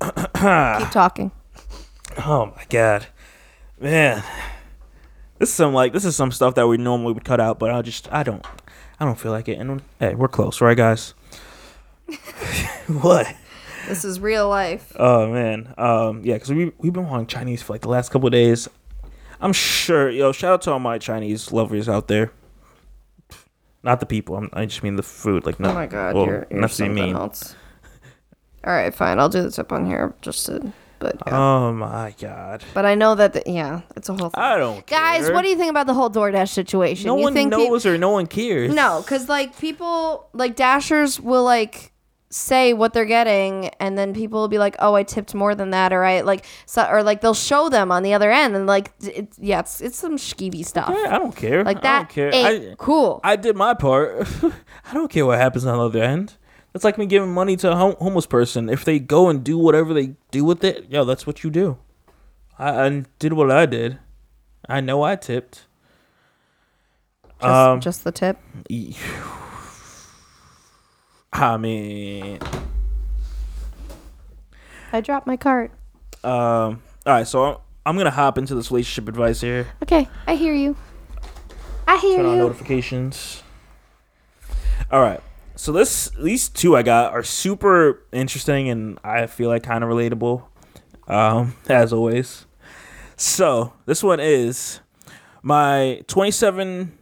Keep 0.80 0.90
talking. 0.90 1.32
Oh 2.24 2.46
my 2.56 2.64
god, 2.70 3.06
man, 3.80 4.22
this 5.38 5.48
is 5.50 5.54
some 5.54 5.74
like 5.74 5.92
this 5.92 6.04
is 6.04 6.16
some 6.16 6.30
stuff 6.32 6.54
that 6.54 6.66
we 6.66 6.76
normally 6.76 7.12
would 7.12 7.24
cut 7.24 7.40
out, 7.40 7.58
but 7.58 7.70
I 7.70 7.82
just 7.82 8.10
I 8.12 8.22
don't 8.22 8.44
I 9.00 9.04
don't 9.04 9.18
feel 9.18 9.32
like 9.32 9.48
it. 9.48 9.58
And 9.58 9.82
hey, 10.00 10.14
we're 10.14 10.28
close, 10.28 10.60
right, 10.60 10.76
guys? 10.76 11.14
what? 12.86 13.34
This 13.88 14.04
is 14.04 14.20
real 14.20 14.48
life. 14.48 14.92
Oh 14.98 15.30
man, 15.30 15.74
um, 15.78 16.22
yeah, 16.24 16.34
because 16.34 16.52
we 16.52 16.72
we've 16.78 16.92
been 16.92 17.08
wanting 17.08 17.26
Chinese 17.26 17.62
for 17.62 17.72
like 17.74 17.82
the 17.82 17.88
last 17.88 18.10
couple 18.10 18.26
of 18.26 18.32
days. 18.32 18.68
I'm 19.40 19.52
sure, 19.52 20.08
yo, 20.10 20.32
shout 20.32 20.52
out 20.54 20.62
to 20.62 20.72
all 20.72 20.78
my 20.78 20.98
Chinese 20.98 21.52
lovers 21.52 21.88
out 21.88 22.08
there. 22.08 22.32
Not 23.82 24.00
the 24.00 24.06
people. 24.06 24.36
I'm, 24.36 24.50
I 24.52 24.66
just 24.66 24.82
mean 24.82 24.96
the 24.96 25.02
food. 25.02 25.46
Like, 25.46 25.60
no, 25.60 25.70
Oh 25.70 25.74
my 25.74 25.86
god, 25.86 26.14
well, 26.14 26.26
you're, 26.26 26.46
you're 26.50 26.60
not 26.60 26.70
to 26.70 26.82
be 26.82 26.86
something 26.88 26.94
mean. 26.94 27.16
else. 27.16 27.54
All 28.64 28.72
right, 28.72 28.92
fine. 28.92 29.20
I'll 29.20 29.28
do 29.28 29.42
the 29.42 29.50
tip 29.50 29.70
on 29.70 29.86
here 29.86 30.12
just 30.22 30.46
to, 30.46 30.72
but 30.98 31.16
yeah. 31.26 31.38
Oh 31.38 31.72
my 31.72 32.12
god. 32.18 32.64
but 32.74 32.84
I 32.84 32.96
know 32.96 33.14
that 33.14 33.34
the, 33.34 33.42
yeah, 33.46 33.82
it's 33.94 34.08
a 34.08 34.14
whole 34.14 34.30
thing. 34.30 34.42
I 34.42 34.56
don't 34.56 34.84
care. 34.84 34.98
Guys, 34.98 35.26
care. 35.26 35.34
what 35.34 35.42
do 35.42 35.48
you 35.48 35.56
think 35.56 35.70
about 35.70 35.86
the 35.86 35.94
whole 35.94 36.10
DoorDash 36.10 36.48
situation? 36.48 37.06
No 37.06 37.16
you 37.16 37.22
one 37.24 37.48
knows 37.48 37.86
or 37.86 37.96
no 37.96 38.10
one 38.10 38.26
cares. 38.26 38.74
No, 38.74 39.02
because 39.02 39.28
like 39.28 39.56
people, 39.56 40.28
like 40.32 40.56
Dashers 40.56 41.20
will 41.20 41.44
like 41.44 41.92
say 42.30 42.72
what 42.72 42.92
they're 42.92 43.04
getting, 43.04 43.68
and 43.80 43.96
then 43.96 44.12
people 44.14 44.40
will 44.40 44.48
be 44.48 44.58
like, 44.58 44.76
"Oh, 44.78 44.94
I 44.94 45.02
tipped 45.02 45.34
more 45.34 45.54
than 45.54 45.70
that," 45.70 45.92
or 45.92 46.04
I 46.04 46.20
like, 46.22 46.44
so, 46.66 46.86
or 46.88 47.02
like 47.02 47.20
they'll 47.20 47.34
show 47.34 47.68
them 47.68 47.92
on 47.92 48.02
the 48.02 48.14
other 48.14 48.30
end, 48.30 48.56
and 48.56 48.66
like, 48.66 48.92
it, 49.02 49.28
yeah, 49.38 49.60
it's 49.60 49.80
it's 49.80 49.98
some 49.98 50.16
skeevy 50.16 50.64
stuff. 50.64 50.88
Yeah, 50.90 51.14
I 51.14 51.18
don't 51.18 51.34
care. 51.34 51.64
Like 51.64 51.82
that 51.82 51.94
I 51.94 51.98
don't 51.98 52.08
care. 52.10 52.30
I, 52.34 52.74
cool. 52.78 53.20
I 53.22 53.36
did 53.36 53.56
my 53.56 53.74
part. 53.74 54.26
I 54.42 54.94
don't 54.94 55.10
care 55.10 55.26
what 55.26 55.38
happens 55.38 55.64
on 55.66 55.78
the 55.78 55.84
other 55.84 56.02
end. 56.02 56.36
That's 56.72 56.84
like 56.84 56.98
me 56.98 57.06
giving 57.06 57.32
money 57.32 57.56
to 57.56 57.72
a 57.72 57.76
hom- 57.76 57.96
homeless 57.98 58.26
person. 58.26 58.68
If 58.68 58.84
they 58.84 58.98
go 58.98 59.28
and 59.28 59.42
do 59.42 59.56
whatever 59.56 59.94
they 59.94 60.16
do 60.30 60.44
with 60.44 60.62
it, 60.62 60.90
yo, 60.90 61.04
that's 61.04 61.26
what 61.26 61.42
you 61.42 61.48
do. 61.48 61.78
I, 62.58 62.86
I 62.86 63.04
did 63.18 63.32
what 63.32 63.50
I 63.50 63.64
did. 63.64 63.98
I 64.68 64.80
know 64.80 65.02
I 65.02 65.16
tipped. 65.16 65.66
just, 67.40 67.44
um, 67.44 67.80
just 67.80 68.04
the 68.04 68.12
tip. 68.12 68.38
I 71.38 71.56
mean, 71.58 72.38
I 74.92 75.00
dropped 75.00 75.26
my 75.26 75.36
cart. 75.36 75.70
um, 76.24 76.82
all 77.04 77.12
right. 77.12 77.26
So 77.26 77.60
I'm 77.84 77.96
gonna 77.96 78.10
hop 78.10 78.38
into 78.38 78.54
this 78.54 78.70
relationship 78.70 79.08
advice 79.08 79.40
here. 79.40 79.66
Okay, 79.82 80.08
I 80.26 80.34
hear 80.34 80.54
you. 80.54 80.76
I 81.86 81.98
hear 81.98 82.16
Turn 82.18 82.26
on 82.26 82.32
you. 82.36 82.42
notifications. 82.42 83.42
All 84.90 85.00
right. 85.02 85.20
So 85.56 85.72
this 85.72 86.10
these 86.18 86.48
two 86.48 86.76
I 86.76 86.82
got 86.82 87.12
are 87.12 87.22
super 87.22 88.02
interesting 88.12 88.68
and 88.68 88.98
I 89.04 89.26
feel 89.26 89.48
like 89.48 89.62
kind 89.62 89.84
of 89.84 89.90
relatable, 89.90 90.42
um, 91.08 91.54
as 91.68 91.92
always. 91.92 92.46
So 93.16 93.72
this 93.86 94.02
one 94.02 94.20
is 94.20 94.80
my 95.42 96.02
27. 96.06 96.96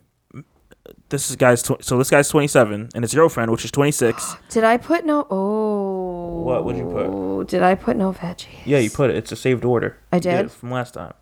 This 1.11 1.31
is 1.31 1.37
guy's 1.37 1.63
tw- 1.63 1.83
so 1.85 1.99
this 1.99 2.11
guy's 2.11 2.29
27 2.29 2.89
and 2.95 3.05
his 3.05 3.15
girlfriend, 3.15 3.51
which 3.51 3.65
is 3.65 3.71
26. 3.71 4.37
Did 4.49 4.65
I 4.65 4.77
put 4.79 5.05
no? 5.05 5.27
Oh. 5.31 6.41
What 6.43 6.65
would 6.65 6.77
you 6.77 6.85
put? 6.85 7.07
Oh 7.07 7.25
did 7.45 7.63
I 7.63 7.75
put 7.75 7.97
no 7.97 8.13
veggies? 8.13 8.47
Yeah, 8.65 8.79
you 8.79 8.91
put 8.91 9.11
it. 9.11 9.17
It's 9.17 9.31
a 9.33 9.37
saved 9.37 9.65
order. 9.65 9.99
I 10.13 10.17
You 10.17 10.21
did? 10.23 10.47
it 10.47 10.51
from 10.51 10.71
last 10.71 10.95
time. 10.95 11.13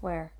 Where? 0.00 0.32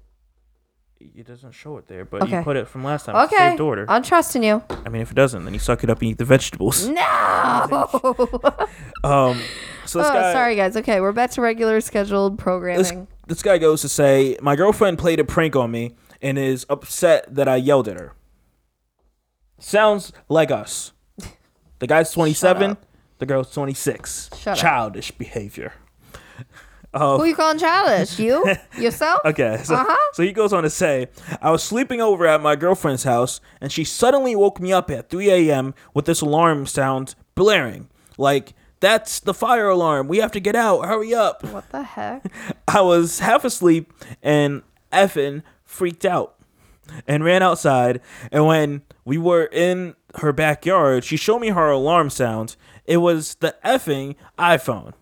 It 0.98 1.26
doesn't 1.26 1.52
show 1.52 1.76
it 1.76 1.86
there, 1.88 2.04
but 2.04 2.22
Okay. 2.22 2.38
you 2.38 2.42
put 2.42 2.56
it 2.56 2.66
from 2.66 2.82
last 2.82 3.06
time. 3.06 3.16
It's 3.16 3.32
a 3.32 3.36
Okay. 3.36 3.48
saved 3.50 3.60
order. 3.60 3.84
I'm 3.88 4.02
trusting 4.02 4.42
you. 4.42 4.62
I 4.84 4.88
mean, 4.88 5.02
if 5.02 5.10
it 5.10 5.14
doesn't, 5.14 5.44
then 5.44 5.52
you 5.52 5.60
suck 5.60 5.84
it 5.84 5.90
up 5.90 6.00
and 6.00 6.08
eat 6.10 6.18
the 6.18 6.24
vegetables. 6.24 6.88
No. 6.88 7.02
Um, 9.04 9.40
so 9.84 10.00
this 10.00 10.08
oh, 10.08 10.12
guy, 10.14 10.32
sorry 10.32 10.56
guys. 10.56 10.76
Okay, 10.76 11.00
we're 11.00 11.12
back 11.12 11.30
to 11.32 11.40
regular 11.40 11.80
scheduled 11.80 12.36
this, 12.38 12.42
programming. 12.42 13.06
this 13.28 13.40
guy 13.40 13.58
goes 13.58 13.82
to 13.82 13.88
say, 13.88 14.36
My 14.42 14.56
girlfriend 14.56 14.98
played 14.98 15.20
a 15.20 15.24
prank 15.24 15.54
on 15.54 15.70
me 15.70 15.94
and 16.20 16.36
is 16.38 16.66
upset 16.68 17.32
that 17.32 17.46
I 17.46 17.54
yelled 17.56 17.86
at 17.86 18.00
her. 18.00 18.14
Sounds 19.58 20.12
like 20.28 20.50
us. 20.50 20.92
The 21.78 21.86
guy's 21.86 22.10
27, 22.12 22.78
the 23.18 23.26
girl's 23.26 23.52
26. 23.52 24.30
Shut 24.38 24.46
up. 24.54 24.58
Childish 24.58 25.10
behavior. 25.10 25.74
Who 26.96 27.24
you 27.26 27.36
calling 27.36 27.58
childish? 27.58 28.18
You 28.18 28.46
yourself? 28.78 29.20
Okay, 29.26 29.60
so, 29.62 29.74
Uh-huh. 29.74 29.94
so 30.14 30.22
he 30.22 30.32
goes 30.32 30.54
on 30.54 30.62
to 30.62 30.70
say, 30.70 31.08
I 31.42 31.50
was 31.50 31.62
sleeping 31.62 32.00
over 32.00 32.26
at 32.26 32.40
my 32.40 32.56
girlfriend's 32.56 33.04
house 33.04 33.42
and 33.60 33.70
she 33.70 33.84
suddenly 33.84 34.34
woke 34.34 34.58
me 34.58 34.72
up 34.72 34.90
at 34.90 35.10
3 35.10 35.28
a.m. 35.30 35.74
with 35.92 36.06
this 36.06 36.22
alarm 36.22 36.64
sound 36.64 37.14
blaring. 37.34 37.90
Like, 38.16 38.54
that's 38.80 39.20
the 39.20 39.34
fire 39.34 39.68
alarm. 39.68 40.08
We 40.08 40.16
have 40.18 40.32
to 40.32 40.40
get 40.40 40.56
out. 40.56 40.86
Hurry 40.86 41.14
up. 41.14 41.44
What 41.44 41.68
the 41.70 41.82
heck? 41.82 42.24
I 42.68 42.80
was 42.80 43.18
half 43.18 43.44
asleep 43.44 43.92
and 44.22 44.62
effing 44.90 45.42
freaked 45.66 46.06
out 46.06 46.35
and 47.06 47.24
ran 47.24 47.42
outside. 47.42 48.00
And 48.30 48.46
when 48.46 48.82
we 49.04 49.18
were 49.18 49.46
in 49.46 49.94
her 50.16 50.32
backyard, 50.32 51.04
she 51.04 51.16
showed 51.16 51.40
me 51.40 51.48
her 51.48 51.70
alarm 51.70 52.10
sound. 52.10 52.56
It 52.84 52.98
was 52.98 53.36
the 53.36 53.56
effing 53.64 54.16
iPhone. 54.38 54.92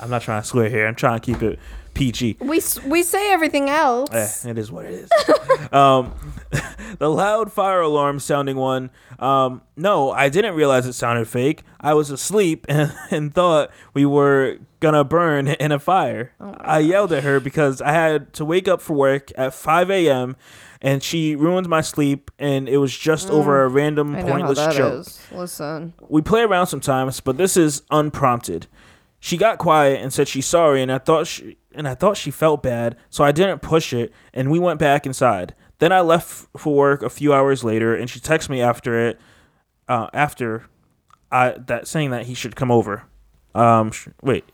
I'm 0.00 0.10
not 0.10 0.22
trying 0.22 0.42
to 0.42 0.48
swear 0.48 0.68
here. 0.68 0.86
I'm 0.86 0.94
trying 0.94 1.20
to 1.20 1.24
keep 1.24 1.42
it 1.42 1.58
PG. 1.94 2.38
We 2.40 2.60
we 2.86 3.02
say 3.02 3.32
everything 3.32 3.68
else. 3.68 4.10
Eh, 4.12 4.50
it 4.50 4.58
is 4.58 4.72
what 4.72 4.86
it 4.86 4.92
is. 4.92 5.10
um, 5.72 6.14
the 6.98 7.10
loud 7.10 7.52
fire 7.52 7.80
alarm 7.80 8.18
sounding 8.18 8.56
one. 8.56 8.90
Um, 9.18 9.62
no, 9.76 10.10
I 10.10 10.28
didn't 10.28 10.54
realize 10.54 10.86
it 10.86 10.94
sounded 10.94 11.28
fake. 11.28 11.62
I 11.80 11.94
was 11.94 12.10
asleep 12.10 12.66
and, 12.68 12.92
and 13.10 13.34
thought 13.34 13.70
we 13.94 14.04
were 14.04 14.58
gonna 14.80 15.04
burn 15.04 15.48
in 15.48 15.72
a 15.72 15.78
fire. 15.78 16.32
I 16.40 16.80
yelled 16.80 17.12
at 17.12 17.22
her 17.24 17.40
because 17.40 17.80
I 17.80 17.92
had 17.92 18.32
to 18.34 18.44
wake 18.44 18.66
up 18.66 18.80
for 18.80 18.94
work 18.94 19.30
at 19.36 19.54
5 19.54 19.90
a.m. 19.90 20.36
and 20.82 21.02
she 21.02 21.34
ruined 21.36 21.68
my 21.68 21.80
sleep, 21.80 22.30
and 22.38 22.68
it 22.68 22.76
was 22.76 22.94
just 22.96 23.30
over 23.30 23.62
a 23.62 23.68
random 23.68 24.14
Mm. 24.14 24.18
I 24.18 24.22
pointless 24.22 24.76
joke. 24.76 25.00
is. 25.00 25.20
Listen. 25.32 25.94
We 26.08 26.20
play 26.20 26.42
around 26.42 26.66
sometimes, 26.66 27.20
but 27.20 27.38
this 27.38 27.56
is 27.56 27.82
unprompted. 27.90 28.66
She 29.20 29.36
got 29.36 29.56
quiet 29.58 30.02
and 30.02 30.12
said 30.12 30.26
she's 30.28 30.46
sorry, 30.46 30.82
and 30.82 30.90
I 30.92 30.98
thought 30.98 31.26
she 31.28 31.56
and 31.74 31.88
I 31.88 31.94
thought 31.94 32.18
she 32.18 32.30
felt 32.30 32.62
bad, 32.62 32.96
so 33.08 33.24
I 33.24 33.32
didn't 33.32 33.62
push 33.62 33.94
it, 33.94 34.12
and 34.34 34.50
we 34.50 34.58
went 34.58 34.78
back 34.78 35.06
inside. 35.06 35.54
Then 35.78 35.90
I 35.92 36.00
left 36.02 36.46
for 36.56 36.74
work 36.74 37.02
a 37.02 37.08
few 37.08 37.32
hours 37.32 37.64
later, 37.64 37.94
and 37.94 38.10
she 38.10 38.20
texted 38.20 38.50
me 38.50 38.60
after 38.60 39.08
it, 39.08 39.18
uh, 39.88 40.08
after 40.12 40.64
I 41.30 41.52
that 41.66 41.86
saying 41.88 42.10
that 42.10 42.26
he 42.26 42.34
should 42.34 42.56
come 42.56 42.70
over. 42.70 43.04
Um, 43.54 43.90
sh- 43.92 44.08
wait, 44.20 44.44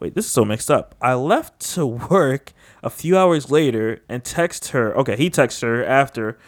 wait, 0.00 0.14
this 0.14 0.26
is 0.26 0.32
so 0.32 0.44
mixed 0.44 0.70
up. 0.70 0.94
I 1.00 1.14
left 1.14 1.60
to 1.74 1.86
work 1.86 2.52
a 2.82 2.90
few 2.90 3.16
hours 3.16 3.50
later 3.50 4.02
and 4.08 4.24
text 4.24 4.68
her. 4.68 4.96
Okay, 4.98 5.16
he 5.16 5.30
texted 5.30 5.62
her 5.62 5.84
after, 5.84 6.38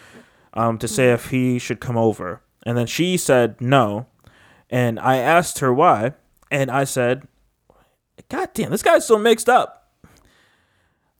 um, 0.53 0.77
to 0.79 0.87
say 0.87 1.11
if 1.11 1.29
he 1.29 1.59
should 1.59 1.79
come 1.79 1.97
over, 1.97 2.41
and 2.65 2.77
then 2.77 2.87
she 2.87 3.17
said 3.17 3.59
no, 3.61 4.07
and 4.69 4.99
I 4.99 5.17
asked 5.17 5.59
her 5.59 5.73
why, 5.73 6.13
and 6.51 6.69
I 6.69 6.83
said, 6.83 7.27
"God 8.29 8.49
damn, 8.53 8.71
this 8.71 8.83
guy's 8.83 9.05
so 9.05 9.17
mixed 9.17 9.49
up." 9.49 9.91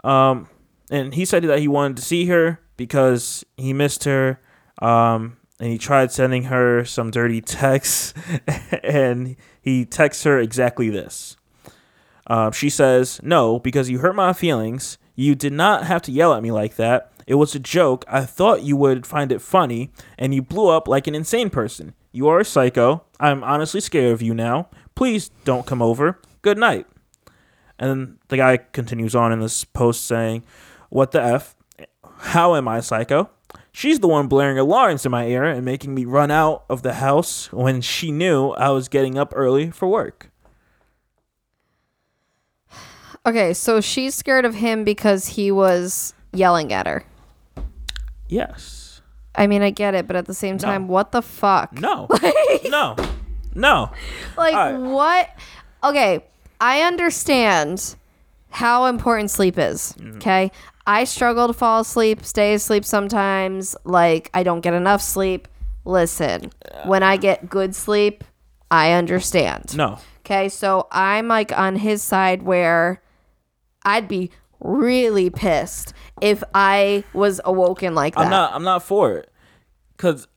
Um, 0.03 0.47
and 0.89 1.13
he 1.13 1.25
said 1.25 1.43
that 1.43 1.59
he 1.59 1.67
wanted 1.67 1.97
to 1.97 2.03
see 2.03 2.27
her 2.27 2.59
because 2.77 3.43
he 3.57 3.73
missed 3.73 4.05
her. 4.05 4.39
Um, 4.81 5.37
and 5.59 5.71
he 5.71 5.77
tried 5.77 6.11
sending 6.11 6.43
her 6.43 6.85
some 6.85 7.11
dirty 7.11 7.41
texts, 7.61 8.13
and 8.83 9.35
he 9.61 9.85
texts 9.85 10.23
her 10.23 10.39
exactly 10.39 10.89
this. 10.89 11.35
Um, 12.27 12.51
she 12.51 12.69
says, 12.69 13.19
No, 13.23 13.59
because 13.59 13.89
you 13.89 13.99
hurt 13.99 14.15
my 14.15 14.33
feelings. 14.33 14.97
You 15.15 15.33
did 15.33 15.53
not 15.53 15.85
have 15.85 16.01
to 16.03 16.11
yell 16.11 16.33
at 16.33 16.43
me 16.43 16.51
like 16.51 16.75
that. 16.75 17.11
It 17.25 17.35
was 17.35 17.55
a 17.55 17.59
joke. 17.59 18.05
I 18.07 18.21
thought 18.21 18.63
you 18.63 18.77
would 18.77 19.05
find 19.05 19.31
it 19.31 19.41
funny, 19.41 19.91
and 20.17 20.33
you 20.33 20.41
blew 20.41 20.69
up 20.69 20.87
like 20.87 21.07
an 21.07 21.15
insane 21.15 21.49
person. 21.49 21.93
You 22.11 22.27
are 22.27 22.39
a 22.39 22.45
psycho. 22.45 23.03
I'm 23.19 23.43
honestly 23.43 23.81
scared 23.81 24.13
of 24.13 24.21
you 24.21 24.33
now. 24.33 24.69
Please 24.95 25.29
don't 25.43 25.65
come 25.65 25.81
over. 25.81 26.21
Good 26.41 26.57
night. 26.57 26.85
And 27.79 28.17
the 28.29 28.37
guy 28.37 28.57
continues 28.57 29.15
on 29.15 29.31
in 29.31 29.39
this 29.39 29.63
post 29.63 30.05
saying, 30.05 30.43
What 30.89 31.11
the 31.11 31.21
F? 31.21 31.55
How 32.19 32.55
am 32.55 32.67
I 32.67 32.79
psycho? 32.79 33.29
She's 33.71 33.99
the 33.99 34.07
one 34.07 34.27
blaring 34.27 34.57
alarms 34.57 35.05
in 35.05 35.11
my 35.11 35.27
ear 35.27 35.43
and 35.43 35.63
making 35.63 35.93
me 35.93 36.05
run 36.05 36.31
out 36.31 36.65
of 36.67 36.81
the 36.81 36.93
house 36.93 37.51
when 37.51 37.81
she 37.81 38.11
knew 38.11 38.49
I 38.51 38.69
was 38.69 38.87
getting 38.87 39.17
up 39.17 39.31
early 39.35 39.69
for 39.69 39.87
work. 39.87 40.31
Okay, 43.27 43.53
so 43.53 43.81
she's 43.81 44.15
scared 44.15 44.45
of 44.45 44.55
him 44.55 44.85
because 44.85 45.27
he 45.27 45.51
was 45.51 46.13
yelling 46.31 46.71
at 46.71 46.87
her. 46.87 47.03
Yes. 48.29 49.01
I 49.35 49.47
mean, 49.47 49.61
I 49.61 49.69
get 49.69 49.93
it, 49.95 50.07
but 50.07 50.15
at 50.15 50.27
the 50.27 50.33
same 50.33 50.57
time, 50.57 50.87
what 50.87 51.11
the 51.11 51.21
fuck? 51.21 51.73
No. 51.73 52.07
no. 52.69 52.95
No. 53.53 53.91
Like 54.37 54.55
Alright. 54.55 54.79
what? 54.79 55.29
Okay, 55.83 56.23
I 56.61 56.83
understand 56.83 57.95
how 58.49 58.85
important 58.85 59.29
sleep 59.29 59.57
is. 59.57 59.93
Mm-hmm. 59.99 60.17
Okay, 60.17 60.51
I 60.85 61.03
struggle 61.03 61.47
to 61.47 61.53
fall 61.53 61.81
asleep, 61.81 62.23
stay 62.23 62.53
asleep 62.53 62.85
sometimes. 62.85 63.75
Like 63.83 64.29
I 64.33 64.43
don't 64.43 64.61
get 64.61 64.73
enough 64.73 65.01
sleep. 65.01 65.49
Listen, 65.83 66.51
when 66.85 67.03
I 67.03 67.17
get 67.17 67.49
good 67.49 67.75
sleep, 67.75 68.23
I 68.71 68.93
understand. 68.93 69.75
No. 69.75 69.99
Okay, 70.19 70.49
so 70.49 70.87
I'm 70.91 71.27
like 71.27 71.57
on 71.57 71.77
his 71.77 72.01
side 72.01 72.43
where 72.43 73.01
I'd 73.87 74.07
be 74.07 74.29
really 74.59 75.29
pissed 75.29 75.93
if 76.21 76.43
I 76.53 77.03
was 77.13 77.39
awoken 77.45 77.95
like 77.95 78.15
that. 78.15 78.21
I'm 78.21 78.29
not 78.29 78.53
I'm 78.53 78.63
not 78.63 78.83
for 78.83 79.13
it. 79.13 79.31
Cuz 79.97 80.27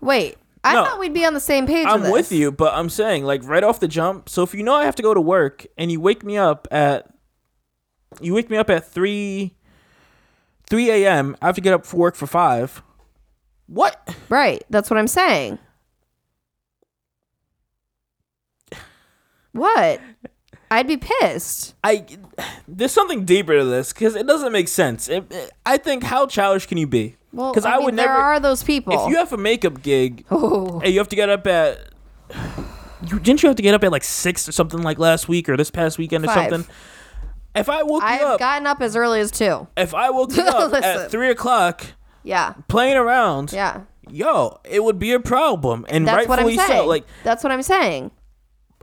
Wait, 0.00 0.36
I 0.64 0.74
No. 0.74 0.84
thought 0.84 0.98
we'd 1.00 1.14
be 1.14 1.24
on 1.24 1.34
the 1.34 1.40
same 1.40 1.66
page. 1.66 1.86
I'm 1.86 2.10
with, 2.10 2.30
you, 2.32 2.52
but 2.52 2.74
I'm 2.74 2.88
saying 2.90 3.24
like 3.24 3.42
right 3.44 3.64
off 3.64 3.80
the 3.80 3.88
jump. 3.88 4.28
So 4.28 4.42
if 4.42 4.54
you 4.54 4.62
know 4.62 4.74
I 4.74 4.84
have 4.84 4.94
to 4.96 5.02
go 5.02 5.14
to 5.14 5.20
work 5.20 5.66
and 5.78 5.90
you 5.90 6.00
wake 6.00 6.22
me 6.24 6.36
up 6.38 6.68
at 6.70 7.08
you 8.20 8.34
wake 8.34 8.50
me 8.50 8.56
up 8.58 8.68
at 8.68 8.86
3 8.86 9.54
3 10.68 10.90
a.m. 10.90 11.36
I 11.42 11.46
have 11.46 11.54
to 11.56 11.60
get 11.60 11.72
up 11.74 11.84
for 11.86 11.96
work 11.98 12.14
for 12.14 12.26
5. 12.26 12.82
What? 13.66 14.14
Right. 14.28 14.62
That's 14.70 14.90
what 14.90 14.98
I'm 14.98 15.08
saying. 15.08 15.58
What? 19.52 20.00
I'd 20.72 20.86
be 20.88 20.96
pissed. 20.96 21.74
I 21.84 22.06
there's 22.66 22.92
something 22.92 23.24
deeper 23.24 23.58
to 23.58 23.64
this 23.64 23.92
cuz 23.92 24.14
it 24.16 24.26
doesn't 24.26 24.52
make 24.52 24.68
sense. 24.68 25.08
It, 25.08 25.24
it- 25.30 25.50
I 25.66 25.76
think 25.78 26.02
how 26.04 26.26
childish 26.26 26.66
can 26.66 26.78
you 26.78 26.86
be? 26.86 27.16
Well, 27.32 27.52
'Cause 27.54 27.64
I, 27.64 27.72
I 27.72 27.76
mean, 27.76 27.84
would 27.86 27.96
there 27.96 28.06
never- 28.06 28.18
are 28.18 28.40
those 28.40 28.62
people. 28.62 28.92
If 29.04 29.10
you 29.10 29.16
have 29.16 29.32
a 29.32 29.36
makeup 29.36 29.82
gig 29.82 30.24
oh, 30.30 30.80
Hey, 30.80 30.90
you 30.90 30.98
have 30.98 31.08
to 31.08 31.16
get 31.16 31.28
up 31.28 31.46
at. 31.46 31.78
You 33.06 33.18
didn't 33.18 33.42
you 33.42 33.48
have 33.48 33.56
to 33.56 33.62
get 33.62 33.74
up 33.74 33.82
at 33.84 33.90
like 33.92 34.04
six 34.04 34.48
or 34.48 34.52
something 34.52 34.82
like 34.82 34.98
last 34.98 35.28
week 35.28 35.48
or 35.48 35.56
this 35.56 35.70
past 35.70 35.98
weekend 35.98 36.24
or 36.24 36.28
something? 36.32 36.64
If 37.54 37.68
I 37.68 37.82
woke 37.82 38.00
you 38.02 38.08
I've 38.08 38.22
up, 38.22 38.38
gotten 38.38 38.66
up 38.66 38.80
as 38.80 38.96
early 38.96 39.20
as 39.20 39.30
two. 39.30 39.66
if 39.76 39.92
I 39.94 40.08
woke 40.10 40.34
you 40.36 40.42
up 40.44 40.72
at 40.72 41.10
three 41.10 41.28
o'clock 41.30 41.84
Yeah. 42.22 42.54
playing 42.68 42.96
around, 42.96 43.52
Yeah. 43.52 43.80
yo, 44.08 44.58
it 44.64 44.82
would 44.84 44.98
be 44.98 45.12
a 45.12 45.20
problem, 45.20 45.84
and 45.90 46.06
That's 46.08 46.26
what 46.28 46.38
I'm 46.38 46.46
rightfully 46.46 46.66
saying. 46.66 46.82
so. 46.82 46.86
Like, 46.86 47.04
that's 47.24 47.42
what 47.44 47.52
I'm 47.52 47.62
saying. 47.62 48.10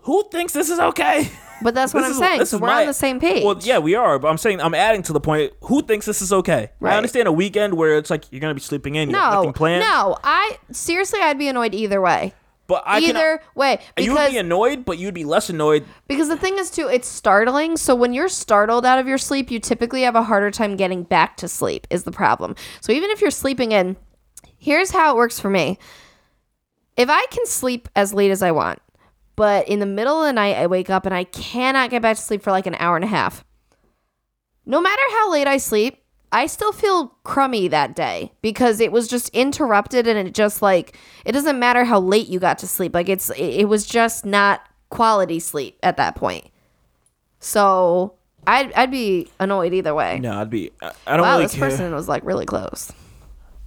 who 0.04 0.24
thinks 0.32 0.54
this 0.54 0.70
is 0.70 0.80
okay? 0.80 1.30
But 1.62 1.76
that's 1.76 1.94
what 1.94 2.02
This 2.02 2.18
I'm 2.18 2.24
is- 2.24 2.30
saying. 2.30 2.46
So 2.46 2.58
we're 2.58 2.68
my- 2.68 2.82
on 2.82 2.88
the 2.88 2.94
same 2.94 3.20
page. 3.20 3.44
Well, 3.44 3.58
yeah, 3.62 3.80
we 3.80 3.96
are, 3.96 4.18
but 4.20 4.28
I'm 4.30 4.38
saying 4.38 4.62
I'm 4.62 4.74
adding 4.74 5.04
to 5.04 5.14
the 5.14 5.20
point. 5.20 5.54
Who 5.64 5.82
thinks 5.82 6.06
this 6.06 6.22
is 6.22 6.32
okay? 6.32 6.70
Right. 6.80 6.94
I 6.94 6.98
understand 6.98 7.28
a 7.28 7.32
weekend 7.32 7.74
where 7.76 7.98
it's 7.98 8.10
like 8.10 8.24
you're 8.32 8.40
gonna 8.42 8.54
be 8.54 8.62
sleeping 8.62 8.96
in, 8.96 9.10
you 9.10 9.16
have 9.16 9.32
no, 9.34 9.38
nothing 9.40 9.54
planned. 9.54 9.82
no. 9.84 10.18
I 10.24 10.58
seriously, 10.72 11.20
I'd 11.22 11.38
be 11.38 11.48
annoyed 11.48 11.74
either 11.76 12.00
way. 12.02 12.34
but 12.68 12.84
I 12.86 13.00
can. 13.02 13.10
either 13.10 13.42
way, 13.56 13.80
You 13.98 14.14
would 14.14 14.30
be 14.30 14.38
annoyed, 14.38 14.86
but 14.86 15.00
you'd 15.00 15.16
be 15.16 15.24
less 15.26 15.50
annoyed. 15.50 15.86
Because 16.08 16.28
the 16.28 16.38
thing 16.38 16.60
is, 16.60 16.70
too, 16.70 16.88
it's 16.88 17.08
startling. 17.08 17.78
So 17.78 17.96
when 17.96 18.14
you're 18.14 18.30
startled 18.30 18.86
out 18.86 19.00
of 19.00 19.08
your 19.08 19.18
sleep, 19.18 19.50
you 19.50 19.60
typically 19.60 20.04
have 20.04 20.16
a 20.16 20.22
harder 20.22 20.52
time 20.52 20.76
getting 20.76 21.02
back 21.02 21.36
to 21.38 21.48
sleep, 21.48 21.88
is 21.90 22.04
the 22.04 22.12
problem. 22.12 22.56
So 22.80 22.92
even 22.94 23.10
if 23.10 23.22
you're 23.22 23.32
sleeping 23.32 23.72
in, 23.72 23.98
here's 24.60 24.92
how 24.92 25.12
it 25.12 25.18
works 25.18 25.40
for 25.40 25.50
me. 25.50 25.80
If 26.96 27.10
I 27.10 27.26
can 27.32 27.46
sleep 27.48 27.90
as 27.96 28.14
late 28.14 28.30
as 28.30 28.44
I 28.44 28.52
want, 28.52 28.80
but 29.40 29.70
in 29.70 29.80
the 29.80 29.86
middle 29.86 30.22
of 30.22 30.28
the 30.28 30.34
night 30.34 30.58
I 30.58 30.68
wake 30.68 30.90
up 30.90 31.06
and 31.06 31.16
I 31.16 31.24
cannot 31.24 31.92
get 31.92 32.02
back 32.02 32.18
to 32.18 32.22
sleep 32.22 32.42
for 32.42 32.52
like 32.52 32.66
an 32.66 32.76
hour 32.78 32.98
and 32.98 33.06
a 33.06 33.08
half, 33.08 33.46
no 34.66 34.82
matter 34.82 35.02
how 35.12 35.32
late 35.32 35.48
I 35.48 35.56
sleep, 35.56 36.04
I 36.34 36.46
still 36.46 36.74
feel 36.74 37.16
crummy 37.24 37.70
that 37.70 37.96
day 37.96 38.34
because 38.42 38.82
it 38.82 38.92
was 38.92 39.08
just 39.08 39.30
interrupted 39.30 40.08
and 40.08 40.28
it 40.28 40.34
just 40.34 40.62
like 40.62 40.98
it 41.24 41.32
doesn't 41.32 41.58
matter 41.58 41.86
how 41.86 42.02
late 42.02 42.28
you 42.28 42.38
got 42.38 42.60
to 42.60 42.68
sleep. 42.68 42.94
Like 42.94 43.08
it's 43.08 43.30
it, 43.30 43.62
it 43.62 43.70
was 43.70 43.86
just 43.86 44.26
not 44.26 44.60
quality 44.90 45.40
sleep 45.40 45.80
at 45.84 45.96
that 45.96 46.18
point. 46.18 46.46
So 47.40 48.16
I'd 48.46 48.74
I'd 48.74 48.92
be 48.92 49.30
annoyed 49.40 49.74
either 49.74 49.96
way. 49.96 50.20
No, 50.20 50.34
I'd 50.34 50.50
be. 50.50 50.72
I, 50.82 50.92
I 51.08 51.16
don't 51.16 51.26
wow, 51.26 51.36
really 51.36 51.46
this 51.46 51.56
care. 51.56 51.70
person 51.70 51.96
was 51.96 52.10
like 52.10 52.26
really 52.26 52.46
close. 52.46 52.92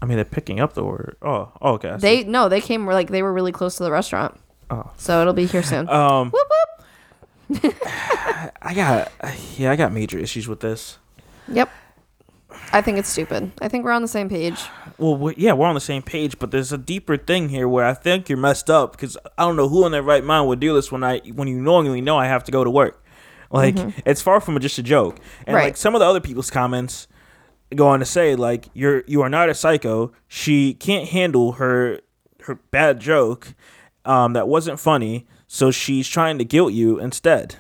I 0.02 0.04
mean, 0.04 0.16
they're 0.16 0.26
picking 0.26 0.60
up 0.60 0.74
the 0.74 0.84
word. 0.84 1.16
Oh, 1.22 1.50
oh 1.62 1.72
okay. 1.76 1.96
They 1.98 2.24
no, 2.24 2.50
they 2.50 2.60
came 2.60 2.86
like 2.86 3.08
they 3.08 3.22
were 3.22 3.32
really 3.32 3.52
close 3.52 3.76
to 3.76 3.84
the 3.84 3.90
restaurant. 3.90 4.38
Oh. 4.72 4.90
So 4.96 5.20
it'll 5.20 5.34
be 5.34 5.44
here 5.46 5.62
soon. 5.62 5.86
Um, 5.88 6.30
whoop 6.30 6.46
whoop. 6.50 7.74
I 8.62 8.72
got 8.74 9.12
yeah, 9.56 9.70
I 9.70 9.76
got 9.76 9.92
major 9.92 10.18
issues 10.18 10.48
with 10.48 10.60
this. 10.60 10.98
Yep. 11.48 11.68
I 12.72 12.80
think 12.80 12.96
it's 12.98 13.10
stupid. 13.10 13.52
I 13.60 13.68
think 13.68 13.84
we're 13.84 13.92
on 13.92 14.00
the 14.00 14.08
same 14.08 14.30
page. 14.30 14.58
Well, 14.96 15.16
we 15.16 15.34
yeah, 15.36 15.52
we're 15.52 15.66
on 15.66 15.74
the 15.74 15.80
same 15.80 16.00
page, 16.02 16.38
but 16.38 16.50
there's 16.50 16.72
a 16.72 16.78
deeper 16.78 17.18
thing 17.18 17.50
here 17.50 17.68
where 17.68 17.84
I 17.84 17.92
think 17.92 18.30
you're 18.30 18.38
messed 18.38 18.70
up 18.70 18.92
because 18.92 19.18
I 19.36 19.42
don't 19.44 19.56
know 19.56 19.68
who 19.68 19.84
in 19.84 19.92
their 19.92 20.02
right 20.02 20.24
mind 20.24 20.48
would 20.48 20.60
do 20.60 20.72
this 20.74 20.90
when 20.90 21.04
I 21.04 21.18
when 21.34 21.48
you 21.48 21.60
normally 21.60 22.00
know 22.00 22.16
I 22.16 22.26
have 22.26 22.44
to 22.44 22.52
go 22.52 22.64
to 22.64 22.70
work. 22.70 23.04
Like 23.50 23.76
it's 24.06 24.22
far 24.22 24.40
from 24.40 24.58
just 24.60 24.78
a 24.78 24.82
joke, 24.82 25.18
and 25.46 25.54
Right. 25.54 25.64
like 25.64 25.76
some 25.76 25.94
of 25.94 25.98
the 26.00 26.06
other 26.06 26.20
people's 26.20 26.50
comments 26.50 27.06
go 27.76 27.88
on 27.88 27.98
to 28.00 28.06
say 28.06 28.34
like 28.34 28.68
you're 28.72 29.04
you 29.06 29.20
are 29.20 29.28
not 29.28 29.50
a 29.50 29.54
psycho. 29.54 30.12
She 30.28 30.72
can't 30.72 31.08
handle 31.10 31.52
her 31.52 32.00
her 32.44 32.54
bad 32.70 32.98
joke 33.00 33.54
um, 34.05 34.32
that 34.34 34.48
wasn't 34.48 34.80
funny, 34.80 35.26
so 35.46 35.70
she's 35.70 36.09
trying 36.09 36.38
to 36.38 36.44
guilt 36.44 36.72
you 36.72 36.98
instead. 36.98 37.57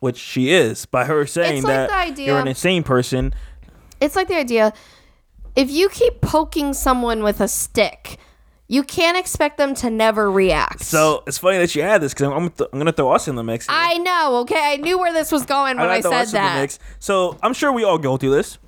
Which 0.00 0.16
she 0.16 0.52
is 0.52 0.86
by 0.86 1.06
her 1.06 1.26
saying 1.26 1.64
like 1.64 1.88
that 1.88 2.18
you're 2.18 2.38
an 2.38 2.46
insane 2.46 2.84
person. 2.84 3.34
It's 4.00 4.14
like 4.14 4.28
the 4.28 4.36
idea 4.36 4.72
if 5.58 5.72
you 5.72 5.88
keep 5.88 6.20
poking 6.20 6.72
someone 6.72 7.24
with 7.24 7.40
a 7.40 7.48
stick, 7.48 8.16
you 8.68 8.84
can't 8.84 9.18
expect 9.18 9.58
them 9.58 9.74
to 9.74 9.90
never 9.90 10.30
react. 10.30 10.84
So 10.84 11.24
it's 11.26 11.38
funny 11.38 11.58
that 11.58 11.74
you 11.74 11.82
add 11.82 12.00
this 12.00 12.14
because 12.14 12.28
I'm, 12.28 12.32
I'm, 12.32 12.50
th- 12.50 12.70
I'm 12.72 12.78
gonna 12.78 12.92
throw 12.92 13.10
us 13.10 13.26
in 13.26 13.34
the 13.34 13.42
mix. 13.42 13.66
here. 13.66 13.74
I 13.76 13.98
know, 13.98 14.36
okay? 14.42 14.74
I 14.74 14.76
knew 14.76 14.98
where 15.00 15.12
this 15.12 15.32
was 15.32 15.44
going 15.44 15.78
when 15.78 15.88
I, 15.88 16.00
gotta 16.00 16.14
said 16.14 16.22
us 16.22 16.28
in 16.28 16.42
the 16.42 16.48
that. 16.48 16.78
So 17.00 17.36
I'm 17.42 17.54
sure 17.54 17.72
we 17.72 17.82
all 17.82 17.98
go 17.98 18.16
through 18.16 18.36
this. 18.36 18.58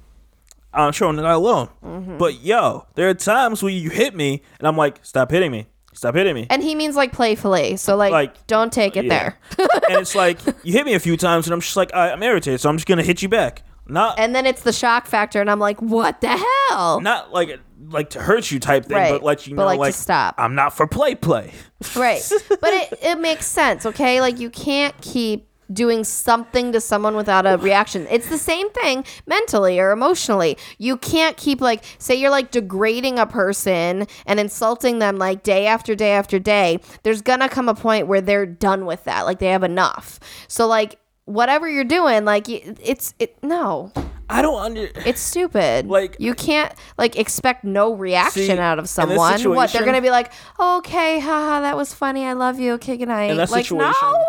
I'm 0.74 0.92
sure 0.92 1.08
I'm 1.08 1.14
not 1.14 1.26
alone. 1.26 1.68
Mm-hmm. 1.84 2.18
But 2.18 2.42
yo, 2.42 2.86
there 2.96 3.08
are 3.08 3.14
times 3.14 3.62
where 3.62 3.72
you 3.72 3.90
hit 3.90 4.16
me, 4.16 4.42
and 4.58 4.66
I'm 4.66 4.76
like, 4.76 4.98
stop 5.04 5.30
hitting 5.30 5.52
me, 5.52 5.68
stop 5.92 6.14
hitting 6.14 6.34
me. 6.34 6.46
And 6.50 6.62
he 6.62 6.74
means 6.74 6.96
like 6.96 7.12
playfully. 7.12 7.76
So 7.76 7.96
like, 7.96 8.12
Like, 8.12 8.46
don't 8.46 8.72
take 8.72 8.96
it 8.96 9.04
yeah. 9.06 9.30
there. 9.58 9.68
and 9.88 10.00
it's 10.00 10.14
like 10.24 10.38
you 10.62 10.72
hit 10.72 10.86
me 10.86 10.94
a 10.94 11.00
few 11.00 11.16
times, 11.16 11.46
and 11.46 11.54
I'm 11.54 11.60
just 11.60 11.76
like, 11.76 11.94
I, 11.94 12.10
I'm 12.12 12.22
irritated, 12.22 12.60
so 12.60 12.68
I'm 12.68 12.76
just 12.76 12.86
gonna 12.86 13.02
hit 13.02 13.22
you 13.22 13.28
back. 13.28 13.62
Not 13.86 14.20
and 14.20 14.34
then 14.36 14.46
it's 14.46 14.62
the 14.62 14.72
shock 14.72 15.06
factor, 15.08 15.40
and 15.40 15.50
I'm 15.50 15.58
like, 15.58 15.80
what 15.82 16.20
the 16.20 16.28
hell? 16.68 17.00
not 17.00 17.32
like 17.32 17.58
like 17.88 18.10
to 18.10 18.20
hurt 18.20 18.50
you 18.52 18.60
type 18.60 18.84
thing, 18.86 18.96
Right. 18.96 19.10
but 19.10 19.22
let 19.24 19.46
you 19.48 19.56
But, 19.56 19.62
know 19.62 19.66
like, 19.66 19.76
to 19.76 19.80
like, 19.80 19.94
stop. 19.94 20.36
I'm 20.38 20.54
not 20.54 20.76
for 20.76 20.86
play 20.86 21.14
play. 21.16 21.52
Right. 21.96 22.22
But 22.48 22.72
it, 22.72 22.98
it 23.02 23.18
makes 23.18 23.46
sense, 23.46 23.84
okay? 23.86 24.20
Like 24.20 24.38
you 24.38 24.48
can't 24.50 24.94
keep 25.00 25.48
doing 25.72 26.04
something 26.04 26.72
to 26.72 26.80
someone 26.80 27.16
without 27.16 27.46
a 27.46 27.56
reaction. 27.58 28.06
It's 28.10 28.28
the 28.28 28.38
same 28.38 28.70
thing 28.70 29.04
mentally 29.26 29.78
or 29.78 29.90
emotionally. 29.90 30.58
You 30.78 30.96
can't 30.96 31.36
keep 31.36 31.60
like 31.60 31.84
say 31.98 32.14
you're 32.14 32.30
like 32.30 32.50
degrading 32.50 33.18
a 33.18 33.26
person 33.26 34.06
and 34.26 34.40
insulting 34.40 34.98
them 34.98 35.16
like 35.18 35.42
day 35.42 35.66
after 35.66 35.94
day 35.94 36.12
after 36.12 36.38
day. 36.38 36.80
There's 37.02 37.22
to 37.22 37.48
come 37.48 37.68
a 37.68 37.74
point 37.74 38.06
where 38.06 38.20
they're 38.20 38.46
done 38.46 38.86
with 38.86 39.04
that. 39.04 39.22
Like 39.26 39.38
they 39.38 39.48
have 39.48 39.62
enough. 39.62 40.18
So 40.48 40.66
like 40.66 40.98
whatever 41.24 41.68
you're 41.68 41.84
doing 41.84 42.24
like 42.24 42.48
it's 42.48 43.14
it 43.18 43.36
no. 43.42 43.92
I 44.28 44.42
don't 44.42 44.62
under. 44.62 44.88
It's 45.04 45.20
stupid. 45.20 45.86
Like- 45.86 46.16
you 46.20 46.34
can't 46.34 46.72
like 46.96 47.16
expect 47.16 47.64
no 47.64 47.94
reaction 47.94 48.42
See, 48.44 48.58
out 48.58 48.78
of 48.78 48.88
someone. 48.88 49.16
What 49.18 49.72
they're 49.72 49.84
gonna 49.84 50.00
be 50.00 50.10
like, 50.10 50.32
okay, 50.58 51.18
haha, 51.18 51.60
that 51.60 51.76
was 51.76 51.92
funny. 51.92 52.24
I 52.24 52.34
love 52.34 52.60
you. 52.60 52.74
Okay, 52.74 52.96
good 52.96 53.08
night. 53.08 53.30
In 53.32 53.36
that 53.38 53.50
like 53.50 53.64
situation- 53.64 53.90
no. 53.90 54.26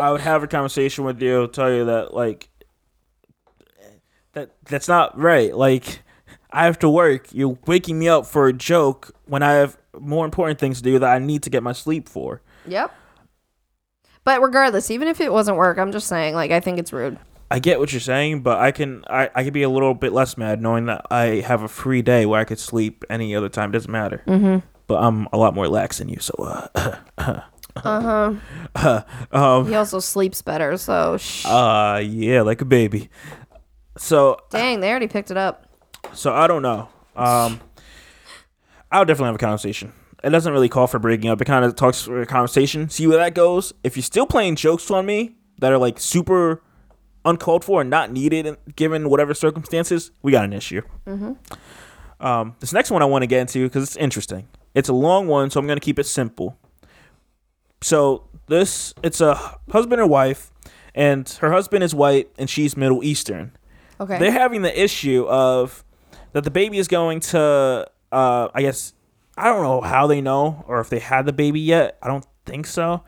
I 0.00 0.10
would 0.10 0.20
have 0.20 0.42
a 0.42 0.46
conversation 0.46 1.04
with 1.04 1.20
you, 1.20 1.48
tell 1.48 1.72
you 1.72 1.84
that 1.86 2.14
like 2.14 2.48
that 4.32 4.50
that's 4.64 4.88
not 4.88 5.18
right. 5.18 5.54
Like 5.56 6.02
I 6.50 6.64
have 6.64 6.78
to 6.80 6.90
work. 6.90 7.28
You're 7.32 7.58
waking 7.66 7.98
me 7.98 8.08
up 8.08 8.26
for 8.26 8.46
a 8.48 8.52
joke 8.52 9.14
when 9.26 9.42
I 9.42 9.52
have 9.52 9.76
more 9.98 10.24
important 10.24 10.58
things 10.58 10.78
to 10.78 10.82
do 10.82 10.98
that 10.98 11.10
I 11.10 11.18
need 11.18 11.42
to 11.44 11.50
get 11.50 11.62
my 11.62 11.72
sleep 11.72 12.08
for. 12.08 12.42
Yep. 12.66 12.94
But 14.24 14.40
regardless, 14.40 14.90
even 14.90 15.08
if 15.08 15.20
it 15.20 15.32
wasn't 15.32 15.56
work, 15.56 15.78
I'm 15.78 15.90
just 15.90 16.06
saying, 16.06 16.34
like, 16.34 16.52
I 16.52 16.60
think 16.60 16.78
it's 16.78 16.92
rude. 16.92 17.18
I 17.50 17.58
get 17.58 17.80
what 17.80 17.92
you're 17.92 18.00
saying, 18.00 18.42
but 18.42 18.58
I 18.58 18.70
can 18.70 19.04
I, 19.10 19.28
I 19.34 19.44
could 19.44 19.52
be 19.52 19.62
a 19.62 19.68
little 19.68 19.92
bit 19.92 20.12
less 20.12 20.38
mad 20.38 20.62
knowing 20.62 20.86
that 20.86 21.04
I 21.10 21.42
have 21.46 21.62
a 21.62 21.68
free 21.68 22.00
day 22.00 22.24
where 22.24 22.40
I 22.40 22.44
could 22.44 22.58
sleep 22.58 23.04
any 23.10 23.34
other 23.34 23.50
time. 23.50 23.70
Doesn't 23.70 23.90
matter. 23.90 24.22
Mm-hmm. 24.26 24.66
But 24.86 25.02
I'm 25.02 25.28
a 25.32 25.36
lot 25.36 25.54
more 25.54 25.68
lax 25.68 25.98
than 25.98 26.08
you, 26.08 26.18
so 26.18 26.34
uh, 26.38 27.40
Uh 27.84 28.36
huh. 28.76 29.02
um, 29.32 29.66
He 29.66 29.74
also 29.74 29.98
sleeps 29.98 30.42
better, 30.42 30.76
so 30.76 31.16
shh. 31.16 31.46
uh, 31.46 32.00
yeah, 32.04 32.42
like 32.42 32.60
a 32.60 32.64
baby. 32.66 33.08
So 33.96 34.38
Dang, 34.50 34.80
they 34.80 34.90
already 34.90 35.08
picked 35.08 35.30
it 35.30 35.36
up. 35.36 35.66
So 36.12 36.32
I 36.32 36.46
don't 36.46 36.62
know. 36.62 36.88
Um, 37.16 37.60
I'll 38.90 39.04
definitely 39.04 39.26
have 39.26 39.34
a 39.36 39.38
conversation. 39.38 39.92
It 40.22 40.30
doesn't 40.30 40.52
really 40.52 40.68
call 40.68 40.86
for 40.86 40.98
breaking 40.98 41.30
up. 41.30 41.40
It 41.40 41.46
kind 41.46 41.64
of 41.64 41.74
talks 41.74 42.02
for 42.02 42.20
a 42.20 42.26
conversation. 42.26 42.88
See 42.90 43.06
where 43.06 43.18
that 43.18 43.34
goes. 43.34 43.72
If 43.82 43.96
you're 43.96 44.02
still 44.02 44.26
playing 44.26 44.56
jokes 44.56 44.90
on 44.90 45.04
me 45.06 45.36
that 45.58 45.72
are 45.72 45.78
like 45.78 45.98
super 45.98 46.62
uncalled 47.24 47.64
for 47.64 47.80
and 47.80 47.90
not 47.90 48.12
needed 48.12 48.56
given 48.76 49.08
whatever 49.08 49.32
circumstances, 49.34 50.10
we 50.22 50.30
got 50.32 50.44
an 50.44 50.52
issue. 50.52 50.82
Um, 52.20 52.54
this 52.60 52.72
next 52.72 52.90
one 52.90 53.02
I 53.02 53.04
want 53.06 53.22
to 53.22 53.26
get 53.26 53.40
into 53.40 53.64
because 53.66 53.82
it's 53.82 53.96
interesting. 53.96 54.46
It's 54.74 54.88
a 54.88 54.92
long 54.94 55.26
one, 55.26 55.50
so 55.50 55.58
I'm 55.58 55.66
going 55.66 55.76
to 55.78 55.84
keep 55.84 55.98
it 55.98 56.04
simple. 56.06 56.56
So 57.82 58.24
this 58.48 58.94
it's 59.02 59.20
a 59.20 59.34
husband 59.70 60.00
and 60.00 60.10
wife, 60.10 60.50
and 60.94 61.28
her 61.40 61.52
husband 61.52 61.84
is 61.84 61.94
white 61.94 62.30
and 62.38 62.48
she's 62.48 62.76
Middle 62.76 63.02
Eastern 63.04 63.52
Okay. 64.00 64.18
they're 64.18 64.32
having 64.32 64.62
the 64.62 64.82
issue 64.82 65.24
of 65.28 65.84
that 66.32 66.42
the 66.42 66.50
baby 66.50 66.78
is 66.78 66.88
going 66.88 67.20
to 67.20 67.86
uh 68.10 68.48
i 68.52 68.60
guess 68.62 68.94
i 69.36 69.44
don't 69.44 69.62
know 69.62 69.80
how 69.80 70.08
they 70.08 70.20
know 70.20 70.64
or 70.66 70.80
if 70.80 70.88
they 70.90 70.98
had 70.98 71.24
the 71.24 71.32
baby 71.32 71.60
yet 71.60 71.98
i 72.02 72.08
don't 72.08 72.26
think 72.44 72.66
so 72.66 73.04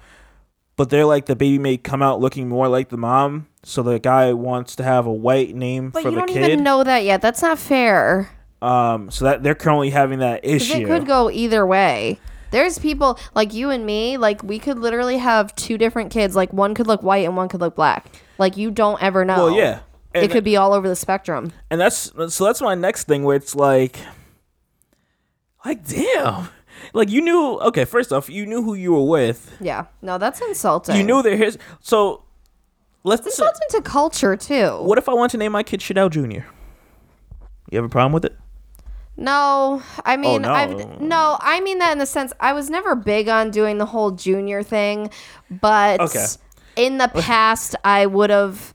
but 0.76 0.90
they're 0.90 1.04
like 1.04 1.26
the 1.26 1.34
baby 1.34 1.58
may 1.58 1.76
come 1.76 2.00
out 2.00 2.20
looking 2.20 2.48
more 2.48 2.68
like 2.68 2.90
the 2.90 2.96
mom 2.96 3.48
so 3.64 3.82
the 3.82 3.98
guy 3.98 4.32
wants 4.32 4.76
to 4.76 4.84
have 4.84 5.04
a 5.06 5.12
white 5.12 5.54
name 5.56 5.90
but 5.90 6.02
for 6.04 6.10
you 6.10 6.14
the 6.14 6.20
don't 6.20 6.30
even 6.30 6.62
know 6.62 6.84
that 6.84 7.02
yet. 7.02 7.20
That's 7.20 7.42
not 7.42 7.58
fair. 7.58 8.30
um 8.62 9.10
so 9.10 9.24
that 9.24 9.42
they're 9.42 9.56
currently 9.56 9.90
having 9.90 10.20
that 10.20 10.44
issue 10.44 10.74
it 10.82 10.86
could 10.86 11.06
go 11.06 11.28
either 11.28 11.66
way. 11.66 12.20
There's 12.54 12.78
people 12.78 13.18
like 13.34 13.52
you 13.52 13.70
and 13.70 13.84
me, 13.84 14.16
like 14.16 14.44
we 14.44 14.60
could 14.60 14.78
literally 14.78 15.18
have 15.18 15.52
two 15.56 15.76
different 15.76 16.12
kids. 16.12 16.36
Like 16.36 16.52
one 16.52 16.72
could 16.72 16.86
look 16.86 17.02
white 17.02 17.24
and 17.24 17.36
one 17.36 17.48
could 17.48 17.60
look 17.60 17.74
black. 17.74 18.06
Like 18.38 18.56
you 18.56 18.70
don't 18.70 19.02
ever 19.02 19.24
know. 19.24 19.46
well 19.46 19.50
yeah 19.50 19.80
and, 20.14 20.24
it 20.24 20.30
could 20.30 20.44
be 20.44 20.56
all 20.56 20.72
over 20.72 20.88
the 20.88 20.94
spectrum. 20.94 21.52
and 21.68 21.80
that's 21.80 22.12
so 22.28 22.44
that's 22.44 22.62
my 22.62 22.76
next 22.76 23.08
thing 23.08 23.24
where 23.24 23.34
it's 23.34 23.56
like 23.56 23.98
like 25.64 25.84
damn 25.84 26.48
like 26.92 27.10
you 27.10 27.20
knew 27.20 27.58
okay 27.60 27.84
first 27.84 28.12
off 28.12 28.30
you 28.30 28.46
knew 28.46 28.62
who 28.62 28.74
you 28.74 28.92
were 28.92 29.04
with 29.04 29.56
Yeah. 29.60 29.86
No, 30.00 30.18
that's 30.18 30.40
insulting. 30.40 30.94
you 30.94 31.02
knew 31.02 31.22
their 31.22 31.36
his 31.36 31.58
so 31.80 32.22
let's 33.02 33.26
It's 33.26 33.36
insulting 33.36 33.68
to 33.70 33.82
culture 33.82 34.36
too. 34.36 34.78
What 34.82 34.98
if 34.98 35.08
I 35.08 35.14
want 35.14 35.32
to 35.32 35.38
name 35.38 35.50
my 35.50 35.64
kid 35.64 35.80
Shadell 35.80 36.08
Jr.? 36.08 36.46
You 37.70 37.78
have 37.78 37.84
a 37.84 37.88
problem 37.88 38.12
with 38.12 38.24
it? 38.26 38.36
No, 39.16 39.82
I 40.04 40.16
mean, 40.16 40.42
no. 40.42 40.52
I've 40.52 41.00
no, 41.00 41.36
I 41.40 41.60
mean 41.60 41.78
that 41.78 41.92
in 41.92 41.98
the 41.98 42.06
sense 42.06 42.32
I 42.40 42.52
was 42.52 42.68
never 42.68 42.94
big 42.96 43.28
on 43.28 43.50
doing 43.50 43.78
the 43.78 43.86
whole 43.86 44.10
junior 44.10 44.62
thing, 44.62 45.10
but 45.50 46.00
Okay. 46.00 46.26
in 46.76 46.98
the 46.98 47.08
past 47.08 47.76
I 47.84 48.06
would 48.06 48.30
have 48.30 48.74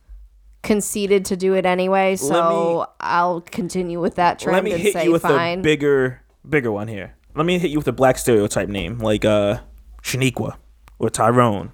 conceded 0.64 1.26
to 1.26 1.36
do 1.38 1.56
it 1.56 1.66
anyway. 1.66 2.16
So 2.16 2.80
me- 2.80 2.94
I'll 3.02 3.42
continue 3.42 4.00
with 4.00 4.16
that 4.16 4.40
trend 4.40 4.56
Let 4.56 4.64
me 4.64 4.72
and 4.72 4.82
hit 4.82 4.94
say 4.94 5.06
you 5.06 5.12
with 5.12 5.24
fine. 5.24 5.60
a 5.60 5.62
bigger, 5.62 6.22
bigger 6.48 6.72
one 6.72 6.88
here. 6.88 7.16
Let 7.36 7.46
me 7.46 7.60
hit 7.60 7.70
you 7.72 7.78
with 7.78 7.88
a 7.88 7.94
black 7.94 8.18
stereotype 8.18 8.70
name 8.70 9.00
like 9.00 9.26
uh 9.26 9.60
Shaniqua 10.04 10.56
or 11.00 11.10
Tyrone. 11.10 11.74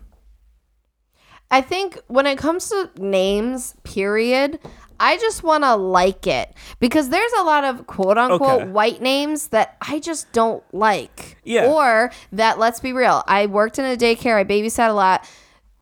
I 1.52 1.62
think 1.62 2.00
when 2.08 2.26
it 2.26 2.38
comes 2.40 2.70
to 2.70 2.90
names, 2.98 3.76
period, 3.84 4.60
I 5.00 5.18
just 5.18 5.44
want 5.44 5.64
to 5.64 5.76
like 5.76 6.28
it 6.28 6.54
because 6.80 7.10
there's 7.10 7.32
a 7.40 7.44
lot 7.44 7.64
of 7.64 7.88
quote 7.88 8.18
unquote 8.18 8.62
Okay. 8.64 8.70
white 8.72 9.02
names 9.02 9.48
that 9.50 9.78
I 9.82 10.00
just 10.00 10.32
don't 10.32 10.64
like. 10.74 11.38
Yeah. 11.44 11.66
Or 11.72 12.12
that, 12.32 12.60
let's 12.60 12.80
be 12.80 12.94
real, 12.94 13.24
I 13.28 13.46
worked 13.48 13.80
in 13.80 13.86
a 13.86 13.96
daycare, 13.98 14.36
I 14.36 14.44
babysat 14.44 14.90
a 14.90 14.94
lot. 14.94 15.30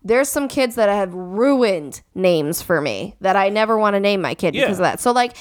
There's 0.04 0.28
some 0.28 0.48
kids 0.50 0.76
that 0.76 0.90
have 0.90 1.14
ruined 1.14 2.02
names 2.14 2.62
for 2.62 2.82
me 2.82 3.16
that 3.22 3.36
I 3.38 3.50
never 3.50 3.78
want 3.78 3.94
to 3.96 4.00
name 4.02 4.22
my 4.22 4.36
kid 4.36 4.54
Yeah. 4.54 4.66
because 4.66 4.80
of 4.80 4.84
that. 4.84 5.00
So, 5.00 5.12
like, 5.14 5.38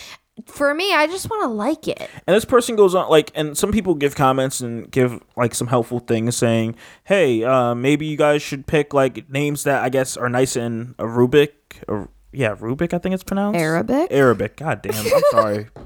for 0.47 0.73
me, 0.73 0.95
I 0.95 1.07
just 1.09 1.29
want 1.29 1.43
to 1.43 1.49
like 1.49 1.89
it. 1.89 2.09
And 2.27 2.35
this 2.37 2.45
person 2.45 2.75
goes 2.77 2.95
on 2.95 3.09
like, 3.11 3.31
and 3.35 3.59
some 3.59 3.71
people 3.73 3.95
give 3.95 4.15
comments 4.15 4.61
and 4.61 4.91
give 4.91 5.21
like 5.37 5.55
some 5.55 5.67
helpful 5.67 5.99
things, 5.99 6.37
saying, 6.37 6.77
"Hey, 7.05 7.45
uh, 7.45 7.75
maybe 7.75 8.07
you 8.07 8.17
guys 8.17 8.41
should 8.41 8.67
pick 8.67 8.95
like 8.95 9.29
names 9.29 9.65
that 9.65 9.83
I 9.83 9.89
guess 9.89 10.17
are 10.17 10.29
nice 10.29 10.57
in 10.57 10.95
Arabic 10.99 11.81
or 11.89 12.09
yeah, 12.33 12.55
Rubik, 12.57 12.93
I 12.95 12.99
think 12.99 13.15
it's 13.15 13.25
pronounced 13.25 13.59
Arabic? 13.59 14.09
Arabic. 14.11 14.57
God 14.57 14.83
damn, 14.83 14.95
I'm 14.95 15.23
sorry. 15.31 15.69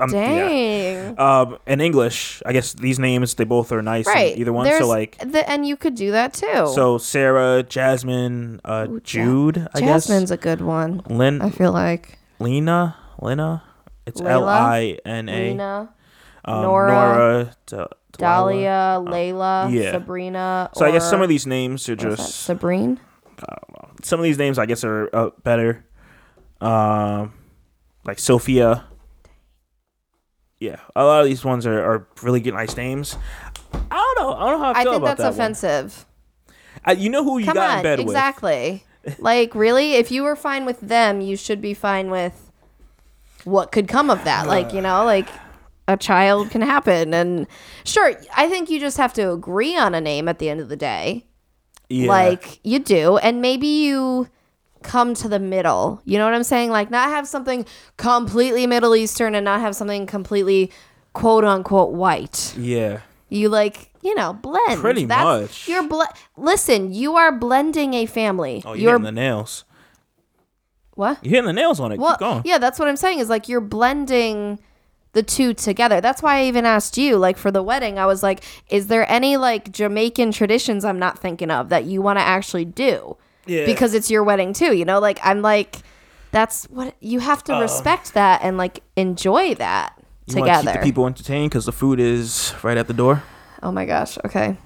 I'm, 0.00 0.10
yeah. 0.10 0.38
Dang. 0.48 1.18
Um, 1.18 1.58
in 1.66 1.80
English, 1.80 2.40
I 2.46 2.52
guess 2.52 2.72
these 2.72 3.00
names 3.00 3.34
they 3.34 3.42
both 3.44 3.72
are 3.72 3.82
nice. 3.82 4.06
Right. 4.06 4.38
Either 4.38 4.52
one. 4.52 4.64
There's 4.64 4.78
So 4.80 4.86
like, 4.88 5.18
the, 5.18 5.48
and 5.50 5.66
you 5.66 5.76
could 5.76 5.96
do 5.96 6.12
that 6.12 6.34
too. 6.34 6.68
so 6.72 6.98
Sarah, 6.98 7.64
Jasmine, 7.64 8.60
uh, 8.64 8.86
Jude. 9.02 9.66
I 9.74 9.80
guess 9.80 10.06
Jasmine's 10.06 10.30
a 10.30 10.36
good 10.36 10.60
one. 10.60 11.02
Lynn 11.08 11.42
I 11.42 11.50
feel 11.50 11.72
like. 11.72 12.16
Lena, 12.38 12.94
Lena. 13.20 13.64
It's 14.06 14.20
L 14.20 14.48
I 14.48 14.98
N 15.04 15.28
A. 15.28 15.48
Lena, 15.50 15.88
Um, 16.44 16.62
Nora, 16.62 16.92
Nora, 16.92 17.56
Delilah. 17.66 17.88
Dahlia, 18.16 19.00
Layla, 19.04 19.72
yeah. 19.72 19.92
Sabrina. 19.92 20.70
So 20.74 20.86
I 20.86 20.92
guess 20.92 21.10
some 21.10 21.22
of 21.22 21.28
these 21.28 21.46
names 21.46 21.88
are 21.88 21.96
just 21.96 22.46
Sabrine. 22.48 22.98
Some 24.02 24.20
of 24.20 24.24
these 24.24 24.38
names 24.38 24.58
I 24.58 24.66
guess 24.66 24.84
are 24.84 25.08
uh, 25.12 25.30
better. 25.42 25.84
Um, 26.60 27.32
like 28.04 28.18
Sophia. 28.18 28.84
Yeah, 30.58 30.80
a 30.96 31.04
lot 31.04 31.20
of 31.20 31.26
these 31.26 31.44
ones 31.44 31.66
are, 31.66 31.80
are 31.80 32.08
really 32.22 32.40
good, 32.40 32.54
nice 32.54 32.76
names. 32.76 33.16
I 33.72 34.14
don't 34.16 34.24
know. 34.24 34.34
I 34.34 34.50
don't 34.50 34.58
know 34.58 34.64
how 34.64 34.72
I 34.72 34.80
I 34.80 34.82
feel 34.82 34.92
think 34.92 35.02
about 35.02 35.18
that's 35.18 35.36
that 35.36 35.42
one. 35.42 35.50
I 35.50 35.54
think 35.54 35.60
that's 35.60 35.94
offensive. 35.94 36.06
Uh, 36.84 36.94
you 36.98 37.10
know 37.10 37.22
who 37.22 37.38
you 37.38 37.46
Come 37.46 37.54
got 37.54 37.70
on, 37.70 37.76
in 37.78 37.82
bed 37.82 38.00
exactly. 38.00 38.84
like 39.18 39.54
really, 39.54 39.94
if 39.94 40.10
you 40.10 40.22
were 40.22 40.36
fine 40.36 40.64
with 40.64 40.80
them, 40.80 41.20
you 41.20 41.36
should 41.36 41.60
be 41.60 41.74
fine 41.74 42.10
with 42.10 42.50
what 43.44 43.72
could 43.72 43.88
come 43.88 44.10
of 44.10 44.24
that. 44.24 44.46
Like 44.46 44.72
you 44.72 44.80
know, 44.80 45.04
like 45.04 45.28
a 45.86 45.96
child 45.96 46.50
can 46.50 46.62
happen, 46.62 47.14
and 47.14 47.46
sure, 47.84 48.14
I 48.36 48.48
think 48.48 48.68
you 48.68 48.80
just 48.80 48.96
have 48.96 49.12
to 49.14 49.32
agree 49.32 49.76
on 49.76 49.94
a 49.94 50.00
name 50.00 50.28
at 50.28 50.38
the 50.38 50.48
end 50.48 50.60
of 50.60 50.68
the 50.68 50.76
day. 50.76 51.24
Yeah. 51.90 52.08
like 52.08 52.60
you 52.64 52.78
do 52.80 53.16
and 53.18 53.40
maybe 53.40 53.66
you 53.66 54.28
come 54.82 55.14
to 55.14 55.28
the 55.28 55.38
middle 55.38 56.00
you 56.04 56.18
know 56.18 56.24
what 56.26 56.34
i'm 56.34 56.44
saying 56.44 56.70
like 56.70 56.90
not 56.90 57.08
have 57.08 57.26
something 57.26 57.64
completely 57.96 58.66
middle 58.66 58.94
eastern 58.94 59.34
and 59.34 59.44
not 59.44 59.60
have 59.60 59.74
something 59.74 60.06
completely 60.06 60.70
quote 61.14 61.44
unquote 61.44 61.92
white 61.94 62.54
yeah. 62.58 63.00
you 63.30 63.48
like 63.48 63.90
you 64.02 64.14
know 64.14 64.32
blend 64.34 64.80
Pretty 64.80 65.06
much. 65.06 65.66
you're 65.66 65.82
ble- 65.88 66.04
listen 66.36 66.92
you 66.92 67.16
are 67.16 67.32
blending 67.32 67.94
a 67.94 68.06
family 68.06 68.62
Oh, 68.64 68.74
you're 68.74 68.82
you're 68.82 68.90
hitting 68.92 69.04
the 69.04 69.12
nails. 69.12 69.64
What? 70.94 71.24
You're 71.24 71.30
hitting 71.36 71.46
the 71.46 71.52
nails 71.52 71.78
on 71.80 71.92
it. 71.92 71.98
Well, 72.00 72.14
Keep 72.14 72.20
going. 72.20 72.42
yeah, 72.44 72.58
that's 72.58 72.76
what 72.78 72.88
I'm 72.88 72.96
saying. 72.96 73.20
Is 73.20 73.28
like 73.28 73.48
you're 73.48 73.60
blending 73.60 74.58
the 75.18 75.22
two 75.24 75.52
together. 75.52 76.00
That's 76.00 76.22
why 76.22 76.38
I 76.38 76.44
even 76.44 76.64
asked 76.64 76.96
you, 76.96 77.16
like 77.16 77.36
for 77.38 77.50
the 77.50 77.62
wedding, 77.62 77.98
I 77.98 78.06
was 78.06 78.22
like, 78.22 78.44
is 78.70 78.86
there 78.86 79.04
any 79.10 79.36
like 79.36 79.72
Jamaican 79.72 80.30
traditions 80.32 80.84
I'm 80.84 80.98
not 81.00 81.18
thinking 81.18 81.50
of 81.50 81.70
that 81.70 81.84
you 81.86 82.00
want 82.00 82.18
to 82.20 82.24
actually 82.24 82.64
do? 82.64 83.16
Yeah. 83.46 83.66
Because 83.66 83.94
it's 83.94 84.10
your 84.10 84.22
wedding 84.22 84.52
too, 84.52 84.76
you 84.76 84.84
know? 84.84 85.00
Like 85.00 85.18
I'm 85.24 85.42
like, 85.42 85.78
that's 86.30 86.64
what 86.66 86.94
you 87.00 87.18
have 87.20 87.42
to 87.44 87.54
uh. 87.56 87.60
respect 87.60 88.14
that 88.14 88.42
and 88.44 88.56
like 88.58 88.82
enjoy 88.96 89.54
that 89.56 89.94
You 90.26 90.36
wanna 90.36 90.52
together. 90.52 90.72
keep 90.72 90.80
the 90.80 90.86
people 90.86 91.06
entertained 91.06 91.50
because 91.50 91.64
the 91.66 91.72
food 91.72 91.98
is 91.98 92.54
right 92.62 92.76
at 92.78 92.86
the 92.86 92.94
door. 92.94 93.22
oh 93.62 93.72
my 93.72 93.84
gosh. 93.86 94.18
Okay. 94.24 94.56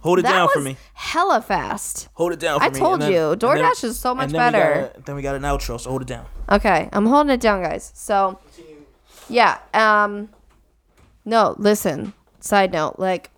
Hold 0.00 0.18
it 0.20 0.22
That 0.22 0.32
down 0.32 0.42
was 0.46 0.52
for 0.52 0.60
me. 0.60 0.76
hella 0.94 1.40
fast. 1.40 2.08
Hold 2.14 2.32
it 2.32 2.38
down 2.38 2.60
for 2.60 2.66
I 2.66 2.68
me. 2.68 2.78
told 2.78 3.00
then- 3.00 3.12
you, 3.12 3.30
and 3.32 3.40
then- 3.40 3.56
DoorDash 3.56 3.82
is 3.84 3.98
so 3.98 4.14
much 4.14 4.26
and 4.26 4.34
then 4.34 4.52
we 4.52 4.58
better. 4.58 4.74
got 4.82 4.96
a- 4.98 5.00
then 5.06 5.16
we 5.16 5.22
got 5.22 5.34
an 5.34 5.42
outro, 5.42 5.80
so 5.80 5.90
hold 5.90 6.02
it 6.02 6.08
down. 6.08 6.26
Okay, 6.52 6.88
I'm 6.92 7.06
holding 7.06 7.32
it 7.32 7.40
down, 7.40 7.62
guys. 7.62 7.90
So, 7.94 8.38
yeah. 9.28 9.58
Um, 9.74 10.28
no, 11.24 11.54
listen. 11.58 12.12
Side 12.40 12.72
note, 12.72 12.96
like, 12.98 13.30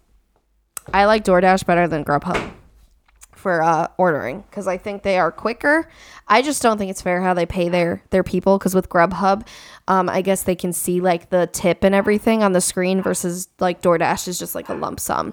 I 0.92 1.06
like 1.06 1.24
DoorDash 1.24 1.64
better 1.64 1.88
than 1.88 2.04
Grubhub 2.04 2.52
for 3.38 3.62
uh, 3.62 3.86
ordering 3.96 4.42
because 4.50 4.66
I 4.66 4.76
think 4.76 5.02
they 5.02 5.18
are 5.18 5.30
quicker. 5.30 5.88
I 6.26 6.42
just 6.42 6.60
don't 6.60 6.76
think 6.76 6.90
it's 6.90 7.00
fair 7.00 7.22
how 7.22 7.34
they 7.34 7.46
pay 7.46 7.68
their 7.68 8.02
their 8.10 8.22
people 8.22 8.58
because 8.58 8.74
with 8.74 8.88
Grubhub, 8.88 9.46
um, 9.86 10.08
I 10.08 10.20
guess 10.22 10.42
they 10.42 10.56
can 10.56 10.72
see 10.72 11.00
like 11.00 11.30
the 11.30 11.46
tip 11.46 11.84
and 11.84 11.94
everything 11.94 12.42
on 12.42 12.52
the 12.52 12.60
screen 12.60 13.00
versus 13.00 13.48
like 13.58 13.80
DoorDash 13.80 14.28
is 14.28 14.38
just 14.38 14.54
like 14.54 14.68
a 14.68 14.74
lump 14.74 15.00
sum. 15.00 15.32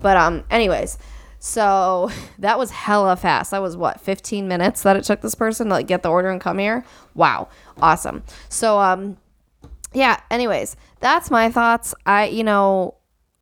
But 0.00 0.16
um, 0.16 0.44
anyways. 0.50 0.98
So 1.38 2.10
that 2.38 2.58
was 2.58 2.70
hella 2.70 3.16
fast. 3.16 3.50
That 3.50 3.62
was 3.62 3.76
what, 3.76 4.00
15 4.00 4.48
minutes 4.48 4.82
that 4.82 4.96
it 4.96 5.04
took 5.04 5.20
this 5.20 5.34
person 5.34 5.68
to 5.68 5.74
like 5.74 5.86
get 5.86 6.02
the 6.02 6.10
order 6.10 6.30
and 6.30 6.40
come 6.40 6.58
here. 6.58 6.84
Wow. 7.14 7.48
Awesome. 7.80 8.22
So 8.48 8.78
um 8.78 9.16
yeah, 9.96 10.20
anyways, 10.30 10.76
that's 11.00 11.30
my 11.30 11.50
thoughts. 11.50 11.94
I 12.04 12.26
you 12.26 12.44
know, 12.44 12.96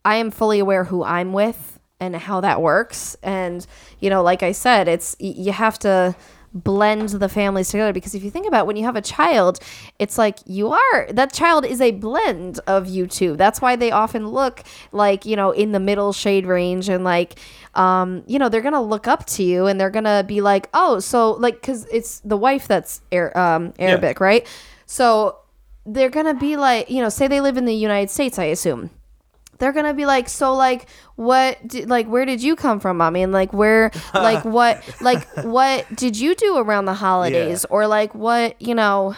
I 0.05 0.17
am 0.17 0.31
fully 0.31 0.61
aware 0.61 0.85
who 0.85 1.03
I'm 1.03 1.33
with 1.33 1.81
and 1.99 2.15
how 2.15 2.41
that 2.43 2.63
works 2.63 3.17
and 3.25 3.67
you 3.99 4.09
know, 4.09 4.23
like 4.23 4.45
I 4.45 4.53
said, 4.53 4.87
it's 4.87 5.17
you 5.19 5.51
have 5.51 5.81
to 5.81 6.15
blend 6.53 7.09
the 7.09 7.29
families 7.29 7.71
together 7.71 7.93
because 7.93 8.15
if 8.15 8.23
you 8.23 8.31
think 8.31 8.47
about 8.47 8.61
it, 8.61 8.67
when 8.69 8.77
you 8.77 8.85
have 8.85 8.95
a 8.95 9.03
child, 9.03 9.59
it's 9.99 10.17
like 10.17 10.39
you 10.47 10.69
are 10.69 11.13
that 11.13 11.33
child 11.33 11.67
is 11.67 11.81
a 11.81 11.91
blend 11.91 12.61
of 12.69 12.87
you 12.87 13.09
two. 13.09 13.35
That's 13.35 13.61
why 13.61 13.75
they 13.75 13.91
often 13.91 14.29
look 14.29 14.63
like, 14.93 15.27
you 15.27 15.35
know, 15.35 15.51
in 15.51 15.73
the 15.73 15.81
middle 15.81 16.13
shade 16.13 16.47
range 16.47 16.89
and 16.89 17.03
like 17.03 17.37
um, 17.75 18.23
you 18.29 18.39
know, 18.39 18.49
they're 18.49 18.63
gonna 18.63 18.81
look 18.81 19.09
up 19.09 19.27
to 19.27 19.43
you 19.43 19.67
and 19.67 19.81
they're 19.81 19.91
gonna 19.91 20.23
be 20.23 20.41
like, 20.41 20.69
oh, 20.73 21.01
so 21.01 21.33
like, 21.33 21.61
cause 21.63 21.85
it's 21.91 22.21
the 22.21 22.37
wife 22.37 22.69
that's 22.69 23.01
Ar- 23.13 23.37
um, 23.37 23.75
Arabic, 23.81 24.21
right? 24.21 24.47
So 24.87 25.39
they're 25.87 26.11
gonna 26.11 26.35
be 26.35 26.57
like, 26.57 26.91
you 26.91 27.01
know, 27.03 27.09
say 27.09 27.29
they 27.29 27.41
live 27.41 27.57
in 27.57 27.65
the 27.65 27.75
United 27.75 28.11
States, 28.11 28.39
I 28.39 28.45
assume. 28.45 28.91
They're 29.59 29.73
gonna 29.73 29.95
be 29.95 30.05
like, 30.07 30.29
so 30.29 30.55
like, 30.55 30.89
what, 31.17 31.67
did, 31.67 31.89
like, 31.89 32.07
where 32.09 32.25
did 32.25 32.43
you 32.43 32.57
come 32.57 32.81
from, 32.81 32.97
mommy? 32.97 33.23
And 33.23 33.33
like, 33.33 33.53
where, 33.53 33.91
like, 34.15 34.45
what, 34.45 34.83
like, 35.01 35.27
what 35.45 35.87
did 35.95 36.19
you 36.19 36.35
do 36.35 36.57
around 36.59 36.87
the 36.87 36.95
holidays, 36.95 37.65
or 37.71 37.87
like, 37.87 38.15
what, 38.15 38.61
you 38.61 38.75
know, 38.75 39.15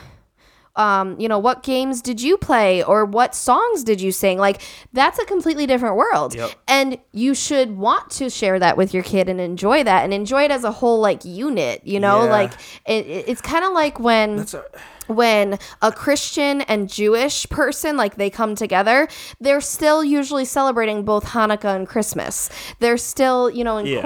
um, 0.76 1.18
you 1.20 1.28
know, 1.28 1.38
what 1.38 1.62
games 1.62 2.02
did 2.02 2.20
you 2.20 2.36
play 2.36 2.82
or 2.82 3.04
what 3.04 3.34
songs 3.34 3.82
did 3.84 4.00
you 4.00 4.12
sing? 4.12 4.38
Like 4.38 4.60
that's 4.92 5.18
a 5.18 5.24
completely 5.24 5.66
different 5.66 5.96
world. 5.96 6.34
Yep. 6.34 6.50
And 6.68 6.98
you 7.12 7.34
should 7.34 7.76
want 7.76 8.10
to 8.12 8.28
share 8.30 8.58
that 8.58 8.76
with 8.76 8.92
your 8.94 9.02
kid 9.02 9.28
and 9.28 9.40
enjoy 9.40 9.84
that 9.84 10.04
and 10.04 10.12
enjoy 10.12 10.44
it 10.44 10.50
as 10.50 10.64
a 10.64 10.72
whole 10.72 11.00
like 11.00 11.24
unit, 11.24 11.80
you 11.84 11.98
know? 12.00 12.24
Yeah. 12.24 12.30
Like 12.30 12.52
it, 12.86 13.06
it- 13.06 13.28
it's 13.28 13.40
kind 13.40 13.64
of 13.64 13.72
like 13.72 13.98
when 13.98 14.40
a, 14.40 14.62
when 15.12 15.58
a 15.82 15.90
Christian 15.92 16.60
and 16.62 16.88
Jewish 16.88 17.48
person 17.48 17.96
like 17.96 18.16
they 18.16 18.28
come 18.30 18.54
together, 18.54 19.08
they're 19.40 19.60
still 19.60 20.04
usually 20.04 20.44
celebrating 20.44 21.04
both 21.04 21.24
Hanukkah 21.26 21.74
and 21.76 21.86
Christmas. 21.88 22.50
They're 22.80 22.96
still, 22.98 23.48
you 23.50 23.64
know, 23.64 23.78
Yeah. 23.78 24.00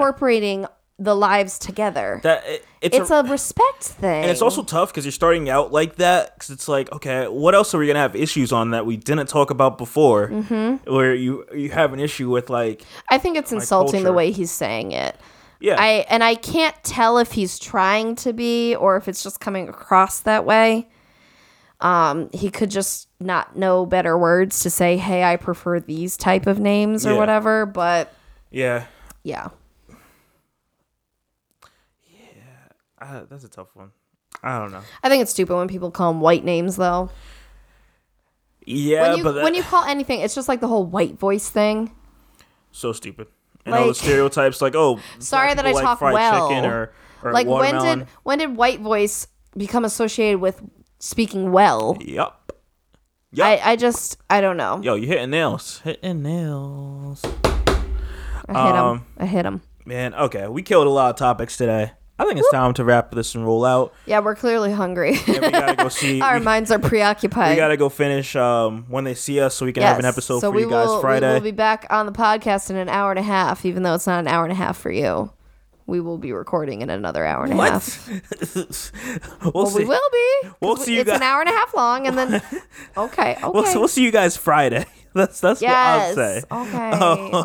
The 1.01 1.15
lives 1.15 1.57
together. 1.57 2.19
that 2.23 2.45
it, 2.45 2.65
it's, 2.79 2.95
it's 2.95 3.09
a, 3.09 3.15
a, 3.15 3.23
respect 3.23 3.83
thing. 3.83 4.21
and 4.21 4.29
it's 4.31 4.41
also 4.41 4.61
tough 4.61 4.89
because 4.89 5.03
you're 5.03 5.11
starting 5.11 5.49
out 5.49 5.71
like 5.71 5.95
that 5.95 6.35
because 6.35 6.51
it's 6.51 6.67
like 6.67 6.91
okay 6.91 7.27
what 7.27 7.55
else 7.55 7.73
are 7.73 7.79
we 7.79 7.87
gonna 7.87 7.99
have 7.99 8.15
issues 8.15 8.51
on 8.51 8.71
that 8.71 8.85
we 8.85 8.97
didn't 8.97 9.27
talk 9.27 9.49
about 9.49 9.77
before 9.79 10.29
mm-hmm. 10.29 10.91
where 10.93 11.15
you 11.15 11.43
you 11.55 11.71
have 11.71 11.93
an 11.93 11.99
issue 11.99 12.29
with 12.29 12.49
like 12.49 12.83
I 13.09 13.17
think 13.17 13.35
it's 13.35 13.51
insulting 13.51 14.03
the 14.03 14.13
way 14.13 14.31
he's 14.31 14.51
saying 14.51 14.91
it. 14.91 15.15
yeah 15.59 15.75
I 15.79 16.05
and 16.07 16.23
I 16.23 16.35
can't 16.35 16.75
tell 16.83 17.17
if 17.17 17.31
he's 17.31 17.57
trying 17.57 18.15
to 18.17 18.31
be 18.31 18.75
or 18.75 18.95
if 18.97 19.07
it's 19.07 19.23
just 19.23 19.39
coming 19.39 19.67
across 19.67 20.21
that 20.21 20.45
way. 20.45 20.87
Um, 21.79 22.29
he 22.31 22.51
could 22.51 22.69
just 22.69 23.07
not 23.19 23.55
know 23.55 23.87
better 23.87 24.15
words 24.15 24.59
to 24.59 24.69
say, 24.69 24.97
"Hey, 24.97 25.23
I 25.23 25.35
prefer 25.35 25.79
these 25.79 26.15
type 26.15 26.45
of 26.45 26.59
names" 26.59 27.07
or 27.07 27.13
Yeah. 27.13 27.17
whatever. 27.17 27.65
But 27.65 28.13
yeah 28.51 28.85
yeah, 29.23 29.49
uh, 33.01 33.23
that's 33.29 33.43
a 33.43 33.49
tough 33.49 33.69
one 33.75 33.91
I 34.43 34.57
don't 34.59 34.71
know 34.71 34.81
I 35.03 35.09
think 35.09 35.21
it's 35.21 35.31
stupid 35.31 35.55
when 35.55 35.67
people 35.67 35.91
call 35.91 36.11
him 36.11 36.21
white 36.21 36.43
names, 36.45 36.75
though. 36.77 37.09
yeah 38.65 39.09
when 39.09 39.17
you 39.17 39.23
but 39.23 39.31
that, 39.33 39.43
when 39.43 39.55
you 39.55 39.63
call 39.63 39.83
anything, 39.85 40.21
it's 40.21 40.35
just 40.35 40.47
like 40.47 40.61
the 40.61 40.67
whole 40.67 40.85
white 40.85 41.17
voice 41.19 41.49
thing. 41.49 41.91
so 42.71 42.93
stupid 42.93 43.27
and 43.65 43.75
all 43.75 43.87
the 43.87 43.95
stereotypes 43.95 44.61
like 44.61 44.75
oh 44.75 44.99
Sorry 45.19 45.53
that 45.53 45.65
I 45.65 45.71
like 45.71 45.83
talk 45.83 45.99
fried 45.99 46.13
well. 46.13 46.49
chicken 46.49 46.65
or, 46.65 46.91
or 47.23 47.31
Like 47.33 47.47
when 47.47 47.75
did 47.81 48.07
when 48.23 48.39
did 48.39 48.55
white 48.55 48.79
voice 48.79 49.27
become 49.55 49.85
associated 49.85 50.39
with 50.39 50.61
speaking 50.99 51.51
well? 51.51 51.97
Yup. 52.01 52.53
Yup. 53.31 53.45
I 53.47 53.71
I 53.71 53.75
just 53.75 54.17
I 54.29 54.41
don't 54.41 54.57
know. 54.57 54.81
Yo, 54.81 54.95
you 54.95 55.07
hitting 55.07 55.29
nails. 55.29 55.79
Hitting 55.83 56.23
nails. 56.23 57.21
I 57.23 58.65
hit 58.65 58.75
him. 58.75 58.85
Um, 58.85 59.05
I 59.17 59.25
hit 59.25 59.45
him. 59.45 59.61
Man, 59.85 60.13
okay. 60.15 60.47
We 60.47 60.63
killed 60.63 60.87
a 60.87 60.89
lot 60.89 61.11
of 61.11 61.15
topics 61.17 61.55
today. 61.57 61.91
I 62.21 62.25
think 62.25 62.37
it's 62.39 62.51
time 62.51 62.73
to 62.75 62.83
wrap 62.83 63.09
this 63.11 63.33
and 63.33 63.43
roll 63.43 63.65
out. 63.65 63.93
Yeah, 64.05 64.19
we're 64.19 64.35
clearly 64.35 64.71
hungry. 64.71 65.17
We 65.27 65.39
gotta 65.39 65.75
go 65.75 65.89
see. 65.89 66.21
Our 66.21 66.37
we, 66.37 66.45
minds 66.45 66.69
are 66.71 66.77
preoccupied. 66.77 67.49
we 67.49 67.55
gotta 67.55 67.77
go 67.77 67.89
finish 67.89 68.35
um, 68.35 68.85
when 68.89 69.05
they 69.05 69.15
see 69.15 69.39
us, 69.39 69.55
so 69.55 69.65
we 69.65 69.73
can 69.73 69.81
have 69.81 69.97
an 69.97 70.05
episode 70.05 70.39
so 70.39 70.51
for 70.51 70.55
we 70.55 70.61
you 70.61 70.69
guys 70.69 70.87
will, 70.87 71.01
Friday. 71.01 71.27
We 71.29 71.33
will 71.33 71.41
be 71.41 71.51
back 71.51 71.87
on 71.89 72.05
the 72.05 72.11
podcast 72.11 72.69
in 72.69 72.75
an 72.75 72.89
hour 72.89 73.09
and 73.09 73.17
a 73.17 73.23
half, 73.23 73.65
even 73.65 73.81
though 73.81 73.95
it's 73.95 74.05
not 74.05 74.19
an 74.19 74.27
hour 74.27 74.43
and 74.43 74.51
a 74.51 74.55
half 74.55 74.77
for 74.77 74.91
you. 74.91 75.31
We 75.87 75.99
will 75.99 76.19
be 76.19 76.31
recording 76.31 76.83
in 76.83 76.91
another 76.91 77.25
hour 77.25 77.43
and 77.43 77.53
a 77.53 77.55
half. 77.57 78.07
we'll 79.43 79.51
Well, 79.53 79.65
see. 79.65 79.79
we 79.79 79.85
will 79.85 80.09
be. 80.11 80.49
We'll 80.61 80.77
see 80.77 80.95
you 80.95 81.03
guys. 81.03 81.07
It's 81.07 81.09
guys- 81.09 81.17
an 81.21 81.23
hour 81.23 81.41
and 81.41 81.49
a 81.49 81.53
half 81.53 81.73
long, 81.73 82.07
and 82.07 82.17
then 82.17 82.33
okay, 82.97 83.31
okay. 83.31 83.39
We'll, 83.43 83.63
we'll 83.79 83.87
see 83.87 84.03
you 84.03 84.11
guys 84.11 84.37
Friday. 84.37 84.85
That's 85.13 85.41
that's 85.41 85.61
yes. 85.61 86.15
what 86.15 86.23
I'll 86.51 86.65
say. 86.65 86.91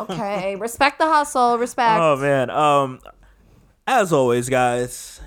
Okay. 0.07 0.13
okay. 0.13 0.55
Respect 0.55 0.99
the 0.99 1.07
hustle. 1.07 1.57
Respect. 1.57 1.99
Oh 1.99 2.15
man. 2.15 2.49
Um 2.49 3.01
as 3.87 4.11
always, 4.13 4.49
guys, 4.49 5.21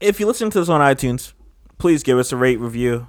if 0.00 0.20
you 0.20 0.26
listen 0.26 0.50
to 0.50 0.58
this 0.60 0.68
on 0.68 0.80
iTunes, 0.80 1.32
please 1.78 2.02
give 2.02 2.18
us 2.18 2.32
a 2.32 2.36
rate 2.36 2.58
review. 2.60 3.08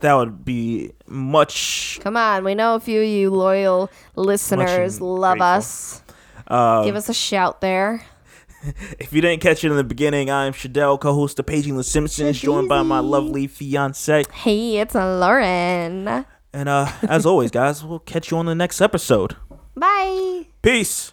That 0.00 0.14
would 0.14 0.44
be 0.44 0.92
much 1.06 1.98
Come 2.02 2.16
on, 2.18 2.44
we 2.44 2.54
know 2.54 2.74
a 2.74 2.80
few 2.80 3.00
of 3.00 3.08
you 3.08 3.30
loyal 3.30 3.90
listeners 4.14 5.00
love 5.00 5.38
grateful. 5.38 5.46
us. 5.46 6.02
um, 6.48 6.84
Give 6.84 6.94
us 6.96 7.08
a 7.08 7.14
shout 7.14 7.60
there. 7.60 8.04
If 8.98 9.12
you 9.12 9.20
didn't 9.20 9.42
catch 9.42 9.62
it 9.62 9.70
in 9.70 9.76
the 9.76 9.84
beginning, 9.84 10.28
I'm 10.28 10.52
Shadell, 10.52 10.98
co-host 11.00 11.38
of 11.38 11.46
Paging 11.46 11.76
the 11.76 11.84
Simpsons, 11.84 12.40
joined 12.40 12.68
by 12.68 12.82
my 12.82 12.98
lovely 12.98 13.46
fiance. 13.46 14.24
Hey, 14.32 14.78
it's 14.78 14.94
Lauren. 14.96 16.26
And 16.52 16.68
uh, 16.68 16.90
as 17.02 17.24
always, 17.26 17.52
guys, 17.52 17.84
we'll 17.84 18.00
catch 18.00 18.32
you 18.32 18.38
on 18.38 18.46
the 18.46 18.56
next 18.56 18.80
episode. 18.80 19.36
Bye. 19.76 20.46
Peace. 20.62 21.12